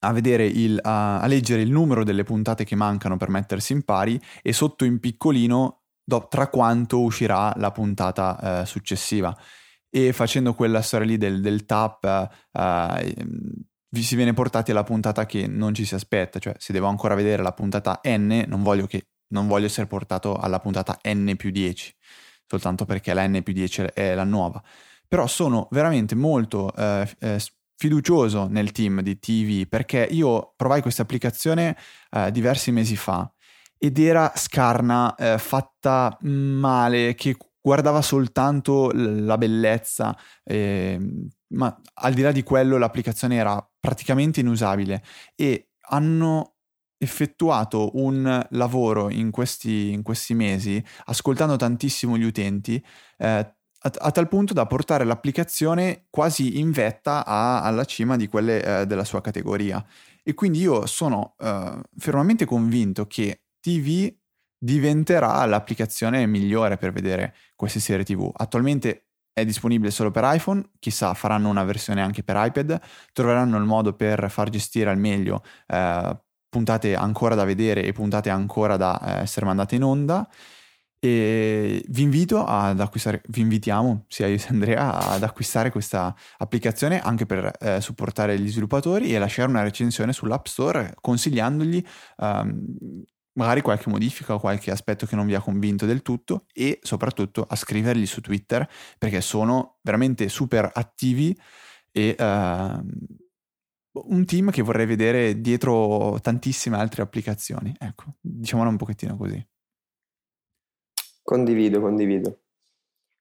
a, 0.00 0.18
il, 0.18 0.78
a, 0.82 1.20
a, 1.20 1.26
leggere 1.26 1.62
il 1.62 1.70
numero 1.70 2.04
delle 2.04 2.22
puntate 2.22 2.64
che 2.64 2.76
mancano 2.76 3.16
per 3.16 3.28
mettersi 3.28 3.72
in 3.72 3.82
pari 3.82 4.20
e 4.42 4.52
sotto 4.52 4.84
in 4.84 5.00
piccolino 5.00 5.82
do, 6.04 6.28
tra 6.28 6.48
quanto 6.48 7.00
uscirà 7.00 7.52
la 7.56 7.72
puntata 7.72 8.60
eh, 8.62 8.66
successiva. 8.66 9.36
E 9.88 10.12
facendo 10.12 10.54
quella 10.54 10.82
storia 10.82 11.06
lì 11.06 11.16
del, 11.16 11.40
del 11.40 11.64
tap, 11.64 12.04
eh, 12.52 13.14
vi 13.88 14.02
si 14.02 14.16
viene 14.16 14.32
portati 14.32 14.70
alla 14.70 14.82
puntata 14.82 15.26
che 15.26 15.46
non 15.46 15.74
ci 15.74 15.84
si 15.84 15.94
aspetta, 15.94 16.38
cioè 16.38 16.54
se 16.58 16.72
devo 16.72 16.86
ancora 16.86 17.14
vedere 17.14 17.42
la 17.42 17.52
puntata 17.52 18.00
N, 18.04 18.44
non 18.46 18.62
voglio, 18.62 18.86
che, 18.86 19.08
non 19.28 19.46
voglio 19.46 19.66
essere 19.66 19.86
portato 19.86 20.36
alla 20.36 20.60
puntata 20.60 20.98
N 21.04 21.34
più 21.36 21.50
10, 21.50 21.94
soltanto 22.46 22.84
perché 22.84 23.14
la 23.14 23.26
N 23.26 23.42
più 23.42 23.52
10 23.52 23.82
è 23.94 24.14
la 24.14 24.24
nuova. 24.24 24.62
Però 25.08 25.26
sono 25.26 25.68
veramente 25.70 26.14
molto 26.14 26.74
eh, 26.74 27.08
eh, 27.20 27.40
fiducioso 27.76 28.48
nel 28.48 28.72
team 28.72 29.02
di 29.02 29.18
TV 29.18 29.68
perché 29.68 30.06
io 30.10 30.52
provai 30.56 30.80
questa 30.80 31.02
applicazione 31.02 31.76
eh, 32.10 32.30
diversi 32.32 32.72
mesi 32.72 32.96
fa 32.96 33.30
ed 33.78 33.98
era 33.98 34.32
scarna, 34.34 35.14
eh, 35.14 35.38
fatta 35.38 36.16
male, 36.22 37.14
che 37.14 37.36
guardava 37.66 38.00
soltanto 38.00 38.92
la 38.94 39.36
bellezza, 39.36 40.16
eh, 40.44 41.00
ma 41.48 41.76
al 41.94 42.14
di 42.14 42.22
là 42.22 42.30
di 42.30 42.44
quello 42.44 42.78
l'applicazione 42.78 43.34
era 43.34 43.60
praticamente 43.80 44.38
inusabile 44.38 45.02
e 45.34 45.70
hanno 45.88 46.58
effettuato 46.96 47.90
un 47.94 48.46
lavoro 48.50 49.10
in 49.10 49.32
questi, 49.32 49.90
in 49.90 50.04
questi 50.04 50.32
mesi, 50.34 50.80
ascoltando 51.06 51.56
tantissimo 51.56 52.16
gli 52.16 52.22
utenti, 52.22 52.80
eh, 53.18 53.54
a, 53.80 54.10
tal 54.12 54.28
punto 54.28 54.54
da 54.54 54.64
portare 54.66 55.02
l'applicazione 55.02 56.06
quasi 56.08 56.60
in 56.60 56.70
vetta 56.70 57.26
a, 57.26 57.62
alla 57.62 57.84
cima 57.84 58.14
di 58.14 58.28
quelle 58.28 58.62
eh, 58.62 58.86
della 58.86 59.04
sua 59.04 59.20
categoria. 59.20 59.84
E 60.22 60.34
quindi 60.34 60.60
io 60.60 60.86
sono 60.86 61.34
eh, 61.38 61.80
fermamente 61.98 62.44
convinto 62.44 63.08
che 63.08 63.42
TV 63.58 64.08
diventerà 64.66 65.44
l'applicazione 65.46 66.26
migliore 66.26 66.76
per 66.76 66.90
vedere 66.90 67.34
queste 67.54 67.78
serie 67.78 68.04
TV. 68.04 68.28
Attualmente 68.34 69.06
è 69.32 69.44
disponibile 69.44 69.92
solo 69.92 70.10
per 70.10 70.24
iPhone, 70.26 70.62
chissà 70.80 71.14
faranno 71.14 71.48
una 71.48 71.62
versione 71.62 72.02
anche 72.02 72.24
per 72.24 72.34
iPad, 72.36 72.80
troveranno 73.12 73.58
il 73.58 73.64
modo 73.64 73.92
per 73.92 74.28
far 74.28 74.48
gestire 74.48 74.90
al 74.90 74.98
meglio 74.98 75.42
eh, 75.68 76.18
puntate 76.48 76.96
ancora 76.96 77.36
da 77.36 77.44
vedere 77.44 77.84
e 77.84 77.92
puntate 77.92 78.28
ancora 78.28 78.76
da 78.76 78.98
eh, 78.98 79.22
essere 79.22 79.46
mandate 79.46 79.76
in 79.76 79.84
onda. 79.84 80.28
E 80.98 81.84
vi 81.88 82.02
invito 82.02 82.44
ad 82.44 82.80
acquistare, 82.80 83.22
vi 83.28 83.42
invitiamo 83.42 84.06
sia 84.08 84.26
io 84.26 84.38
sia 84.38 84.50
Andrea 84.50 85.10
ad 85.10 85.22
acquistare 85.22 85.70
questa 85.70 86.12
applicazione 86.38 87.00
anche 87.00 87.26
per 87.26 87.52
eh, 87.60 87.80
supportare 87.80 88.38
gli 88.40 88.48
sviluppatori 88.48 89.14
e 89.14 89.18
lasciare 89.18 89.48
una 89.48 89.62
recensione 89.62 90.12
sull'App 90.12 90.46
Store 90.46 90.94
consigliandogli 91.00 91.84
um, 92.16 93.04
magari 93.36 93.60
qualche 93.60 93.88
modifica 93.88 94.34
o 94.34 94.38
qualche 94.38 94.70
aspetto 94.70 95.06
che 95.06 95.16
non 95.16 95.26
vi 95.26 95.34
ha 95.34 95.40
convinto 95.40 95.86
del 95.86 96.02
tutto 96.02 96.46
e 96.52 96.78
soprattutto 96.82 97.46
a 97.48 97.56
scriverli 97.56 98.06
su 98.06 98.20
Twitter 98.20 98.68
perché 98.98 99.20
sono 99.20 99.78
veramente 99.82 100.28
super 100.28 100.70
attivi 100.72 101.36
e 101.92 102.14
uh, 102.18 102.86
un 104.08 104.24
team 104.26 104.50
che 104.50 104.62
vorrei 104.62 104.86
vedere 104.86 105.40
dietro 105.40 106.18
tantissime 106.20 106.76
altre 106.76 107.02
applicazioni. 107.02 107.74
Ecco, 107.78 108.04
diciamolo 108.20 108.68
un 108.68 108.76
pochettino 108.76 109.16
così. 109.16 109.44
Condivido, 111.22 111.80
condivido. 111.80 112.40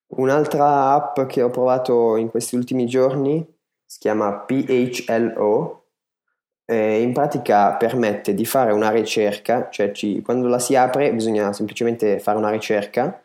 Un'altra 0.08 0.94
app 0.94 1.22
che 1.22 1.42
ho 1.42 1.50
provato 1.50 2.18
in 2.18 2.30
questi 2.30 2.56
ultimi 2.56 2.86
giorni 2.86 3.46
si 3.86 4.00
chiama 4.00 4.46
PHLO 4.46 5.85
eh, 6.66 7.02
in 7.02 7.14
pratica 7.14 7.74
permette 7.76 8.34
di 8.34 8.46
fare 8.46 8.72
una 8.74 8.90
ricerca, 8.90 9.70
cioè 9.70 9.92
ci, 9.92 10.22
quando 10.22 10.48
la 10.48 10.60
si 10.60 10.76
apre 10.76 11.14
bisogna 11.14 11.54
semplicemente 11.54 12.20
fare 12.20 12.38
una 12.38 12.50
ricerca 12.50 13.22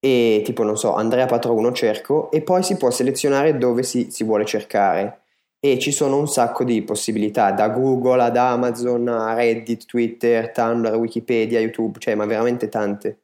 e 0.00 0.42
tipo 0.44 0.62
non 0.62 0.76
so, 0.76 0.94
Andrea 0.94 1.26
Patrono 1.26 1.72
cerco 1.72 2.30
e 2.30 2.42
poi 2.42 2.62
si 2.62 2.76
può 2.76 2.90
selezionare 2.90 3.58
dove 3.58 3.82
si, 3.82 4.10
si 4.10 4.22
vuole 4.22 4.44
cercare 4.44 5.22
e 5.60 5.78
ci 5.80 5.90
sono 5.90 6.16
un 6.18 6.28
sacco 6.28 6.62
di 6.62 6.82
possibilità 6.82 7.50
da 7.50 7.68
Google 7.68 8.22
ad 8.22 8.36
Amazon 8.36 9.08
a 9.08 9.34
Reddit, 9.34 9.86
Twitter, 9.86 10.52
Tumblr, 10.52 10.94
Wikipedia, 10.94 11.58
YouTube, 11.58 11.98
cioè 11.98 12.14
ma 12.14 12.26
veramente 12.26 12.68
tante. 12.68 13.22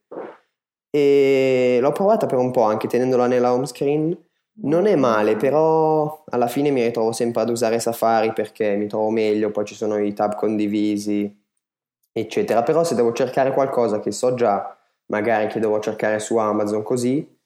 E 0.90 1.78
l'ho 1.80 1.92
provata 1.92 2.26
per 2.26 2.38
un 2.38 2.50
po' 2.50 2.62
anche 2.62 2.88
tenendola 2.88 3.26
nella 3.28 3.52
home 3.52 3.66
screen 3.66 4.16
non 4.56 4.86
è 4.86 4.94
male, 4.96 5.36
però 5.36 6.24
alla 6.28 6.46
fine 6.46 6.70
mi 6.70 6.82
ritrovo 6.82 7.12
sempre 7.12 7.42
ad 7.42 7.50
usare 7.50 7.80
Safari 7.80 8.32
perché 8.32 8.76
mi 8.76 8.86
trovo 8.86 9.10
meglio, 9.10 9.50
poi 9.50 9.64
ci 9.64 9.74
sono 9.74 9.98
i 9.98 10.12
tab 10.12 10.36
condivisi, 10.36 11.42
eccetera. 12.12 12.62
Però 12.62 12.84
se 12.84 12.94
devo 12.94 13.12
cercare 13.12 13.52
qualcosa 13.52 14.00
che 14.00 14.12
so 14.12 14.34
già, 14.34 14.76
magari 15.07 15.48
che 15.48 15.61
devo 15.61 15.80
cercare 15.80 16.20
su 16.20 16.36
Amazon 16.36 16.82
così, 16.82 17.36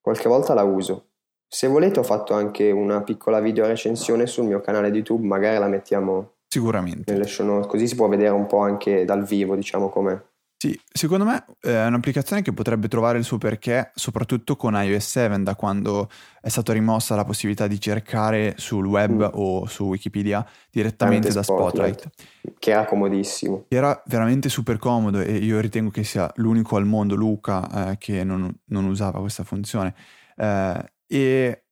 qualche 0.00 0.28
volta 0.28 0.54
la 0.54 0.62
uso. 0.62 1.08
Se 1.46 1.66
volete 1.68 2.00
ho 2.00 2.04
fatto 2.04 2.34
anche 2.34 2.70
una 2.70 3.02
piccola 3.02 3.40
video 3.40 3.66
recensione 3.66 4.26
sul 4.26 4.46
mio 4.46 4.60
canale 4.60 4.90
di 4.90 4.98
YouTube, 4.98 5.26
magari 5.26 5.58
la 5.58 5.68
mettiamo 5.68 6.32
Sicuramente. 6.48 7.12
nelle 7.12 7.26
show 7.26 7.46
notes, 7.46 7.70
così 7.70 7.86
si 7.86 7.94
può 7.94 8.08
vedere 8.08 8.30
un 8.30 8.46
po' 8.46 8.58
anche 8.58 9.04
dal 9.04 9.24
vivo, 9.24 9.54
diciamo 9.54 9.88
com'è. 9.88 10.20
Sì, 10.64 10.80
secondo 10.90 11.26
me 11.26 11.44
eh, 11.60 11.74
è 11.74 11.86
un'applicazione 11.88 12.40
che 12.40 12.54
potrebbe 12.54 12.88
trovare 12.88 13.18
il 13.18 13.24
suo 13.24 13.36
perché 13.36 13.90
soprattutto 13.94 14.56
con 14.56 14.72
iOS 14.72 15.06
7 15.06 15.42
da 15.42 15.54
quando 15.56 16.08
è 16.40 16.48
stata 16.48 16.72
rimossa 16.72 17.14
la 17.14 17.26
possibilità 17.26 17.66
di 17.66 17.78
cercare 17.78 18.54
sul 18.56 18.86
web 18.86 19.26
mm. 19.26 19.30
o 19.34 19.66
su 19.66 19.84
Wikipedia 19.84 20.42
direttamente 20.70 21.28
Tante 21.28 21.34
da 21.34 21.42
Spotlight. 21.42 22.00
Spotlight. 22.00 22.58
Che 22.58 22.70
era 22.70 22.86
comodissimo. 22.86 23.66
Era 23.68 24.02
veramente 24.06 24.48
super 24.48 24.78
comodo 24.78 25.20
e 25.20 25.36
io 25.36 25.60
ritengo 25.60 25.90
che 25.90 26.02
sia 26.02 26.32
l'unico 26.36 26.76
al 26.76 26.86
mondo, 26.86 27.14
Luca, 27.14 27.90
eh, 27.90 27.98
che 27.98 28.24
non, 28.24 28.50
non, 28.68 28.86
usava 28.86 29.20
questa 29.20 29.44
funzione. 29.44 29.94
Eh, 30.34 30.92
e 31.06 31.64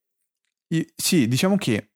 sì, 0.94 1.28
diciamo 1.28 1.56
che, 1.56 1.92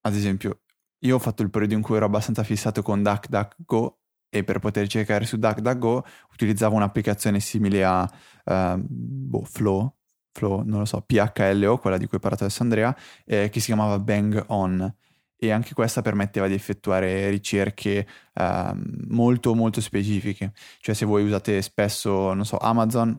ad 0.00 0.14
esempio, 0.14 0.62
io 1.00 1.16
ho 1.16 1.18
fatto 1.18 1.42
il 1.42 1.50
periodo 1.50 1.74
in 1.74 1.82
cui 1.82 1.96
ero 1.96 2.06
abbastanza 2.06 2.42
fissato 2.42 2.80
con 2.80 3.02
DuckDuckGo 3.02 3.98
e 4.28 4.44
per 4.44 4.58
poter 4.58 4.86
cercare 4.88 5.24
su 5.24 5.38
DuckDuckGo 5.38 6.04
utilizzavo 6.32 6.74
un'applicazione 6.74 7.40
simile 7.40 7.84
a 7.84 8.02
uh, 8.44 8.78
boh, 8.78 9.44
Flow, 9.44 9.94
Flow, 10.32 10.62
non 10.62 10.80
lo 10.80 10.84
so, 10.84 11.00
PHLO, 11.00 11.78
quella 11.78 11.96
di 11.96 12.06
cui 12.06 12.18
ha 12.18 12.20
parlato 12.20 12.44
adesso 12.44 12.62
Andrea, 12.62 12.94
eh, 13.24 13.48
che 13.48 13.60
si 13.60 13.66
chiamava 13.66 13.98
Bang 13.98 14.44
On 14.48 14.94
e 15.38 15.50
anche 15.50 15.74
questa 15.74 16.02
permetteva 16.02 16.46
di 16.48 16.54
effettuare 16.54 17.28
ricerche 17.28 18.06
uh, 18.34 18.78
molto 19.08 19.54
molto 19.54 19.80
specifiche. 19.80 20.52
Cioè 20.80 20.94
se 20.94 21.04
voi 21.04 21.24
usate 21.24 21.60
spesso, 21.62 22.32
non 22.34 22.44
so, 22.44 22.56
Amazon, 22.58 23.18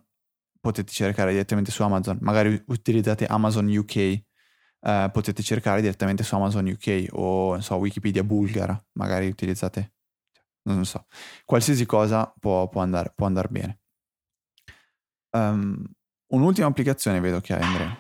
potete 0.60 0.92
cercare 0.92 1.32
direttamente 1.32 1.72
su 1.72 1.84
Amazon, 1.84 2.18
magari 2.22 2.62
utilizzate 2.68 3.26
Amazon 3.26 3.68
UK, 3.68 3.96
eh, 3.96 5.10
potete 5.12 5.42
cercare 5.44 5.82
direttamente 5.82 6.24
su 6.24 6.36
Amazon 6.36 6.68
UK 6.68 7.08
o 7.12 7.52
non 7.52 7.64
so, 7.64 7.76
Wikipedia 7.76 8.24
bulgara, 8.24 8.80
magari 8.94 9.28
utilizzate, 9.28 9.94
non 10.74 10.86
so, 10.86 11.06
qualsiasi 11.46 11.86
cosa 11.86 12.32
può, 12.40 12.68
può 12.68 12.82
andare 12.82 13.12
può 13.16 13.26
andar 13.26 13.50
bene. 13.50 13.80
Um, 15.32 15.84
un'ultima 16.28 16.68
applicazione 16.68 17.20
vedo 17.20 17.40
che 17.42 17.54
hai 17.54 17.62
Andrea. 17.62 17.96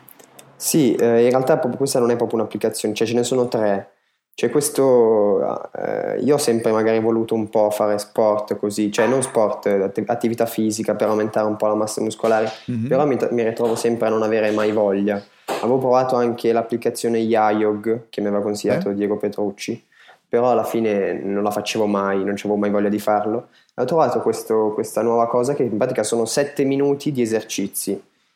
Sì, 0.55 0.95
eh, 0.95 1.23
in 1.23 1.29
realtà 1.29 1.59
questa 1.59 1.99
non 1.99 2.09
è 2.09 2.15
proprio 2.15 2.39
un'applicazione, 2.39 2.95
cioè 2.95 3.07
ce 3.07 3.13
ne 3.13 3.23
sono 3.23 3.47
tre. 3.47 3.91
Cioè 4.33 4.51
questo, 4.51 5.71
eh, 5.73 6.19
io 6.19 6.35
ho 6.35 6.37
sempre 6.37 6.71
magari 6.71 6.99
voluto 6.99 7.33
un 7.33 7.49
po' 7.49 7.71
fare 7.71 7.97
sport 7.97 8.55
così, 8.57 8.91
cioè 8.91 9.07
non 9.07 9.23
sport, 9.23 9.65
attività 10.05 10.45
fisica 10.45 10.93
per 10.93 11.07
aumentare 11.07 11.47
un 11.47 11.55
po' 11.55 11.65
la 11.65 11.73
massa 11.73 12.01
muscolare, 12.01 12.47
mm-hmm. 12.69 12.85
però 12.85 13.07
mi, 13.07 13.17
mi, 13.31 13.43
ritrovo 13.43 13.75
sempre 13.75 14.05
a 14.05 14.09
non 14.11 14.21
avere 14.21 14.51
mai 14.51 14.71
voglia. 14.71 15.19
Avevo 15.45 15.79
provato 15.79 16.15
anche 16.15 16.51
l'applicazione 16.51 17.17
Yayog 17.17 18.09
che 18.09 18.21
mi 18.21 18.27
aveva 18.27 18.43
consigliato 18.43 18.91
eh? 18.91 18.93
Diego 18.93 19.17
Petrucci, 19.17 19.86
però 20.29 20.51
alla 20.51 20.63
fine 20.63 21.13
non 21.13 21.43
la 21.43 21.51
facevo 21.51 21.85
mai, 21.85 22.17
non 22.19 22.35
avevo 22.37 22.55
mai 22.55 22.69
voglia 22.69 22.89
di 22.89 22.99
farlo. 22.99 23.47
Ho 23.75 23.85
trovato 23.85 24.19
questo, 24.21 24.71
questa 24.73 25.01
nuova 25.01 25.27
cosa 25.27 25.53
che 25.53 25.63
in 25.63 25.77
pratica 25.77 26.03
sono 26.03 26.25
7 26.25 26.63
minuti 26.63 27.11
di 27.11 27.21
esercizi 27.21 27.91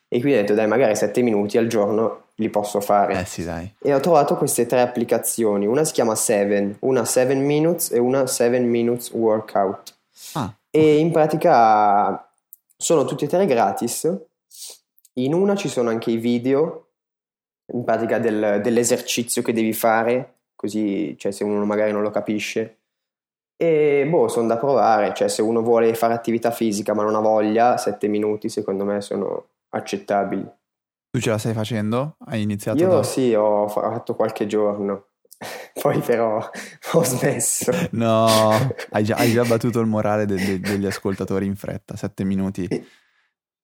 e 0.08 0.20
quindi 0.20 0.38
ho 0.38 0.40
detto 0.42 0.54
dai 0.54 0.66
magari 0.66 0.94
7 0.94 1.20
minuti 1.22 1.58
al 1.58 1.66
giorno 1.66 2.24
li 2.36 2.48
posso 2.48 2.80
fare. 2.80 3.20
Eh 3.20 3.24
sì, 3.24 3.44
dai. 3.44 3.72
E 3.78 3.94
ho 3.94 4.00
trovato 4.00 4.36
queste 4.36 4.66
tre 4.66 4.80
applicazioni, 4.80 5.66
una 5.66 5.84
si 5.84 5.92
chiama 5.92 6.14
Seven, 6.14 6.76
una 6.80 7.04
7 7.04 7.34
Minutes 7.34 7.92
e 7.92 7.98
una 7.98 8.26
7 8.26 8.58
Minutes 8.60 9.10
Workout. 9.12 9.94
Ah. 10.34 10.52
E 10.70 10.98
in 10.98 11.10
pratica 11.12 12.26
sono 12.76 13.04
tutte 13.04 13.26
e 13.26 13.28
tre 13.28 13.46
gratis. 13.46 14.10
In 15.14 15.34
una 15.34 15.54
ci 15.54 15.68
sono 15.68 15.90
anche 15.90 16.10
i 16.10 16.16
video, 16.16 16.88
in 17.72 17.84
pratica 17.84 18.18
del, 18.18 18.60
dell'esercizio 18.62 19.42
che 19.42 19.52
devi 19.52 19.72
fare, 19.72 20.34
così 20.62 21.16
cioè, 21.18 21.32
se 21.32 21.42
uno 21.42 21.64
magari 21.64 21.90
non 21.90 22.02
lo 22.02 22.10
capisce. 22.10 22.78
E 23.56 24.06
boh, 24.08 24.28
sono 24.28 24.46
da 24.46 24.56
provare, 24.56 25.12
cioè 25.12 25.28
se 25.28 25.42
uno 25.42 25.60
vuole 25.60 25.92
fare 25.94 26.14
attività 26.14 26.52
fisica 26.52 26.94
ma 26.94 27.02
non 27.02 27.16
ha 27.16 27.20
voglia, 27.20 27.76
7 27.76 28.06
minuti 28.06 28.48
secondo 28.48 28.84
me 28.84 29.00
sono 29.00 29.48
accettabili. 29.70 30.48
Tu 31.10 31.20
ce 31.20 31.30
la 31.30 31.38
stai 31.38 31.52
facendo? 31.52 32.16
Hai 32.26 32.42
iniziato? 32.42 32.78
Io 32.78 32.88
da... 32.88 33.02
sì, 33.02 33.34
ho 33.34 33.66
fatto 33.68 34.14
qualche 34.14 34.46
giorno, 34.46 35.06
poi 35.82 35.98
però 35.98 36.38
ho 36.92 37.04
smesso. 37.04 37.72
No, 37.90 38.28
hai 38.90 39.04
già, 39.04 39.16
hai 39.16 39.32
già 39.32 39.44
battuto 39.44 39.80
il 39.80 39.86
morale 39.86 40.26
de, 40.26 40.36
de, 40.36 40.60
degli 40.60 40.86
ascoltatori 40.86 41.46
in 41.46 41.56
fretta, 41.56 41.96
sette 41.96 42.24
minuti. 42.24 42.68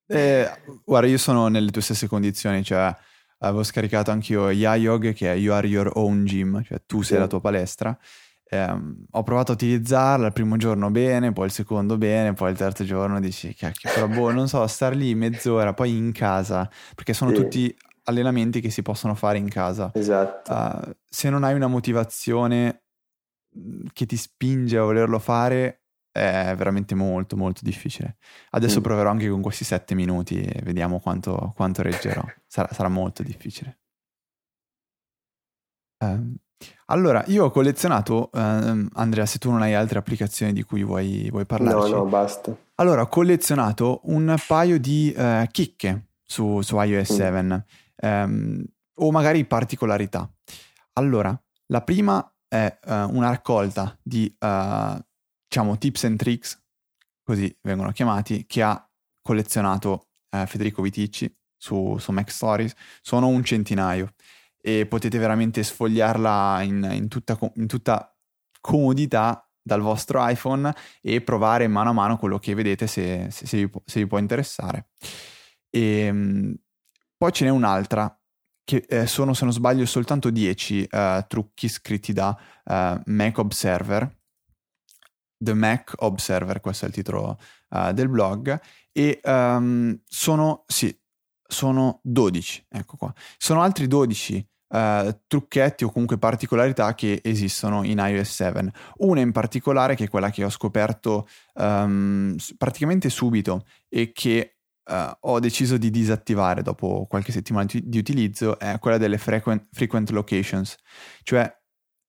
Eh, 0.05 0.49
guarda, 0.83 1.07
io 1.07 1.17
sono 1.17 1.47
nelle 1.47 1.71
tue 1.71 1.81
stesse 1.81 2.07
condizioni, 2.07 2.63
cioè 2.63 2.93
avevo 3.39 3.63
scaricato 3.63 4.11
anch'io 4.11 4.49
Yayog 4.49 5.13
che 5.13 5.31
è 5.31 5.35
You 5.35 5.53
Are 5.53 5.67
Your 5.67 5.91
Own 5.95 6.23
Gym, 6.23 6.63
cioè 6.63 6.81
tu 6.85 7.01
sei 7.01 7.15
sì. 7.15 7.21
la 7.21 7.27
tua 7.27 7.41
palestra 7.41 7.97
eh, 8.51 8.75
ho 9.11 9.23
provato 9.23 9.51
a 9.51 9.53
utilizzarla 9.55 10.27
il 10.27 10.33
primo 10.33 10.57
giorno 10.57 10.89
bene, 10.89 11.31
poi 11.31 11.45
il 11.45 11.51
secondo 11.51 11.97
bene, 11.97 12.33
poi 12.33 12.49
il 12.51 12.57
terzo 12.57 12.83
giorno 12.83 13.19
dici, 13.19 13.53
cacchio, 13.53 13.91
però 13.93 14.07
boh, 14.07 14.31
non 14.31 14.47
so, 14.47 14.65
star 14.65 14.95
lì 14.95 15.13
mezz'ora, 15.13 15.73
poi 15.73 15.95
in 15.95 16.11
casa, 16.11 16.67
perché 16.95 17.13
sono 17.13 17.29
sì. 17.29 17.35
tutti 17.35 17.77
allenamenti 18.05 18.59
che 18.59 18.71
si 18.71 18.81
possono 18.81 19.13
fare 19.13 19.37
in 19.37 19.49
casa. 19.49 19.91
Esatto. 19.93 20.51
Uh, 20.51 20.95
se 21.07 21.29
non 21.29 21.43
hai 21.43 21.53
una 21.53 21.67
motivazione 21.67 22.85
mhmm, 23.51 23.89
che 23.93 24.07
ti 24.07 24.17
spinge 24.17 24.77
a 24.77 24.83
volerlo 24.83 25.19
fare, 25.19 25.83
è 26.11 26.53
veramente 26.55 26.95
molto, 26.95 27.35
molto 27.37 27.61
difficile. 27.63 28.17
Adesso 28.51 28.79
mm. 28.79 28.83
proverò 28.83 29.09
anche 29.09 29.29
con 29.29 29.41
questi 29.41 29.63
sette 29.63 29.95
minuti 29.95 30.41
e 30.41 30.61
vediamo 30.63 30.99
quanto, 30.99 31.53
quanto 31.55 31.81
reggerò. 31.81 32.23
Sarà, 32.47 32.69
sarà 32.71 32.89
molto 32.89 33.23
difficile. 33.23 33.79
Um, 36.03 36.35
allora, 36.87 37.23
io 37.27 37.45
ho 37.45 37.51
collezionato, 37.51 38.31
ehm, 38.33 38.89
Andrea, 38.93 39.25
se 39.25 39.37
tu 39.37 39.51
non 39.51 39.61
hai 39.61 39.73
altre 39.75 39.99
applicazioni 39.99 40.53
di 40.53 40.63
cui 40.63 40.83
vuoi, 40.83 41.29
vuoi 41.29 41.45
parlarci. 41.45 41.91
No, 41.91 41.97
no, 41.97 42.05
basta. 42.05 42.55
Allora, 42.75 43.01
ho 43.01 43.07
collezionato 43.07 44.01
un 44.05 44.35
paio 44.47 44.79
di 44.79 45.11
eh, 45.11 45.47
chicche 45.51 46.07
su, 46.25 46.61
su 46.61 46.79
iOS 46.81 47.13
7, 47.13 47.41
mm. 47.41 47.53
ehm, 47.95 48.63
o 48.95 49.11
magari 49.11 49.45
particolarità. 49.45 50.29
Allora, 50.93 51.39
la 51.67 51.81
prima 51.81 52.33
è 52.47 52.79
uh, 52.83 52.91
una 53.15 53.29
raccolta 53.29 53.97
di, 54.01 54.35
uh, 54.39 54.97
diciamo, 55.49 55.79
tips 55.79 56.03
and 56.03 56.17
tricks, 56.17 56.63
così 57.23 57.53
vengono 57.63 57.91
chiamati, 57.91 58.45
che 58.45 58.61
ha 58.61 58.87
collezionato 59.21 60.09
uh, 60.29 60.45
Federico 60.45 60.83
Viticci 60.83 61.35
su, 61.57 61.97
su 61.97 62.11
Mac 62.11 62.29
Stories. 62.29 62.73
Sono 63.01 63.27
un 63.27 63.43
centinaio 63.43 64.13
e 64.61 64.85
potete 64.85 65.17
veramente 65.17 65.63
sfogliarla 65.63 66.61
in, 66.61 66.87
in, 66.93 67.07
tutta, 67.07 67.37
in 67.55 67.65
tutta 67.65 68.15
comodità 68.61 69.43
dal 69.61 69.81
vostro 69.81 70.25
iPhone 70.27 70.73
e 71.01 71.21
provare 71.21 71.67
mano 71.67 71.89
a 71.89 71.93
mano 71.93 72.17
quello 72.17 72.37
che 72.37 72.53
vedete 72.53 72.87
se, 72.87 73.27
se, 73.31 73.45
se, 73.47 73.57
vi, 73.57 73.69
può, 73.69 73.81
se 73.85 73.99
vi, 74.01 74.07
può 74.07 74.19
interessare. 74.19 74.89
E, 75.69 75.81
ehm, 75.81 76.55
poi 77.17 77.31
ce 77.31 77.45
n'è 77.45 77.49
un'altra 77.49 78.13
che 78.63 78.85
eh, 78.87 79.07
sono, 79.07 79.33
se 79.33 79.45
non 79.45 79.53
sbaglio, 79.53 79.85
soltanto 79.87 80.29
10 80.29 80.89
uh, 80.91 81.25
trucchi 81.27 81.67
scritti 81.67 82.13
da 82.13 82.37
uh, 82.65 83.01
Mac 83.05 83.37
Observer. 83.39 84.18
The 85.41 85.53
Mac 85.53 85.93
Observer, 85.97 86.59
questo 86.59 86.85
è 86.85 86.87
il 86.89 86.93
titolo 86.93 87.39
uh, 87.69 87.91
del 87.93 88.09
blog. 88.09 88.59
E 88.91 89.21
um, 89.23 89.97
sono, 90.05 90.65
sì, 90.67 90.95
sono 91.47 92.01
12, 92.03 92.65
ecco 92.69 92.97
qua. 92.97 93.13
Sono 93.37 93.61
altri 93.61 93.87
12 93.87 94.47
uh, 94.69 95.19
trucchetti 95.27 95.83
o 95.85 95.91
comunque 95.91 96.17
particolarità 96.17 96.93
che 96.95 97.21
esistono 97.23 97.83
in 97.83 97.99
iOS 97.99 98.29
7. 98.29 98.71
Una 98.97 99.21
in 99.21 99.31
particolare 99.31 99.95
che 99.95 100.05
è 100.05 100.09
quella 100.09 100.29
che 100.29 100.43
ho 100.43 100.49
scoperto 100.49 101.27
um, 101.53 102.35
praticamente 102.57 103.09
subito 103.09 103.65
e 103.87 104.11
che 104.11 104.57
uh, 104.89 105.11
ho 105.21 105.39
deciso 105.39 105.77
di 105.77 105.89
disattivare 105.89 106.61
dopo 106.61 107.05
qualche 107.09 107.31
settimana 107.31 107.67
di 107.71 107.97
utilizzo 107.97 108.59
è 108.59 108.77
quella 108.79 108.97
delle 108.97 109.17
frequent, 109.17 109.67
frequent 109.71 110.09
locations, 110.09 110.75
cioè 111.23 111.57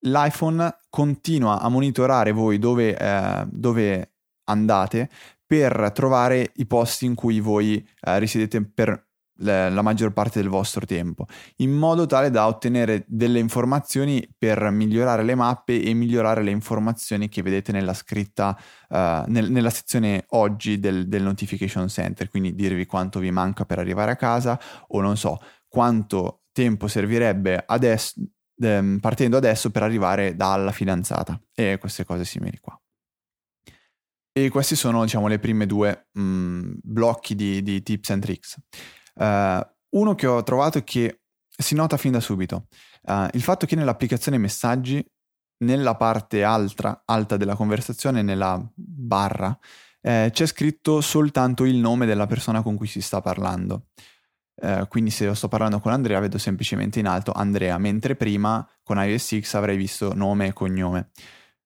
l'iPhone 0.00 0.78
continua 0.88 1.60
a 1.60 1.68
monitorare 1.68 2.32
voi 2.32 2.58
dove, 2.58 2.96
uh, 2.98 3.46
dove 3.50 4.12
andate 4.44 5.08
per 5.46 5.90
trovare 5.92 6.52
i 6.56 6.66
posti 6.66 7.06
in 7.06 7.14
cui 7.14 7.40
voi 7.40 7.76
uh, 8.02 8.18
risiedete 8.18 8.64
per 8.64 9.10
la 9.42 9.82
maggior 9.82 10.12
parte 10.12 10.40
del 10.40 10.50
vostro 10.50 10.84
tempo, 10.84 11.26
in 11.56 11.70
modo 11.70 12.06
tale 12.06 12.30
da 12.30 12.46
ottenere 12.46 13.04
delle 13.06 13.38
informazioni 13.38 14.28
per 14.36 14.70
migliorare 14.70 15.22
le 15.22 15.34
mappe 15.34 15.82
e 15.82 15.94
migliorare 15.94 16.42
le 16.42 16.50
informazioni 16.50 17.28
che 17.28 17.42
vedete 17.42 17.72
nella 17.72 17.94
scritta, 17.94 18.56
uh, 18.88 18.96
nel, 19.26 19.50
nella 19.50 19.70
sezione 19.70 20.24
oggi 20.30 20.78
del, 20.78 21.08
del, 21.08 21.22
notification 21.22 21.88
center, 21.88 22.28
quindi 22.28 22.54
dirvi 22.54 22.84
quanto 22.86 23.18
vi 23.18 23.30
manca 23.30 23.64
per 23.64 23.78
arrivare 23.78 24.10
a 24.10 24.16
casa 24.16 24.60
o 24.88 25.00
non 25.00 25.16
so 25.16 25.38
quanto 25.68 26.42
tempo 26.52 26.86
servirebbe 26.86 27.62
adesso, 27.66 28.20
ehm, 28.60 28.98
partendo 28.98 29.36
adesso 29.36 29.70
per 29.70 29.82
arrivare 29.82 30.36
dalla 30.36 30.72
fidanzata 30.72 31.40
e 31.54 31.78
queste 31.78 32.04
cose 32.04 32.24
simili 32.24 32.58
qua. 32.58 32.80
E 34.32 34.48
questi 34.48 34.76
sono 34.76 35.02
diciamo 35.02 35.26
le 35.26 35.38
prime 35.38 35.66
due 35.66 36.08
mh, 36.12 36.22
mm, 36.22 36.72
blocchi 36.82 37.34
di, 37.34 37.62
di 37.62 37.82
tips 37.82 38.10
and 38.10 38.22
tricks. 38.22 38.56
Uh, 39.14 39.60
uno 39.98 40.14
che 40.14 40.26
ho 40.26 40.42
trovato 40.42 40.82
che 40.84 41.22
si 41.48 41.74
nota 41.74 41.96
fin 41.96 42.12
da 42.12 42.20
subito, 42.20 42.68
uh, 43.02 43.26
il 43.32 43.42
fatto 43.42 43.66
che 43.66 43.74
nell'applicazione 43.74 44.38
messaggi, 44.38 45.04
nella 45.64 45.96
parte 45.96 46.42
alta, 46.42 47.02
alta 47.04 47.36
della 47.36 47.54
conversazione, 47.54 48.22
nella 48.22 48.64
barra, 48.74 49.58
eh, 50.00 50.30
c'è 50.32 50.46
scritto 50.46 51.00
soltanto 51.00 51.64
il 51.64 51.76
nome 51.76 52.06
della 52.06 52.26
persona 52.26 52.62
con 52.62 52.76
cui 52.76 52.86
si 52.86 53.00
sta 53.00 53.20
parlando. 53.20 53.88
Uh, 54.60 54.86
quindi 54.88 55.10
se 55.10 55.34
sto 55.34 55.48
parlando 55.48 55.80
con 55.80 55.92
Andrea 55.92 56.20
vedo 56.20 56.36
semplicemente 56.36 56.98
in 56.98 57.06
alto 57.06 57.32
Andrea, 57.32 57.78
mentre 57.78 58.14
prima 58.14 58.68
con 58.82 58.98
iOS 58.98 59.40
X 59.40 59.54
avrei 59.54 59.76
visto 59.76 60.12
nome 60.14 60.48
e 60.48 60.52
cognome. 60.52 61.10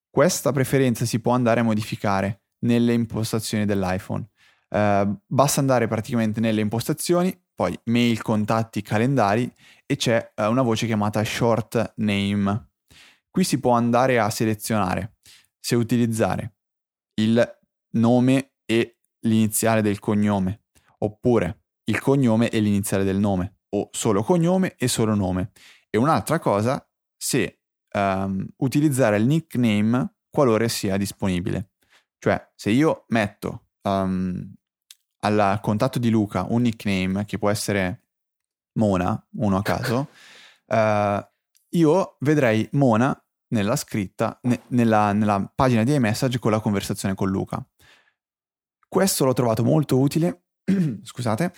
Questa 0.08 0.52
preferenza 0.52 1.04
si 1.04 1.20
può 1.20 1.32
andare 1.32 1.58
a 1.58 1.64
modificare 1.64 2.42
nelle 2.60 2.92
impostazioni 2.92 3.64
dell'iPhone. 3.64 4.28
Uh, 4.68 5.18
basta 5.26 5.58
andare 5.60 5.88
praticamente 5.88 6.38
nelle 6.38 6.60
impostazioni, 6.60 7.36
poi 7.52 7.76
mail, 7.84 8.22
contatti, 8.22 8.80
calendari 8.82 9.52
e 9.86 9.96
c'è 9.96 10.32
uh, 10.36 10.44
una 10.44 10.62
voce 10.62 10.86
chiamata 10.86 11.22
short 11.24 11.94
name. 11.96 12.70
Qui 13.28 13.42
si 13.42 13.58
può 13.58 13.72
andare 13.72 14.20
a 14.20 14.30
selezionare 14.30 15.16
se 15.58 15.74
utilizzare 15.74 16.54
il 17.14 17.58
nome 17.94 18.52
e 18.64 18.98
l'iniziale 19.20 19.82
del 19.82 19.98
cognome, 19.98 20.62
oppure 20.98 21.63
il 21.84 22.00
cognome 22.00 22.48
e 22.48 22.60
l'iniziale 22.60 23.04
del 23.04 23.18
nome, 23.18 23.58
o 23.70 23.88
solo 23.92 24.22
cognome 24.22 24.74
e 24.76 24.88
solo 24.88 25.14
nome. 25.14 25.50
E 25.90 25.98
un'altra 25.98 26.38
cosa, 26.38 26.86
se 27.16 27.60
um, 27.94 28.46
utilizzare 28.58 29.16
il 29.16 29.26
nickname 29.26 30.16
qualora 30.30 30.66
sia 30.68 30.96
disponibile. 30.96 31.70
Cioè, 32.18 32.52
se 32.54 32.70
io 32.70 33.04
metto 33.08 33.68
um, 33.82 34.52
al 35.20 35.58
contatto 35.62 35.98
di 35.98 36.10
Luca 36.10 36.46
un 36.48 36.62
nickname 36.62 37.24
che 37.24 37.38
può 37.38 37.50
essere 37.50 38.02
Mona, 38.78 39.26
uno 39.36 39.56
a 39.56 39.62
caso, 39.62 40.08
uh, 40.66 41.24
io 41.76 42.16
vedrei 42.20 42.68
Mona 42.72 43.16
nella 43.48 43.76
scritta, 43.76 44.38
ne, 44.42 44.62
nella, 44.68 45.12
nella 45.12 45.52
pagina 45.54 45.84
di 45.84 45.94
iMessage 45.94 46.38
con 46.38 46.50
la 46.50 46.60
conversazione 46.60 47.14
con 47.14 47.28
Luca. 47.28 47.64
Questo 48.88 49.24
l'ho 49.24 49.32
trovato 49.32 49.64
molto 49.64 49.98
utile, 49.98 50.43
scusate, 51.02 51.52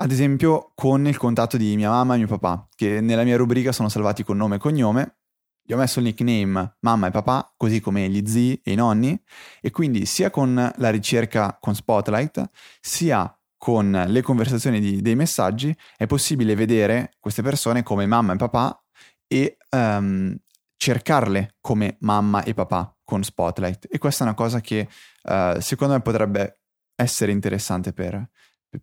ad 0.00 0.10
esempio 0.10 0.72
con 0.74 1.06
il 1.06 1.16
contatto 1.16 1.56
di 1.56 1.74
mia 1.76 1.90
mamma 1.90 2.14
e 2.14 2.18
mio 2.18 2.26
papà, 2.26 2.68
che 2.74 3.00
nella 3.00 3.24
mia 3.24 3.36
rubrica 3.36 3.72
sono 3.72 3.88
salvati 3.88 4.22
con 4.22 4.36
nome 4.36 4.56
e 4.56 4.58
cognome. 4.58 5.16
Gli 5.62 5.74
ho 5.74 5.76
messo 5.76 5.98
il 5.98 6.06
nickname 6.06 6.76
mamma 6.80 7.08
e 7.08 7.10
papà, 7.10 7.52
così 7.56 7.80
come 7.80 8.08
gli 8.08 8.26
zii 8.26 8.62
e 8.64 8.72
i 8.72 8.74
nonni, 8.74 9.20
e 9.60 9.70
quindi 9.70 10.06
sia 10.06 10.30
con 10.30 10.54
la 10.54 10.90
ricerca 10.90 11.58
con 11.60 11.74
Spotlight, 11.74 12.48
sia 12.80 13.30
con 13.58 14.04
le 14.06 14.22
conversazioni 14.22 14.80
di, 14.80 15.02
dei 15.02 15.16
messaggi, 15.16 15.76
è 15.96 16.06
possibile 16.06 16.54
vedere 16.54 17.16
queste 17.18 17.42
persone 17.42 17.82
come 17.82 18.06
mamma 18.06 18.32
e 18.32 18.36
papà 18.36 18.82
e 19.26 19.56
um, 19.70 20.34
cercarle 20.76 21.56
come 21.60 21.96
mamma 22.00 22.44
e 22.44 22.54
papà 22.54 22.96
con 23.04 23.22
Spotlight. 23.22 23.88
E 23.90 23.98
questa 23.98 24.24
è 24.24 24.26
una 24.28 24.36
cosa 24.36 24.60
che 24.60 24.88
uh, 25.24 25.58
secondo 25.60 25.94
me 25.94 26.00
potrebbe 26.00 26.57
essere 27.00 27.30
interessante 27.30 27.92
per, 27.92 28.28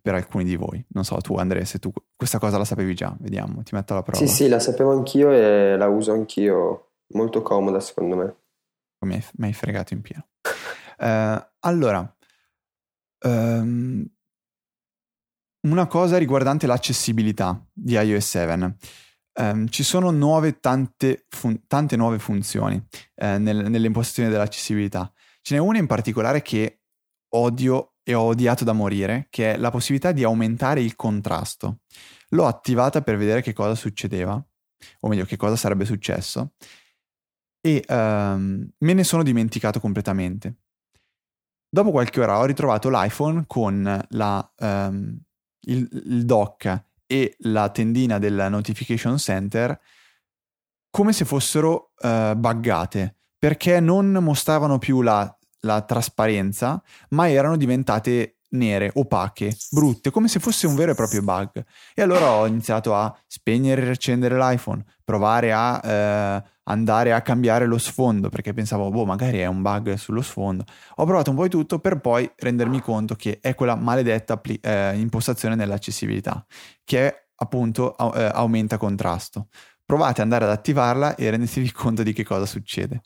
per 0.00 0.14
alcuni 0.14 0.44
di 0.44 0.56
voi. 0.56 0.84
Non 0.90 1.04
so, 1.04 1.16
tu 1.18 1.36
Andrea, 1.36 1.64
se 1.64 1.78
tu 1.78 1.92
questa 2.16 2.38
cosa 2.38 2.56
la 2.56 2.64
sapevi 2.64 2.94
già, 2.94 3.14
vediamo, 3.20 3.62
ti 3.62 3.74
metto 3.74 3.92
alla 3.92 4.02
prova. 4.02 4.18
Sì, 4.18 4.26
sì, 4.26 4.48
la 4.48 4.58
sapevo 4.58 4.92
anch'io 4.92 5.30
e 5.30 5.76
la 5.76 5.88
uso 5.88 6.12
anch'io, 6.12 6.92
molto 7.08 7.42
comoda 7.42 7.80
secondo 7.80 8.16
me. 8.16 8.36
Mi 9.00 9.22
hai, 9.40 9.52
fregato 9.52 9.92
in 9.92 10.00
pieno. 10.00 10.28
uh, 10.98 11.46
allora, 11.60 12.16
um, 13.26 14.04
una 15.68 15.86
cosa 15.86 16.16
riguardante 16.16 16.66
l'accessibilità 16.66 17.62
di 17.70 17.92
iOS 17.92 18.26
7. 18.26 18.76
Um, 19.38 19.68
ci 19.68 19.82
sono 19.82 20.10
nuove, 20.10 20.60
tante, 20.60 21.26
fun- 21.28 21.66
tante 21.66 21.94
nuove 21.96 22.18
funzioni 22.18 22.82
eh, 23.16 23.36
nel, 23.36 23.68
nelle 23.68 23.86
impostazioni 23.86 24.30
dell'accessibilità. 24.30 25.12
Ce 25.42 25.54
n'è 25.54 25.60
una 25.60 25.76
in 25.76 25.86
particolare 25.86 26.40
che 26.40 26.80
odio 27.34 27.95
e 28.08 28.14
ho 28.14 28.22
odiato 28.22 28.62
da 28.62 28.72
morire, 28.72 29.26
che 29.30 29.54
è 29.54 29.56
la 29.56 29.72
possibilità 29.72 30.12
di 30.12 30.22
aumentare 30.22 30.80
il 30.80 30.94
contrasto. 30.94 31.80
L'ho 32.28 32.46
attivata 32.46 33.02
per 33.02 33.16
vedere 33.16 33.42
che 33.42 33.52
cosa 33.52 33.74
succedeva, 33.74 34.40
o 35.00 35.08
meglio, 35.08 35.24
che 35.24 35.36
cosa 35.36 35.56
sarebbe 35.56 35.84
successo, 35.84 36.52
e 37.60 37.84
um, 37.88 38.64
me 38.78 38.92
ne 38.92 39.02
sono 39.02 39.24
dimenticato 39.24 39.80
completamente. 39.80 40.58
Dopo 41.68 41.90
qualche 41.90 42.20
ora 42.20 42.38
ho 42.38 42.44
ritrovato 42.44 42.88
l'iPhone 42.90 43.42
con 43.48 44.06
la, 44.10 44.52
um, 44.58 45.20
il, 45.62 45.88
il 46.04 46.24
dock 46.24 46.84
e 47.06 47.34
la 47.40 47.70
tendina 47.70 48.20
del 48.20 48.46
notification 48.48 49.18
center 49.18 49.76
come 50.90 51.12
se 51.12 51.24
fossero 51.24 51.92
uh, 51.98 52.36
buggate 52.36 53.16
perché 53.36 53.80
non 53.80 54.12
mostravano 54.12 54.78
più 54.78 55.02
la, 55.02 55.35
la 55.66 55.82
trasparenza 55.82 56.82
ma 57.10 57.28
erano 57.28 57.58
diventate 57.58 58.36
nere, 58.50 58.90
opache, 58.94 59.54
brutte, 59.70 60.10
come 60.10 60.28
se 60.28 60.38
fosse 60.40 60.66
un 60.66 60.74
vero 60.74 60.92
e 60.92 60.94
proprio 60.94 61.22
bug. 61.22 61.64
E 61.94 62.02
allora 62.02 62.30
ho 62.32 62.46
iniziato 62.46 62.94
a 62.94 63.14
spegnere 63.26 63.82
e 63.82 63.84
riaccendere 63.84 64.36
l'iPhone, 64.36 64.84
provare 65.04 65.52
a 65.52 65.80
eh, 65.84 66.42
andare 66.64 67.12
a 67.12 67.20
cambiare 67.22 67.66
lo 67.66 67.78
sfondo, 67.78 68.28
perché 68.28 68.52
pensavo, 68.52 68.90
boh, 68.90 69.04
magari 69.04 69.38
è 69.38 69.46
un 69.46 69.62
bug 69.62 69.94
sullo 69.94 70.22
sfondo. 70.22 70.64
Ho 70.96 71.04
provato 71.04 71.30
un 71.30 71.36
po' 71.36 71.42
di 71.44 71.50
tutto 71.50 71.78
per 71.78 72.00
poi 72.00 72.30
rendermi 72.36 72.80
conto 72.80 73.14
che 73.14 73.38
è 73.40 73.54
quella 73.54 73.74
maledetta 73.74 74.36
pli- 74.36 74.58
eh, 74.60 74.96
impostazione 74.96 75.54
nell'accessibilità, 75.54 76.44
che 76.84 77.28
appunto 77.36 77.96
eh, 78.14 78.30
aumenta 78.32 78.78
contrasto. 78.78 79.48
Provate 79.84 80.20
ad 80.20 80.32
andare 80.32 80.44
ad 80.44 80.50
attivarla 80.50 81.14
e 81.14 81.30
rendetevi 81.30 81.70
conto 81.72 82.02
di 82.02 82.12
che 82.12 82.24
cosa 82.24 82.46
succede. 82.46 83.02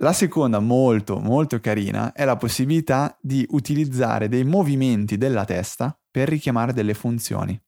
La 0.00 0.12
seconda, 0.12 0.60
molto 0.60 1.18
molto 1.18 1.58
carina, 1.58 2.12
è 2.12 2.24
la 2.24 2.36
possibilità 2.36 3.18
di 3.20 3.44
utilizzare 3.50 4.28
dei 4.28 4.44
movimenti 4.44 5.16
della 5.16 5.44
testa 5.44 5.98
per 6.08 6.28
richiamare 6.28 6.72
delle 6.72 6.94
funzioni. 6.94 7.60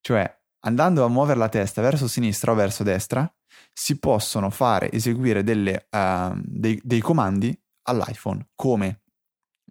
Cioè, 0.00 0.38
andando 0.64 1.04
a 1.04 1.08
muovere 1.08 1.38
la 1.38 1.48
testa 1.48 1.82
verso 1.82 2.08
sinistra 2.08 2.50
o 2.50 2.56
verso 2.56 2.82
destra, 2.82 3.32
si 3.72 4.00
possono 4.00 4.50
fare 4.50 4.90
eseguire 4.90 5.44
delle, 5.44 5.86
uh, 5.90 6.34
dei, 6.42 6.80
dei 6.82 7.00
comandi 7.00 7.56
all'iPhone, 7.82 8.48
come 8.56 9.02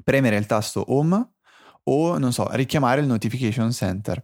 premere 0.01 0.37
il 0.37 0.45
tasto 0.45 0.85
Home 0.93 1.33
o, 1.83 2.17
non 2.17 2.31
so, 2.31 2.47
richiamare 2.51 3.01
il 3.01 3.07
Notification 3.07 3.73
Center. 3.73 4.23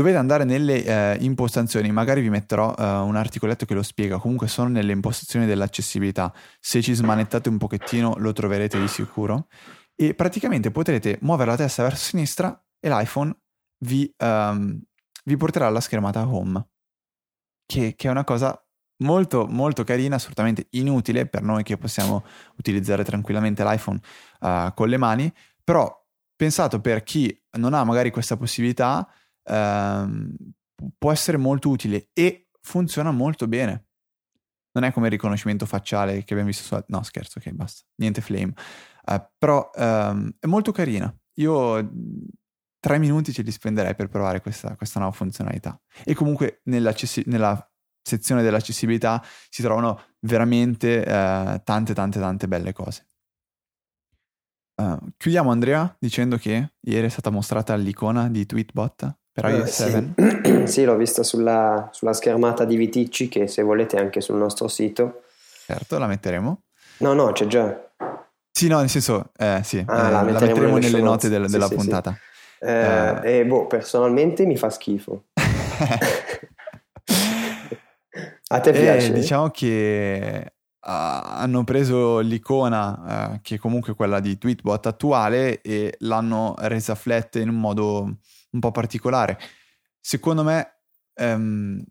Dovete 0.00 0.16
andare 0.16 0.44
nelle 0.44 0.82
eh, 0.82 1.18
impostazioni, 1.20 1.92
magari 1.92 2.22
vi 2.22 2.30
metterò 2.30 2.74
eh, 2.74 2.82
un 2.82 3.16
articoletto 3.16 3.66
che 3.66 3.74
lo 3.74 3.82
spiega, 3.82 4.16
comunque 4.16 4.48
sono 4.48 4.70
nelle 4.70 4.92
impostazioni 4.92 5.44
dell'accessibilità, 5.44 6.32
se 6.58 6.80
ci 6.80 6.94
smanettate 6.94 7.50
un 7.50 7.58
pochettino 7.58 8.14
lo 8.16 8.32
troverete 8.32 8.80
di 8.80 8.88
sicuro. 8.88 9.48
E 9.94 10.14
praticamente 10.14 10.70
potrete 10.70 11.18
muovere 11.20 11.50
la 11.50 11.58
testa 11.58 11.82
verso 11.82 12.02
sinistra 12.02 12.58
e 12.80 12.88
l'iPhone 12.88 13.30
vi, 13.84 14.10
um, 14.24 14.80
vi 15.24 15.36
porterà 15.36 15.66
alla 15.66 15.80
schermata 15.80 16.26
home, 16.26 16.66
che, 17.66 17.92
che, 17.94 18.08
è 18.08 18.10
una 18.10 18.24
cosa 18.24 18.58
molto 19.02 19.46
molto 19.46 19.84
carina, 19.84 20.16
assolutamente 20.16 20.68
inutile 20.70 21.26
per 21.26 21.42
noi 21.42 21.62
che 21.62 21.76
possiamo 21.76 22.24
utilizzare 22.56 23.04
tranquillamente 23.04 23.62
l'iPhone 23.62 24.00
uh, 24.40 24.72
con 24.72 24.88
le 24.88 24.96
mani, 24.96 25.30
però 25.62 25.94
pensato 26.34 26.80
per 26.80 27.02
chi 27.02 27.38
non 27.58 27.74
ha 27.74 27.84
magari 27.84 28.10
questa 28.10 28.38
possibilità 28.38 29.06
ehm, 29.50 30.34
può 30.96 31.12
essere 31.12 31.36
molto 31.36 31.68
utile 31.68 32.08
e 32.12 32.48
funziona 32.60 33.10
molto 33.10 33.46
bene. 33.48 33.86
Non 34.72 34.84
è 34.84 34.92
come 34.92 35.06
il 35.06 35.12
riconoscimento 35.12 35.66
facciale 35.66 36.22
che 36.22 36.32
abbiamo 36.32 36.46
visto 36.46 36.62
su... 36.62 36.84
No, 36.88 37.02
scherzo, 37.02 37.38
ok, 37.38 37.50
basta. 37.50 37.84
Niente 37.96 38.20
flame. 38.20 38.52
Uh, 39.04 39.20
però 39.36 39.68
um, 39.74 40.30
è 40.38 40.46
molto 40.46 40.70
carina. 40.70 41.12
Io 41.34 41.90
tre 42.78 42.98
minuti 42.98 43.32
ce 43.32 43.42
li 43.42 43.50
spenderei 43.50 43.96
per 43.96 44.08
provare 44.08 44.40
questa, 44.40 44.76
questa 44.76 45.00
nuova 45.00 45.14
funzionalità. 45.14 45.80
E 46.04 46.14
comunque 46.14 46.60
nella 46.64 46.94
sezione 48.02 48.42
dell'accessibilità 48.42 49.22
si 49.48 49.62
trovano 49.62 50.02
veramente 50.20 51.00
uh, 51.00 51.60
tante, 51.64 51.92
tante, 51.92 52.20
tante 52.20 52.46
belle 52.46 52.72
cose. 52.72 53.06
Uh, 54.80 54.98
chiudiamo 55.16 55.50
Andrea 55.50 55.94
dicendo 55.98 56.38
che 56.38 56.74
ieri 56.80 57.06
è 57.06 57.10
stata 57.10 57.30
mostrata 57.30 57.74
l'icona 57.74 58.30
di 58.30 58.46
Tweetbot 58.46 59.18
per 59.32 59.44
iOS 59.44 59.80
eh, 59.80 59.90
7? 59.90 60.40
Sì. 60.42 60.66
sì, 60.72 60.84
l'ho 60.84 60.96
vista 60.96 61.22
sulla, 61.22 61.88
sulla, 61.92 62.12
schermata 62.12 62.64
di 62.64 62.76
Viticci 62.76 63.28
che 63.28 63.46
se 63.46 63.62
volete 63.62 63.96
anche 63.96 64.20
sul 64.20 64.36
nostro 64.36 64.68
sito. 64.68 65.22
Certo, 65.66 65.98
la 65.98 66.06
metteremo. 66.06 66.62
No, 66.98 67.12
no, 67.12 67.32
c'è 67.32 67.46
già. 67.46 67.90
Sì, 68.50 68.68
no, 68.68 68.80
nel 68.80 68.88
senso, 68.88 69.30
eh, 69.38 69.60
sì, 69.64 69.82
ah, 69.86 70.08
eh, 70.08 70.10
la, 70.10 70.22
metteremo 70.22 70.32
la, 70.32 70.40
metteremo 70.40 70.74
nelle, 70.74 70.90
nelle 70.90 71.02
note 71.02 71.28
del, 71.28 71.46
sì, 71.46 71.52
della 71.52 71.66
sì, 71.66 71.74
puntata. 71.74 72.12
Sì. 72.12 72.66
Eh, 72.66 73.38
e 73.38 73.46
boh, 73.46 73.66
personalmente 73.66 74.44
mi 74.44 74.56
fa 74.56 74.68
schifo. 74.70 75.24
A 78.52 78.58
te 78.58 78.72
piace? 78.72 79.12
diciamo 79.12 79.48
che 79.50 80.54
hanno 80.80 81.62
preso 81.62 82.18
l'icona, 82.18 83.32
uh, 83.34 83.38
che 83.42 83.56
è 83.56 83.58
comunque 83.58 83.94
quella 83.94 84.18
di 84.18 84.38
Tweetbot 84.38 84.86
attuale, 84.86 85.60
e 85.60 85.94
l'hanno 86.00 86.54
resa 86.58 86.94
flat 86.94 87.36
in 87.36 87.50
un 87.50 87.60
modo 87.60 88.16
un 88.50 88.60
po' 88.60 88.70
particolare. 88.70 89.38
Secondo 90.00 90.42
me, 90.42 90.82
um, 91.16 91.82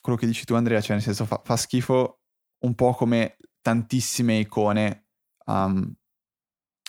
quello 0.00 0.18
che 0.18 0.26
dici 0.26 0.44
tu 0.44 0.54
Andrea, 0.54 0.80
cioè 0.80 0.96
nel 0.96 1.04
senso 1.04 1.24
fa, 1.24 1.40
fa 1.42 1.56
schifo 1.56 2.20
un 2.60 2.74
po' 2.74 2.92
come 2.94 3.36
tantissime 3.60 4.38
icone 4.38 5.06
um, 5.46 5.92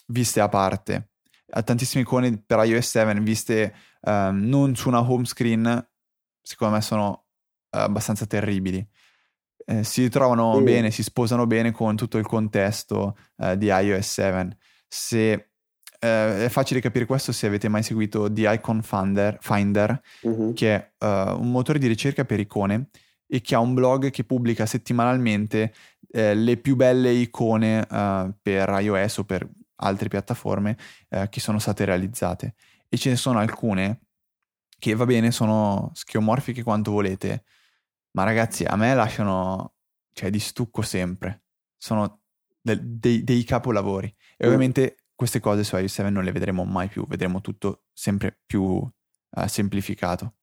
viste 0.07 0.39
a 0.39 0.49
parte. 0.49 1.11
Tantissime 1.63 2.01
icone 2.01 2.41
per 2.43 2.65
iOS 2.65 2.89
7 2.89 3.19
viste 3.19 3.75
um, 4.01 4.39
non 4.39 4.75
su 4.75 4.87
una 4.87 4.99
home 4.99 5.25
screen, 5.25 5.87
secondo 6.41 6.75
me 6.75 6.81
sono 6.81 7.25
uh, 7.69 7.77
abbastanza 7.77 8.25
terribili. 8.25 8.85
Eh, 9.65 9.83
si 9.83 10.09
trovano 10.09 10.59
mm. 10.59 10.63
bene, 10.63 10.91
si 10.91 11.03
sposano 11.03 11.45
bene 11.45 11.71
con 11.71 11.95
tutto 11.95 12.17
il 12.17 12.25
contesto 12.25 13.17
uh, 13.37 13.55
di 13.55 13.67
iOS 13.67 14.11
7. 14.13 14.57
Se 14.87 15.52
eh, 16.03 16.45
è 16.45 16.49
facile 16.49 16.81
capire 16.81 17.05
questo 17.05 17.31
se 17.31 17.47
avete 17.47 17.69
mai 17.69 17.81
seguito 17.81 18.31
The 18.31 18.51
Icon 18.51 18.81
Finder, 18.81 19.37
Finder 19.39 20.01
uh-huh. 20.21 20.51
che 20.53 20.75
è 20.75 21.05
uh, 21.05 21.39
un 21.39 21.49
motore 21.49 21.79
di 21.79 21.87
ricerca 21.87 22.25
per 22.25 22.41
icone 22.41 22.89
e 23.25 23.39
che 23.39 23.55
ha 23.55 23.59
un 23.59 23.73
blog 23.73 24.09
che 24.11 24.25
pubblica 24.25 24.65
settimanalmente 24.65 25.73
eh, 26.11 26.35
le 26.35 26.57
più 26.57 26.75
belle 26.75 27.11
icone 27.11 27.87
eh, 27.89 28.33
per 28.41 28.69
iOS 28.81 29.17
o 29.19 29.23
per 29.23 29.49
altre 29.77 30.09
piattaforme 30.09 30.77
eh, 31.09 31.29
che 31.29 31.39
sono 31.39 31.57
state 31.57 31.85
realizzate. 31.85 32.55
E 32.89 32.97
ce 32.97 33.09
ne 33.09 33.15
sono 33.15 33.39
alcune 33.39 34.01
che 34.77 34.93
va 34.93 35.05
bene, 35.05 35.31
sono 35.31 35.89
schiomorfiche 35.93 36.61
quanto 36.61 36.91
volete, 36.91 37.45
ma 38.11 38.23
ragazzi, 38.23 38.65
a 38.65 38.75
me 38.75 38.93
lasciano, 38.93 39.75
cioè, 40.11 40.29
di 40.29 40.39
stucco 40.39 40.81
sempre. 40.81 41.43
Sono 41.77 42.19
del, 42.61 42.79
dei, 42.83 43.23
dei, 43.23 43.43
capolavori. 43.43 44.13
E 44.37 44.45
mm. 44.45 44.47
ovviamente 44.47 44.97
queste 45.23 45.39
cose 45.39 45.63
su 45.63 45.77
iOS 45.77 45.93
7 45.93 46.09
non 46.09 46.25
le 46.25 46.33
vedremo 46.33 46.65
mai 46.65 46.89
più, 46.89 47.07
vedremo 47.07 47.39
tutto 47.39 47.83
sempre 47.93 48.37
più 48.45 48.61
uh, 48.61 49.47
semplificato. 49.47 50.33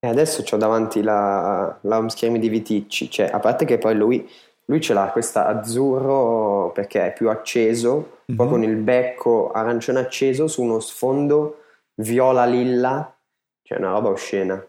E 0.00 0.08
adesso 0.08 0.44
ho 0.50 0.56
davanti 0.56 1.02
la, 1.02 1.78
la 1.82 1.98
home 1.98 2.10
screen 2.10 2.38
di 2.40 2.48
Viticci, 2.48 3.08
cioè, 3.08 3.30
a 3.32 3.38
parte 3.38 3.64
che 3.64 3.78
poi 3.78 3.94
lui, 3.94 4.28
lui 4.66 4.80
ce 4.80 4.92
l'ha 4.92 5.10
questa 5.12 5.46
azzurro 5.46 6.72
perché 6.72 7.06
è 7.06 7.12
più 7.12 7.30
acceso, 7.30 7.92
mm-hmm. 7.94 8.36
poi 8.36 8.48
con 8.48 8.62
il 8.64 8.76
becco 8.76 9.52
arancione 9.52 10.00
acceso 10.00 10.48
su 10.48 10.62
uno 10.62 10.80
sfondo 10.80 11.62
viola 11.94 12.44
lilla, 12.44 13.16
cioè 13.62 13.78
una 13.78 13.90
roba 13.90 14.08
oscena. 14.08 14.64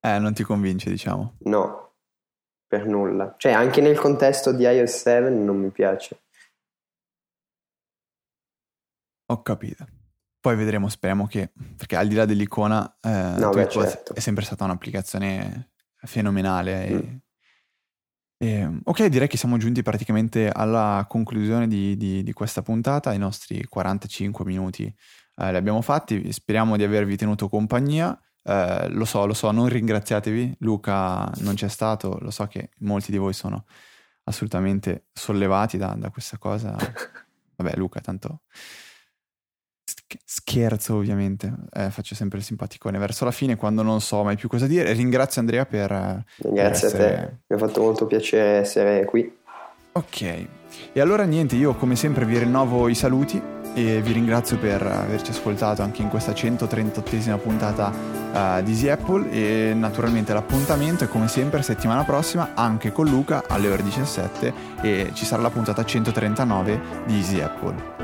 Eh, 0.00 0.18
non 0.18 0.34
ti 0.34 0.42
convince, 0.42 0.90
diciamo. 0.90 1.36
No, 1.44 1.92
per 2.66 2.84
nulla. 2.86 3.34
Cioè, 3.36 3.52
anche 3.52 3.80
nel 3.80 3.98
contesto 3.98 4.52
di 4.52 4.64
iOS 4.64 4.96
7 5.02 5.30
non 5.30 5.56
mi 5.56 5.70
piace. 5.70 6.18
Ho 9.26 9.42
capito. 9.42 9.86
Poi 10.40 10.54
vedremo, 10.54 10.88
speriamo 10.88 11.26
che, 11.26 11.50
perché 11.76 11.96
al 11.96 12.06
di 12.06 12.14
là 12.14 12.24
dell'icona, 12.24 12.98
eh, 13.00 13.34
no, 13.36 13.50
beh, 13.50 13.68
certo. 13.68 14.14
è 14.14 14.20
sempre 14.20 14.44
stata 14.44 14.62
un'applicazione 14.62 15.72
fenomenale. 16.02 16.88
Mm. 16.88 16.98
E, 18.38 18.46
e, 18.46 18.80
ok, 18.84 19.06
direi 19.06 19.26
che 19.26 19.36
siamo 19.36 19.56
giunti 19.56 19.82
praticamente 19.82 20.48
alla 20.48 21.04
conclusione 21.08 21.66
di, 21.66 21.96
di, 21.96 22.22
di 22.22 22.32
questa 22.32 22.62
puntata. 22.62 23.12
I 23.12 23.18
nostri 23.18 23.64
45 23.64 24.44
minuti 24.44 24.84
eh, 24.84 25.50
li 25.50 25.56
abbiamo 25.56 25.82
fatti. 25.82 26.32
Speriamo 26.32 26.76
di 26.76 26.84
avervi 26.84 27.16
tenuto 27.16 27.48
compagnia. 27.48 28.16
Eh, 28.44 28.88
lo 28.90 29.04
so, 29.04 29.26
lo 29.26 29.34
so, 29.34 29.50
non 29.50 29.68
ringraziatevi. 29.68 30.58
Luca 30.60 31.28
non 31.38 31.54
c'è 31.54 31.68
stato. 31.68 32.18
Lo 32.20 32.30
so 32.30 32.46
che 32.46 32.70
molti 32.78 33.10
di 33.10 33.18
voi 33.18 33.32
sono 33.32 33.64
assolutamente 34.22 35.06
sollevati 35.12 35.76
da, 35.76 35.96
da 35.98 36.10
questa 36.10 36.38
cosa. 36.38 36.76
Vabbè, 37.56 37.74
Luca, 37.74 38.00
tanto 38.00 38.42
Scherzo 40.24 40.94
ovviamente, 40.94 41.52
eh, 41.72 41.90
faccio 41.90 42.14
sempre 42.14 42.38
il 42.38 42.44
simpaticone 42.44 42.98
verso 42.98 43.24
la 43.24 43.30
fine 43.30 43.56
quando 43.56 43.82
non 43.82 44.00
so 44.00 44.22
mai 44.22 44.36
più 44.36 44.48
cosa 44.48 44.66
dire. 44.66 44.92
Ringrazio 44.92 45.40
Andrea 45.40 45.66
per... 45.66 46.24
Grazie 46.36 46.42
per 46.42 46.64
essere... 46.64 47.04
a 47.04 47.26
te, 47.26 47.36
mi 47.48 47.56
ha 47.56 47.58
fatto 47.58 47.82
molto 47.82 48.06
piacere 48.06 48.58
essere 48.58 49.04
qui. 49.04 49.34
Ok, 49.92 50.22
e 50.92 51.00
allora 51.00 51.24
niente, 51.24 51.56
io 51.56 51.74
come 51.74 51.96
sempre 51.96 52.26
vi 52.26 52.38
rinnovo 52.38 52.88
i 52.88 52.94
saluti 52.94 53.40
e 53.74 54.00
vi 54.00 54.12
ringrazio 54.12 54.58
per 54.58 54.82
averci 54.82 55.32
ascoltato 55.32 55.82
anche 55.82 56.00
in 56.00 56.08
questa 56.08 56.32
138esima 56.32 57.38
puntata 57.38 57.90
uh, 57.90 58.62
di 58.62 58.70
Easy 58.70 58.88
Apple 58.88 59.30
e 59.30 59.74
naturalmente 59.74 60.32
l'appuntamento 60.32 61.04
è 61.04 61.08
come 61.08 61.28
sempre 61.28 61.62
settimana 61.62 62.04
prossima 62.04 62.52
anche 62.54 62.90
con 62.90 63.06
Luca 63.06 63.44
alle 63.46 63.68
ore 63.68 63.82
17 63.82 64.52
e 64.80 65.10
ci 65.12 65.26
sarà 65.26 65.42
la 65.42 65.50
puntata 65.50 65.84
139 65.84 66.80
di 67.06 67.16
Easy 67.16 67.40
Apple. 67.40 67.95